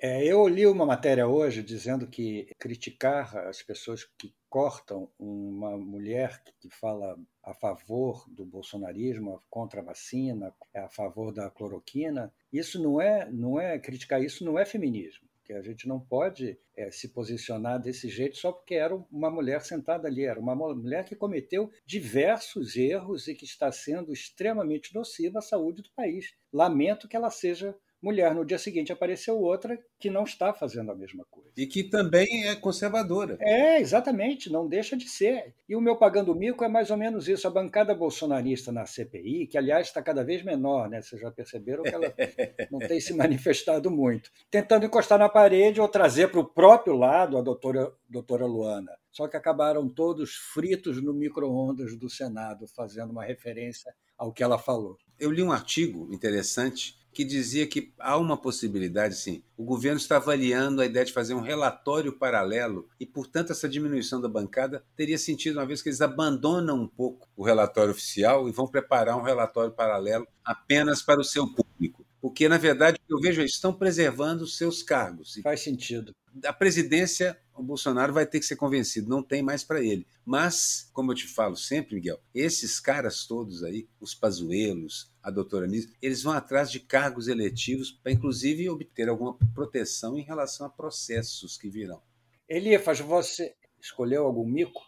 É, 0.00 0.24
eu 0.24 0.46
li 0.46 0.64
uma 0.68 0.86
matéria 0.86 1.26
hoje 1.26 1.60
dizendo 1.60 2.06
que 2.06 2.48
criticar 2.60 3.36
as 3.38 3.60
pessoas 3.60 4.04
que 4.16 4.32
cortam 4.48 5.10
uma 5.18 5.76
mulher 5.76 6.40
que 6.60 6.70
fala 6.70 7.18
a 7.42 7.52
favor 7.52 8.24
do 8.28 8.46
bolsonarismo, 8.46 9.42
contra 9.50 9.80
a 9.80 9.84
vacina, 9.84 10.54
a 10.76 10.88
favor 10.88 11.32
da 11.32 11.50
cloroquina, 11.50 12.32
isso 12.52 12.80
não 12.80 13.00
é, 13.00 13.28
não 13.32 13.60
é 13.60 13.80
criticar 13.80 14.22
isso 14.22 14.44
não 14.44 14.56
é 14.56 14.64
feminismo 14.64 15.27
que 15.48 15.54
a 15.54 15.62
gente 15.62 15.88
não 15.88 15.98
pode 15.98 16.58
é, 16.76 16.90
se 16.90 17.08
posicionar 17.08 17.80
desse 17.80 18.06
jeito 18.06 18.36
só 18.36 18.52
porque 18.52 18.74
era 18.74 18.94
uma 19.10 19.30
mulher 19.30 19.62
sentada 19.62 20.06
ali, 20.06 20.26
era 20.26 20.38
uma 20.38 20.54
mulher 20.54 21.06
que 21.06 21.16
cometeu 21.16 21.70
diversos 21.86 22.76
erros 22.76 23.26
e 23.28 23.34
que 23.34 23.46
está 23.46 23.72
sendo 23.72 24.12
extremamente 24.12 24.94
nociva 24.94 25.38
à 25.38 25.42
saúde 25.42 25.80
do 25.80 25.90
país. 25.96 26.34
Lamento 26.52 27.08
que 27.08 27.16
ela 27.16 27.30
seja 27.30 27.74
mulher. 28.02 28.34
No 28.34 28.44
dia 28.44 28.58
seguinte 28.58 28.92
apareceu 28.92 29.38
outra 29.38 29.78
que 29.98 30.10
não 30.10 30.24
está 30.24 30.52
fazendo 30.52 30.92
a 30.92 30.94
mesma 30.94 31.24
coisa. 31.30 31.50
E 31.56 31.66
que 31.66 31.84
também 31.84 32.48
é 32.48 32.54
conservadora. 32.54 33.36
É, 33.40 33.80
exatamente, 33.80 34.50
não 34.50 34.68
deixa 34.68 34.96
de 34.96 35.08
ser. 35.08 35.54
E 35.68 35.74
o 35.74 35.80
meu 35.80 35.96
pagando 35.96 36.34
mico 36.34 36.64
é 36.64 36.68
mais 36.68 36.90
ou 36.90 36.96
menos 36.96 37.28
isso. 37.28 37.46
A 37.46 37.50
bancada 37.50 37.94
bolsonarista 37.94 38.70
na 38.70 38.86
CPI, 38.86 39.46
que 39.46 39.58
aliás 39.58 39.88
está 39.88 40.02
cada 40.02 40.24
vez 40.24 40.42
menor, 40.42 40.88
né? 40.88 41.02
Vocês 41.02 41.20
já 41.20 41.30
perceberam 41.30 41.82
que 41.82 41.94
ela 41.94 42.12
não 42.70 42.78
tem 42.78 43.00
se 43.00 43.12
manifestado 43.14 43.90
muito. 43.90 44.30
Tentando 44.50 44.86
encostar 44.86 45.18
na 45.18 45.28
parede 45.28 45.80
ou 45.80 45.88
trazer 45.88 46.28
para 46.28 46.40
o 46.40 46.44
próprio 46.44 46.96
lado 46.96 47.36
a 47.36 47.42
doutora, 47.42 47.92
doutora 48.08 48.46
Luana. 48.46 48.92
Só 49.10 49.26
que 49.26 49.36
acabaram 49.36 49.88
todos 49.88 50.34
fritos 50.34 51.02
no 51.02 51.12
micro-ondas 51.12 51.96
do 51.96 52.08
Senado, 52.08 52.68
fazendo 52.68 53.10
uma 53.10 53.24
referência 53.24 53.92
ao 54.16 54.32
que 54.32 54.42
ela 54.42 54.58
falou. 54.58 54.96
Eu 55.18 55.30
li 55.30 55.42
um 55.42 55.52
artigo 55.52 56.12
interessante 56.12 56.97
que 57.12 57.24
dizia 57.24 57.66
que 57.66 57.92
há 57.98 58.16
uma 58.16 58.36
possibilidade, 58.36 59.16
sim. 59.16 59.42
O 59.56 59.64
governo 59.64 59.98
está 59.98 60.16
avaliando 60.16 60.80
a 60.80 60.86
ideia 60.86 61.04
de 61.04 61.12
fazer 61.12 61.34
um 61.34 61.40
relatório 61.40 62.12
paralelo 62.12 62.88
e, 63.00 63.06
portanto, 63.06 63.50
essa 63.50 63.68
diminuição 63.68 64.20
da 64.20 64.28
bancada 64.28 64.84
teria 64.96 65.18
sentido, 65.18 65.58
uma 65.58 65.66
vez 65.66 65.82
que 65.82 65.88
eles 65.88 66.00
abandonam 66.00 66.76
um 66.80 66.86
pouco 66.86 67.28
o 67.36 67.44
relatório 67.44 67.90
oficial 67.90 68.48
e 68.48 68.52
vão 68.52 68.68
preparar 68.68 69.16
um 69.16 69.22
relatório 69.22 69.72
paralelo 69.72 70.26
apenas 70.44 71.02
para 71.02 71.20
o 71.20 71.24
seu 71.24 71.46
público. 71.46 72.06
Porque, 72.20 72.48
na 72.48 72.58
verdade, 72.58 72.98
eu 73.08 73.20
vejo 73.20 73.40
eles 73.40 73.52
estão 73.52 73.72
preservando 73.72 74.44
os 74.44 74.56
seus 74.56 74.82
cargos. 74.82 75.38
Faz 75.42 75.60
sentido. 75.60 76.14
A 76.44 76.52
presidência 76.52 77.38
o 77.58 77.64
Bolsonaro 77.64 78.12
vai 78.12 78.26
ter 78.26 78.38
que 78.40 78.46
ser 78.46 78.56
convencido, 78.56 79.08
não 79.08 79.22
tem 79.22 79.42
mais 79.42 79.64
para 79.64 79.82
ele. 79.82 80.06
Mas, 80.24 80.88
como 80.92 81.12
eu 81.12 81.16
te 81.16 81.26
falo 81.26 81.56
sempre, 81.56 81.96
Miguel, 81.96 82.20
esses 82.34 82.78
caras 82.78 83.26
todos 83.26 83.62
aí, 83.62 83.88
os 84.00 84.14
pazuelos, 84.14 85.12
a 85.22 85.30
doutora 85.30 85.66
Nise, 85.66 85.92
eles 86.00 86.22
vão 86.22 86.32
atrás 86.32 86.70
de 86.70 86.80
cargos 86.80 87.28
eletivos 87.28 87.90
para, 87.90 88.12
inclusive, 88.12 88.68
obter 88.68 89.08
alguma 89.08 89.36
proteção 89.54 90.18
em 90.18 90.22
relação 90.22 90.66
a 90.66 90.70
processos 90.70 91.56
que 91.56 91.68
virão. 91.68 92.00
Elias, 92.48 92.82
você 93.00 93.54
escolheu 93.80 94.24
algum 94.24 94.46
mico? 94.46 94.80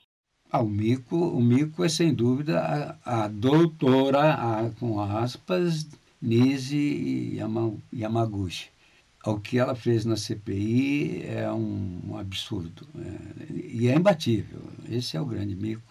Ah, 0.51 0.63
o 0.63 0.69
mico, 0.69 1.17
o 1.17 1.41
mico 1.41 1.85
é 1.85 1.89
sem 1.89 2.13
dúvida 2.13 2.59
a, 3.05 3.25
a 3.25 3.29
doutora, 3.29 4.35
a, 4.35 4.71
com 4.71 5.01
aspas, 5.01 5.87
Nise 6.21 7.39
Yamaguchi 7.93 8.71
o 9.25 9.39
que 9.39 9.59
ela 9.59 9.75
fez 9.75 10.05
na 10.05 10.17
CPI 10.17 11.25
é 11.27 11.51
um, 11.53 12.01
um 12.09 12.17
absurdo. 12.17 12.87
É, 12.99 13.53
e 13.53 13.89
é 13.89 13.95
imbatível. 13.95 14.61
Esse 14.89 15.17
é 15.17 15.21
o 15.21 15.27
grande 15.27 15.55
mico. 15.55 15.83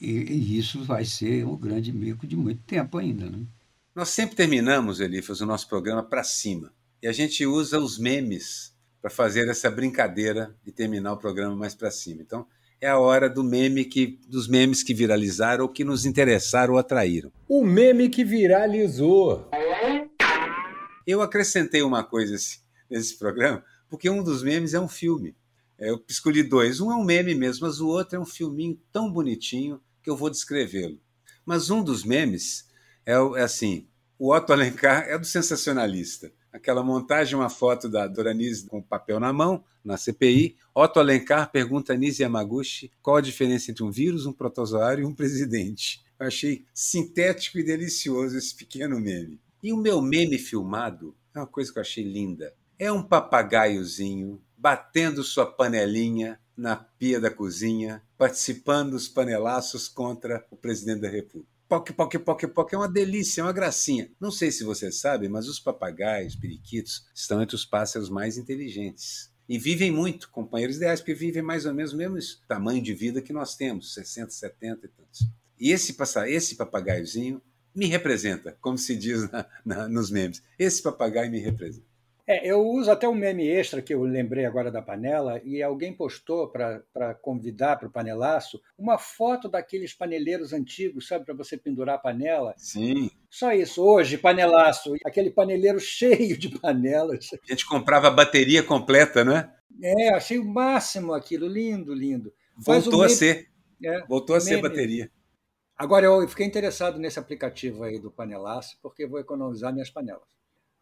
E, 0.00 0.10
e, 0.10 0.58
isso 0.58 0.82
vai 0.82 1.04
ser 1.04 1.44
o 1.44 1.56
grande 1.56 1.92
mico 1.92 2.26
de 2.26 2.34
muito 2.34 2.62
tempo 2.62 2.98
ainda. 2.98 3.26
Né? 3.26 3.44
Nós 3.94 4.08
sempre 4.08 4.34
terminamos, 4.34 5.00
Elifas, 5.00 5.40
o 5.40 5.46
nosso 5.46 5.68
programa 5.68 6.02
para 6.02 6.24
cima. 6.24 6.72
E 7.02 7.06
a 7.06 7.12
gente 7.12 7.44
usa 7.44 7.78
os 7.78 7.98
memes 7.98 8.72
para 9.00 9.10
fazer 9.10 9.48
essa 9.48 9.70
brincadeira 9.70 10.54
e 10.66 10.72
terminar 10.72 11.12
o 11.12 11.18
programa 11.18 11.54
mais 11.54 11.74
para 11.74 11.90
cima. 11.90 12.22
Então, 12.22 12.46
é 12.80 12.88
a 12.88 12.98
hora 12.98 13.28
do 13.28 13.44
meme 13.44 13.84
que, 13.84 14.18
dos 14.26 14.48
memes 14.48 14.82
que 14.82 14.94
viralizaram 14.94 15.64
ou 15.64 15.68
que 15.68 15.84
nos 15.84 16.06
interessaram 16.06 16.74
ou 16.74 16.80
atraíram. 16.80 17.30
O 17.48 17.64
meme 17.64 18.08
que 18.08 18.24
viralizou. 18.24 19.50
Eu 21.06 21.20
acrescentei 21.20 21.82
uma 21.82 22.02
coisa 22.02 22.36
assim 22.36 22.61
nesse 22.92 23.18
programa, 23.18 23.64
porque 23.88 24.08
um 24.08 24.22
dos 24.22 24.42
memes 24.42 24.74
é 24.74 24.80
um 24.80 24.88
filme. 24.88 25.34
É, 25.78 25.90
eu 25.90 26.02
escolhi 26.08 26.42
dois. 26.42 26.80
Um 26.80 26.92
é 26.92 26.94
um 26.94 27.04
meme 27.04 27.34
mesmo, 27.34 27.66
mas 27.66 27.80
o 27.80 27.88
outro 27.88 28.16
é 28.16 28.20
um 28.20 28.26
filminho 28.26 28.78
tão 28.92 29.10
bonitinho 29.10 29.80
que 30.02 30.10
eu 30.10 30.16
vou 30.16 30.30
descrevê-lo. 30.30 31.00
Mas 31.44 31.70
um 31.70 31.82
dos 31.82 32.04
memes 32.04 32.68
é, 33.04 33.14
é 33.14 33.42
assim: 33.42 33.88
o 34.18 34.32
Otto 34.32 34.52
Alencar 34.52 35.04
é 35.08 35.18
do 35.18 35.26
sensacionalista. 35.26 36.32
aquela 36.52 36.82
montagem, 36.82 37.34
uma 37.34 37.48
foto 37.48 37.88
da 37.88 38.06
Doranise 38.06 38.66
com 38.66 38.82
papel 38.82 39.18
na 39.18 39.32
mão, 39.32 39.64
na 39.82 39.96
CPI. 39.96 40.56
Otto 40.74 41.00
Alencar 41.00 41.50
pergunta 41.50 41.94
a 41.94 41.96
Nise 41.96 42.22
Yamaguchi 42.22 42.92
qual 43.02 43.16
a 43.16 43.22
diferença 43.22 43.70
entre 43.70 43.82
um 43.82 43.90
vírus, 43.90 44.26
um 44.26 44.32
protozoário 44.32 45.02
e 45.02 45.06
um 45.06 45.14
presidente. 45.14 46.04
Eu 46.20 46.26
achei 46.26 46.64
sintético 46.72 47.58
e 47.58 47.64
delicioso 47.64 48.36
esse 48.36 48.54
pequeno 48.54 49.00
meme. 49.00 49.40
E 49.62 49.72
o 49.72 49.76
meu 49.76 50.00
meme 50.02 50.38
filmado 50.38 51.16
é 51.34 51.38
uma 51.38 51.46
coisa 51.46 51.72
que 51.72 51.78
eu 51.78 51.82
achei 51.82 52.04
linda. 52.04 52.54
É 52.78 52.90
um 52.90 53.02
papagaiozinho 53.02 54.42
batendo 54.56 55.22
sua 55.22 55.46
panelinha 55.46 56.38
na 56.56 56.76
pia 56.76 57.20
da 57.20 57.30
cozinha, 57.30 58.02
participando 58.16 58.92
dos 58.92 59.08
panelaços 59.08 59.88
contra 59.88 60.46
o 60.50 60.56
presidente 60.56 61.00
da 61.00 61.08
República. 61.08 61.50
Poc, 61.68 61.90
poc, 61.92 62.18
poc, 62.18 62.46
poc 62.48 62.72
é 62.72 62.76
uma 62.76 62.88
delícia, 62.88 63.40
é 63.40 63.44
uma 63.44 63.52
gracinha. 63.52 64.10
Não 64.20 64.30
sei 64.30 64.52
se 64.52 64.62
você 64.62 64.92
sabe, 64.92 65.28
mas 65.28 65.48
os 65.48 65.58
papagaios, 65.58 66.36
periquitos, 66.36 67.06
estão 67.14 67.42
entre 67.42 67.56
os 67.56 67.64
pássaros 67.64 68.10
mais 68.10 68.36
inteligentes. 68.36 69.32
E 69.48 69.58
vivem 69.58 69.90
muito, 69.90 70.30
companheiros 70.30 70.76
ideais, 70.76 71.00
porque 71.00 71.14
vivem 71.14 71.42
mais 71.42 71.66
ou 71.66 71.74
menos 71.74 71.92
o 71.92 71.96
mesmo 71.96 72.18
tamanho 72.46 72.82
de 72.82 72.94
vida 72.94 73.22
que 73.22 73.32
nós 73.32 73.56
temos, 73.56 73.94
60, 73.94 74.30
70 74.30 74.86
e 74.86 74.88
tantos. 74.88 75.28
E 75.58 75.70
esse, 75.72 75.96
esse 76.28 76.56
papagaiozinho 76.56 77.40
me 77.74 77.86
representa, 77.86 78.56
como 78.60 78.76
se 78.76 78.94
diz 78.94 79.30
na, 79.30 79.46
na, 79.64 79.88
nos 79.88 80.10
memes. 80.10 80.42
Esse 80.58 80.82
papagaio 80.82 81.30
me 81.30 81.40
representa. 81.40 81.91
É, 82.26 82.48
eu 82.48 82.64
uso 82.64 82.90
até 82.90 83.08
um 83.08 83.14
meme 83.14 83.48
extra 83.48 83.82
que 83.82 83.92
eu 83.92 84.02
lembrei 84.04 84.44
agora 84.44 84.70
da 84.70 84.80
panela, 84.80 85.40
e 85.44 85.60
alguém 85.60 85.92
postou 85.92 86.48
para 86.48 87.14
convidar 87.20 87.76
para 87.76 87.88
o 87.88 87.90
panelaço 87.90 88.60
uma 88.78 88.96
foto 88.96 89.48
daqueles 89.48 89.92
paneleiros 89.92 90.52
antigos, 90.52 91.08
sabe, 91.08 91.24
para 91.24 91.34
você 91.34 91.56
pendurar 91.56 91.96
a 91.96 91.98
panela. 91.98 92.54
Sim. 92.56 93.10
Só 93.28 93.52
isso. 93.52 93.82
Hoje, 93.82 94.18
panelaço, 94.18 94.94
aquele 95.04 95.30
paneleiro 95.30 95.80
cheio 95.80 96.38
de 96.38 96.48
panelas. 96.60 97.30
A 97.32 97.52
gente 97.52 97.66
comprava 97.66 98.06
a 98.06 98.12
bateria 98.12 98.62
completa, 98.62 99.24
né? 99.24 99.52
É, 99.82 100.14
achei 100.14 100.38
o 100.38 100.44
máximo 100.44 101.12
aquilo, 101.12 101.48
lindo, 101.48 101.92
lindo. 101.92 102.32
Voltou 102.56 103.02
a 103.02 103.08
ser. 103.08 103.48
É, 103.84 104.06
Voltou 104.06 104.36
a 104.36 104.38
meme. 104.38 104.48
ser 104.48 104.62
bateria. 104.62 105.10
Agora, 105.76 106.06
eu 106.06 106.28
fiquei 106.28 106.46
interessado 106.46 107.00
nesse 107.00 107.18
aplicativo 107.18 107.82
aí 107.82 107.98
do 107.98 108.10
panelaço, 108.12 108.78
porque 108.80 109.06
vou 109.06 109.18
economizar 109.18 109.72
minhas 109.72 109.90
panelas. 109.90 110.28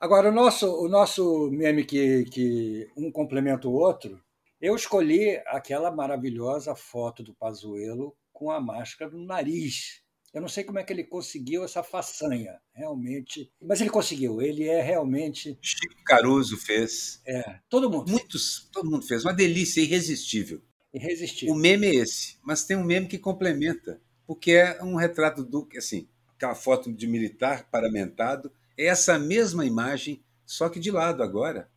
Agora, 0.00 0.30
o 0.30 0.32
nosso, 0.32 0.66
o 0.66 0.88
nosso 0.88 1.50
meme 1.50 1.84
que, 1.84 2.24
que 2.24 2.88
um 2.96 3.12
complementa 3.12 3.68
o 3.68 3.74
outro, 3.74 4.18
eu 4.58 4.74
escolhi 4.74 5.36
aquela 5.46 5.90
maravilhosa 5.90 6.74
foto 6.74 7.22
do 7.22 7.34
Pazuello 7.34 8.16
com 8.32 8.50
a 8.50 8.58
máscara 8.58 9.10
no 9.10 9.26
nariz. 9.26 10.00
Eu 10.32 10.40
não 10.40 10.48
sei 10.48 10.64
como 10.64 10.78
é 10.78 10.84
que 10.84 10.90
ele 10.90 11.04
conseguiu 11.04 11.64
essa 11.64 11.82
façanha, 11.82 12.58
realmente. 12.72 13.52
Mas 13.60 13.82
ele 13.82 13.90
conseguiu, 13.90 14.40
ele 14.40 14.66
é 14.66 14.80
realmente. 14.80 15.58
Chico 15.60 16.02
Caruso 16.06 16.56
fez. 16.56 17.20
É, 17.26 17.58
todo 17.68 17.90
mundo. 17.90 18.10
Muitos, 18.10 18.70
todo 18.72 18.90
mundo 18.90 19.06
fez. 19.06 19.26
Uma 19.26 19.34
delícia 19.34 19.82
irresistível. 19.82 20.62
Irresistível. 20.94 21.54
O 21.54 21.58
meme 21.58 21.88
é 21.88 21.94
esse, 21.96 22.38
mas 22.42 22.64
tem 22.64 22.74
um 22.74 22.84
meme 22.84 23.06
que 23.06 23.18
complementa, 23.18 24.00
porque 24.26 24.52
é 24.52 24.82
um 24.82 24.94
retrato 24.94 25.44
do. 25.44 25.68
Assim, 25.76 26.08
aquela 26.34 26.54
foto 26.54 26.90
de 26.90 27.06
militar 27.06 27.68
paramentado 27.70 28.50
é 28.80 28.86
essa 28.86 29.18
mesma 29.18 29.66
imagem, 29.66 30.22
só 30.46 30.70
que 30.70 30.80
de 30.80 30.90
lado 30.90 31.22
agora. 31.22 31.68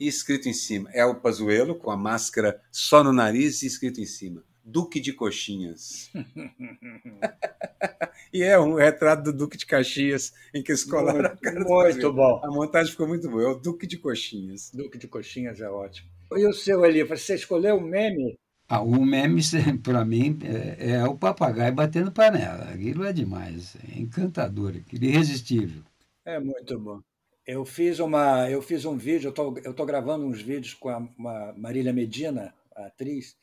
E 0.00 0.06
escrito 0.06 0.48
em 0.48 0.52
cima. 0.52 0.90
É 0.92 1.04
o 1.04 1.14
Pazuello 1.14 1.76
com 1.76 1.90
a 1.90 1.96
máscara 1.96 2.60
só 2.70 3.02
no 3.02 3.12
nariz 3.12 3.62
e 3.62 3.66
escrito 3.66 4.00
em 4.00 4.06
cima. 4.06 4.44
Duque 4.64 5.00
de 5.00 5.12
Coxinhas. 5.12 6.10
e 8.32 8.42
é 8.42 8.58
um 8.58 8.74
retrato 8.74 9.24
do 9.24 9.32
Duque 9.32 9.56
de 9.56 9.66
Caxias, 9.66 10.32
em 10.54 10.62
que 10.62 10.72
escolaram 10.72 11.20
muito, 11.20 11.32
a 11.32 11.36
cara 11.36 11.64
Muito 11.64 12.12
bom. 12.12 12.40
A 12.44 12.48
montagem 12.48 12.90
ficou 12.90 13.08
muito 13.08 13.28
boa. 13.30 13.42
É 13.42 13.48
o 13.48 13.54
Duque 13.54 13.86
de 13.86 13.96
Coxinhas. 13.96 14.70
Duque 14.72 14.98
de 14.98 15.08
Coxinhas 15.08 15.60
é 15.60 15.68
ótimo. 15.68 16.10
E 16.32 16.46
o 16.46 16.52
seu, 16.52 16.84
Eli, 16.84 17.02
você 17.02 17.34
escolheu 17.34 17.76
um 17.76 17.80
meme? 17.80 18.38
Ah, 18.68 18.82
o 18.82 19.04
meme, 19.04 19.40
para 19.82 20.04
mim, 20.04 20.38
é, 20.42 20.90
é, 20.90 21.04
o 21.04 21.16
papagaio 21.16 21.74
batendo 21.74 22.12
panela. 22.12 22.70
Aquilo 22.70 23.04
é 23.04 23.12
demais. 23.12 23.76
É 23.76 23.98
encantador, 23.98 24.76
aquilo, 24.76 25.06
irresistível. 25.06 25.82
É 26.28 26.38
muito 26.38 26.78
bom. 26.78 27.00
Eu 27.46 27.64
fiz 27.64 28.00
uma, 28.00 28.50
eu 28.50 28.60
fiz 28.60 28.84
um 28.84 28.98
vídeo, 28.98 29.28
eu 29.28 29.32
tô, 29.32 29.56
eu 29.64 29.72
tô 29.72 29.86
gravando 29.86 30.26
uns 30.26 30.42
vídeos 30.42 30.74
com 30.74 30.90
a 30.90 30.98
uma 30.98 31.54
Marília 31.56 31.90
Medina, 31.90 32.54
a 32.76 32.84
atriz. 32.84 33.34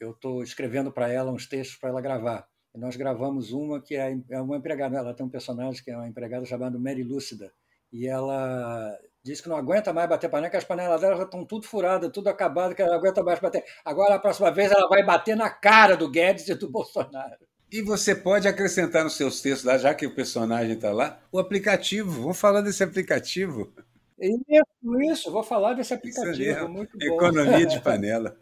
Eu 0.00 0.10
estou 0.10 0.42
escrevendo 0.42 0.90
para 0.90 1.08
ela 1.08 1.30
uns 1.30 1.46
textos 1.46 1.78
para 1.78 1.90
ela 1.90 2.00
gravar. 2.00 2.44
E 2.74 2.78
nós 2.78 2.96
gravamos 2.96 3.52
uma 3.52 3.80
que 3.80 3.94
é, 3.94 4.18
é 4.28 4.40
uma 4.40 4.56
empregada, 4.56 4.98
ela 4.98 5.14
tem 5.14 5.24
um 5.24 5.28
personagem 5.28 5.84
que 5.84 5.92
é 5.92 5.96
uma 5.96 6.08
empregada 6.08 6.44
chamada 6.44 6.76
Mary 6.80 7.04
Lúcida. 7.04 7.52
E 7.92 8.08
ela 8.08 8.98
diz 9.22 9.40
que 9.40 9.48
não 9.48 9.56
aguenta 9.56 9.92
mais 9.92 10.08
bater 10.08 10.28
panela, 10.28 10.50
que 10.50 10.56
as 10.56 10.64
panelas 10.64 11.00
dela 11.00 11.18
já 11.18 11.22
estão 11.22 11.44
tudo 11.44 11.64
furadas, 11.64 12.10
tudo 12.10 12.26
acabado, 12.26 12.74
que 12.74 12.82
ela 12.82 12.90
não 12.90 12.98
aguenta 12.98 13.22
mais 13.22 13.38
bater. 13.38 13.64
Agora, 13.84 14.16
a 14.16 14.18
próxima 14.18 14.50
vez, 14.50 14.72
ela 14.72 14.88
vai 14.88 15.04
bater 15.04 15.36
na 15.36 15.48
cara 15.48 15.96
do 15.96 16.10
Guedes 16.10 16.48
e 16.48 16.56
do 16.56 16.68
Bolsonaro. 16.68 17.51
E 17.72 17.80
você 17.80 18.14
pode 18.14 18.46
acrescentar 18.46 19.02
nos 19.02 19.16
seus 19.16 19.40
textos, 19.40 19.64
lá, 19.64 19.78
já 19.78 19.94
que 19.94 20.06
o 20.06 20.14
personagem 20.14 20.74
está 20.74 20.92
lá, 20.92 21.18
o 21.32 21.38
aplicativo. 21.38 22.20
Vamos 22.20 22.38
falar 22.38 22.60
desse 22.60 22.84
aplicativo. 22.84 23.72
Isso, 24.20 25.00
isso, 25.10 25.32
vou 25.32 25.42
falar 25.42 25.72
desse 25.72 25.94
aplicativo. 25.94 26.68
Muito 26.68 26.98
bom. 26.98 27.04
Economia 27.04 27.66
de 27.66 27.80
panela. 27.82 28.36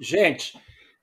Gente, 0.00 0.56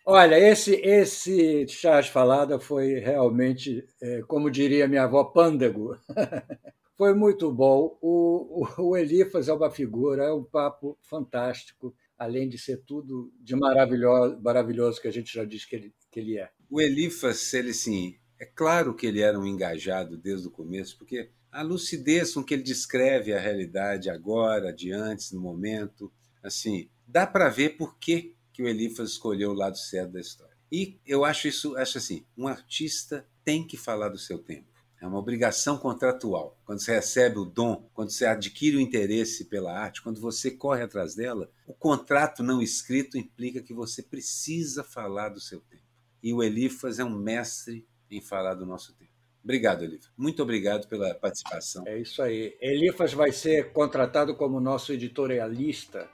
olha, 0.05 0.39
esse, 0.39 0.75
esse 0.75 1.67
chá 1.67 1.99
de 1.99 2.09
falada 2.09 2.57
foi 2.59 2.99
realmente, 2.99 3.85
é, 4.01 4.21
como 4.21 4.49
diria 4.49 4.87
minha 4.87 5.03
avó, 5.03 5.25
pândego. 5.25 5.97
foi 6.97 7.13
muito 7.13 7.51
bom. 7.51 7.97
O, 8.01 8.63
o, 8.79 8.83
o 8.89 8.97
Elifas 8.97 9.49
é 9.49 9.53
uma 9.53 9.69
figura, 9.69 10.23
é 10.23 10.33
um 10.33 10.45
papo 10.45 10.97
fantástico, 11.03 11.93
além 12.17 12.47
de 12.47 12.57
ser 12.57 12.77
tudo 12.85 13.33
de 13.41 13.53
maravilhoso, 13.53 14.39
maravilhoso 14.41 15.01
que 15.01 15.09
a 15.09 15.11
gente 15.11 15.33
já 15.33 15.43
disse 15.43 15.67
que 15.67 15.75
ele, 15.75 15.93
que 16.15 16.21
ele 16.21 16.37
é. 16.37 16.49
O 16.69 16.79
Elifas, 16.79 17.53
ele 17.53 17.73
sim, 17.73 18.15
é 18.39 18.45
claro 18.45 18.95
que 18.95 19.05
ele 19.05 19.19
era 19.19 19.37
um 19.37 19.45
engajado 19.45 20.15
desde 20.15 20.47
o 20.47 20.51
começo, 20.51 20.97
porque 20.97 21.29
a 21.51 21.61
lucidez 21.61 22.33
com 22.33 22.41
que 22.41 22.53
ele 22.53 22.63
descreve 22.63 23.33
a 23.33 23.39
realidade 23.39 24.09
agora, 24.09 24.71
de 24.71 24.93
antes, 24.93 25.33
no 25.33 25.41
momento, 25.41 26.09
assim, 26.41 26.89
dá 27.05 27.27
para 27.27 27.49
ver 27.49 27.75
por 27.75 27.97
que, 27.99 28.33
que 28.53 28.63
o 28.63 28.67
Elifas 28.67 29.11
escolheu 29.11 29.51
o 29.51 29.55
lado 29.55 29.77
certo 29.77 30.13
da 30.13 30.21
história. 30.21 30.55
E 30.71 30.97
eu 31.05 31.25
acho 31.25 31.49
isso, 31.49 31.75
acho 31.75 31.97
assim, 31.97 32.25
um 32.37 32.47
artista 32.47 33.27
tem 33.43 33.67
que 33.67 33.75
falar 33.75 34.07
do 34.07 34.17
seu 34.17 34.39
tempo. 34.39 34.73
É 35.01 35.05
uma 35.05 35.19
obrigação 35.19 35.77
contratual. 35.77 36.57
Quando 36.65 36.79
você 36.79 36.95
recebe 36.95 37.39
o 37.39 37.45
dom, 37.45 37.89
quando 37.93 38.09
você 38.09 38.25
adquire 38.25 38.77
o 38.77 38.81
interesse 38.81 39.45
pela 39.45 39.77
arte, 39.77 40.01
quando 40.01 40.21
você 40.21 40.49
corre 40.49 40.81
atrás 40.81 41.13
dela, 41.13 41.51
o 41.67 41.73
contrato 41.73 42.41
não 42.41 42.61
escrito 42.61 43.17
implica 43.17 43.61
que 43.61 43.73
você 43.73 44.01
precisa 44.01 44.83
falar 44.83 45.29
do 45.29 45.41
seu 45.41 45.59
tempo. 45.59 45.84
E 46.25 46.33
o 46.33 46.41
Elifas 46.41 46.97
é 46.97 47.03
um 47.03 47.15
mestre 47.15 47.87
em 48.09 48.19
falar 48.19 48.55
do 48.55 48.65
nosso 48.65 48.95
tempo. 48.95 49.11
Obrigado, 49.43 49.83
Elifas. 49.83 50.11
Muito 50.17 50.41
obrigado 50.41 50.87
pela 50.87 51.13
participação. 51.13 51.83
É 51.87 51.99
isso 51.99 52.19
aí. 52.19 52.57
Elifas 52.59 53.13
vai 53.13 53.31
ser 53.31 53.71
contratado 53.71 54.35
como 54.35 54.59
nosso 54.59 54.91
editorialista. 54.91 56.09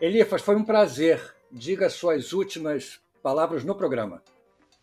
Elifas, 0.00 0.42
foi 0.42 0.54
um 0.54 0.64
prazer. 0.64 1.34
Diga 1.50 1.90
suas 1.90 2.32
últimas 2.32 3.00
palavras 3.20 3.64
no 3.64 3.74
programa. 3.74 4.22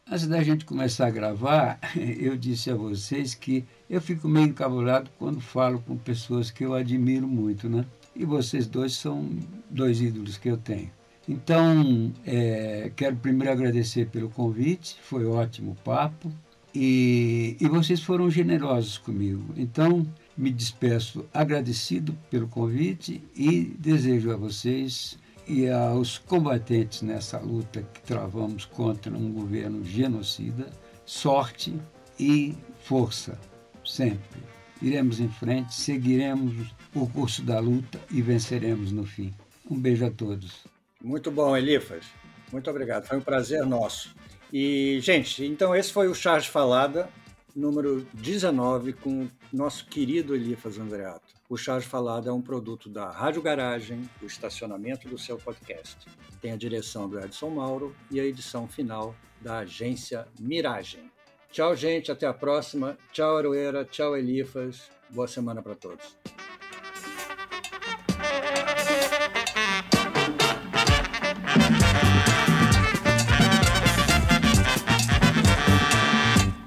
Antes 0.09 0.25
da 0.25 0.41
gente 0.41 0.63
começar 0.63 1.07
a 1.07 1.11
gravar, 1.11 1.79
eu 1.95 2.37
disse 2.37 2.71
a 2.71 2.75
vocês 2.75 3.33
que 3.33 3.65
eu 3.89 3.99
fico 3.99 4.25
meio 4.29 4.47
encabulado 4.47 5.09
quando 5.19 5.41
falo 5.41 5.79
com 5.81 5.97
pessoas 5.97 6.49
que 6.49 6.63
eu 6.63 6.73
admiro 6.73 7.27
muito, 7.27 7.67
né? 7.67 7.85
E 8.15 8.23
vocês 8.23 8.67
dois 8.67 8.93
são 8.93 9.29
dois 9.69 9.99
ídolos 9.99 10.37
que 10.37 10.47
eu 10.47 10.55
tenho. 10.55 10.89
Então, 11.27 12.13
é, 12.25 12.89
quero 12.95 13.17
primeiro 13.17 13.51
agradecer 13.51 14.07
pelo 14.07 14.29
convite, 14.29 14.97
foi 15.01 15.25
ótimo 15.25 15.71
o 15.71 15.83
papo. 15.83 16.31
E, 16.73 17.57
e 17.59 17.67
vocês 17.67 18.01
foram 18.01 18.29
generosos 18.29 18.97
comigo. 18.97 19.53
Então, 19.57 20.07
me 20.37 20.51
despeço 20.51 21.25
agradecido 21.33 22.17
pelo 22.29 22.47
convite 22.47 23.21
e 23.35 23.75
desejo 23.77 24.31
a 24.31 24.37
vocês 24.37 25.17
e 25.47 25.69
aos 25.69 26.17
combatentes 26.17 27.01
nessa 27.01 27.39
luta 27.39 27.81
que 27.93 28.01
travamos 28.01 28.65
contra 28.65 29.11
um 29.11 29.31
governo 29.31 29.83
genocida, 29.85 30.69
sorte 31.05 31.73
e 32.19 32.53
força, 32.83 33.39
sempre. 33.85 34.41
Iremos 34.81 35.19
em 35.19 35.29
frente, 35.29 35.73
seguiremos 35.73 36.73
o 36.93 37.07
curso 37.07 37.41
da 37.41 37.59
luta 37.59 37.99
e 38.11 38.21
venceremos 38.21 38.91
no 38.91 39.05
fim. 39.05 39.33
Um 39.69 39.79
beijo 39.79 40.05
a 40.05 40.11
todos. 40.11 40.65
Muito 41.01 41.31
bom, 41.31 41.55
Elifas. 41.55 42.05
Muito 42.51 42.69
obrigado. 42.69 43.07
Foi 43.07 43.17
um 43.17 43.21
prazer 43.21 43.65
nosso. 43.65 44.15
E, 44.51 44.99
gente, 45.01 45.43
então 45.45 45.75
esse 45.75 45.91
foi 45.91 46.07
o 46.07 46.15
Charge 46.15 46.49
Falada. 46.49 47.09
número 47.55 48.05
19 48.13 48.93
com 48.93 49.23
o 49.23 49.29
nosso 49.51 49.85
querido 49.87 50.35
Elifas 50.35 50.77
Andreato. 50.77 51.36
O 51.49 51.55
Charge 51.55 51.87
Falado 51.87 52.27
é 52.27 52.33
um 52.33 52.41
produto 52.41 52.89
da 52.89 53.09
Rádio 53.09 53.41
Garagem, 53.41 54.01
o 54.21 54.25
estacionamento 54.25 55.07
do 55.07 55.17
seu 55.17 55.37
podcast. 55.37 55.95
Tem 56.41 56.51
a 56.51 56.57
direção 56.57 57.07
do 57.07 57.17
Edson 57.17 57.49
Mauro 57.49 57.95
e 58.11 58.19
a 58.19 58.25
edição 58.25 58.67
final 58.67 59.15
da 59.39 59.59
agência 59.59 60.27
Miragem. 60.37 61.09
Tchau, 61.49 61.73
gente. 61.73 62.11
Até 62.11 62.27
a 62.27 62.33
próxima. 62.33 62.97
Tchau, 63.13 63.37
Aroeira. 63.37 63.85
Tchau, 63.85 64.17
Elifas. 64.17 64.89
Boa 65.09 65.25
semana 65.25 65.61
para 65.61 65.73
todos. 65.73 66.17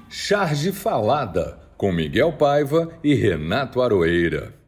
Charge 0.09 0.71
Falada, 0.71 1.59
com 1.77 1.91
Miguel 1.91 2.33
Paiva 2.33 2.91
e 3.03 3.13
Renato 3.13 3.79
Aroeira. 3.79 4.60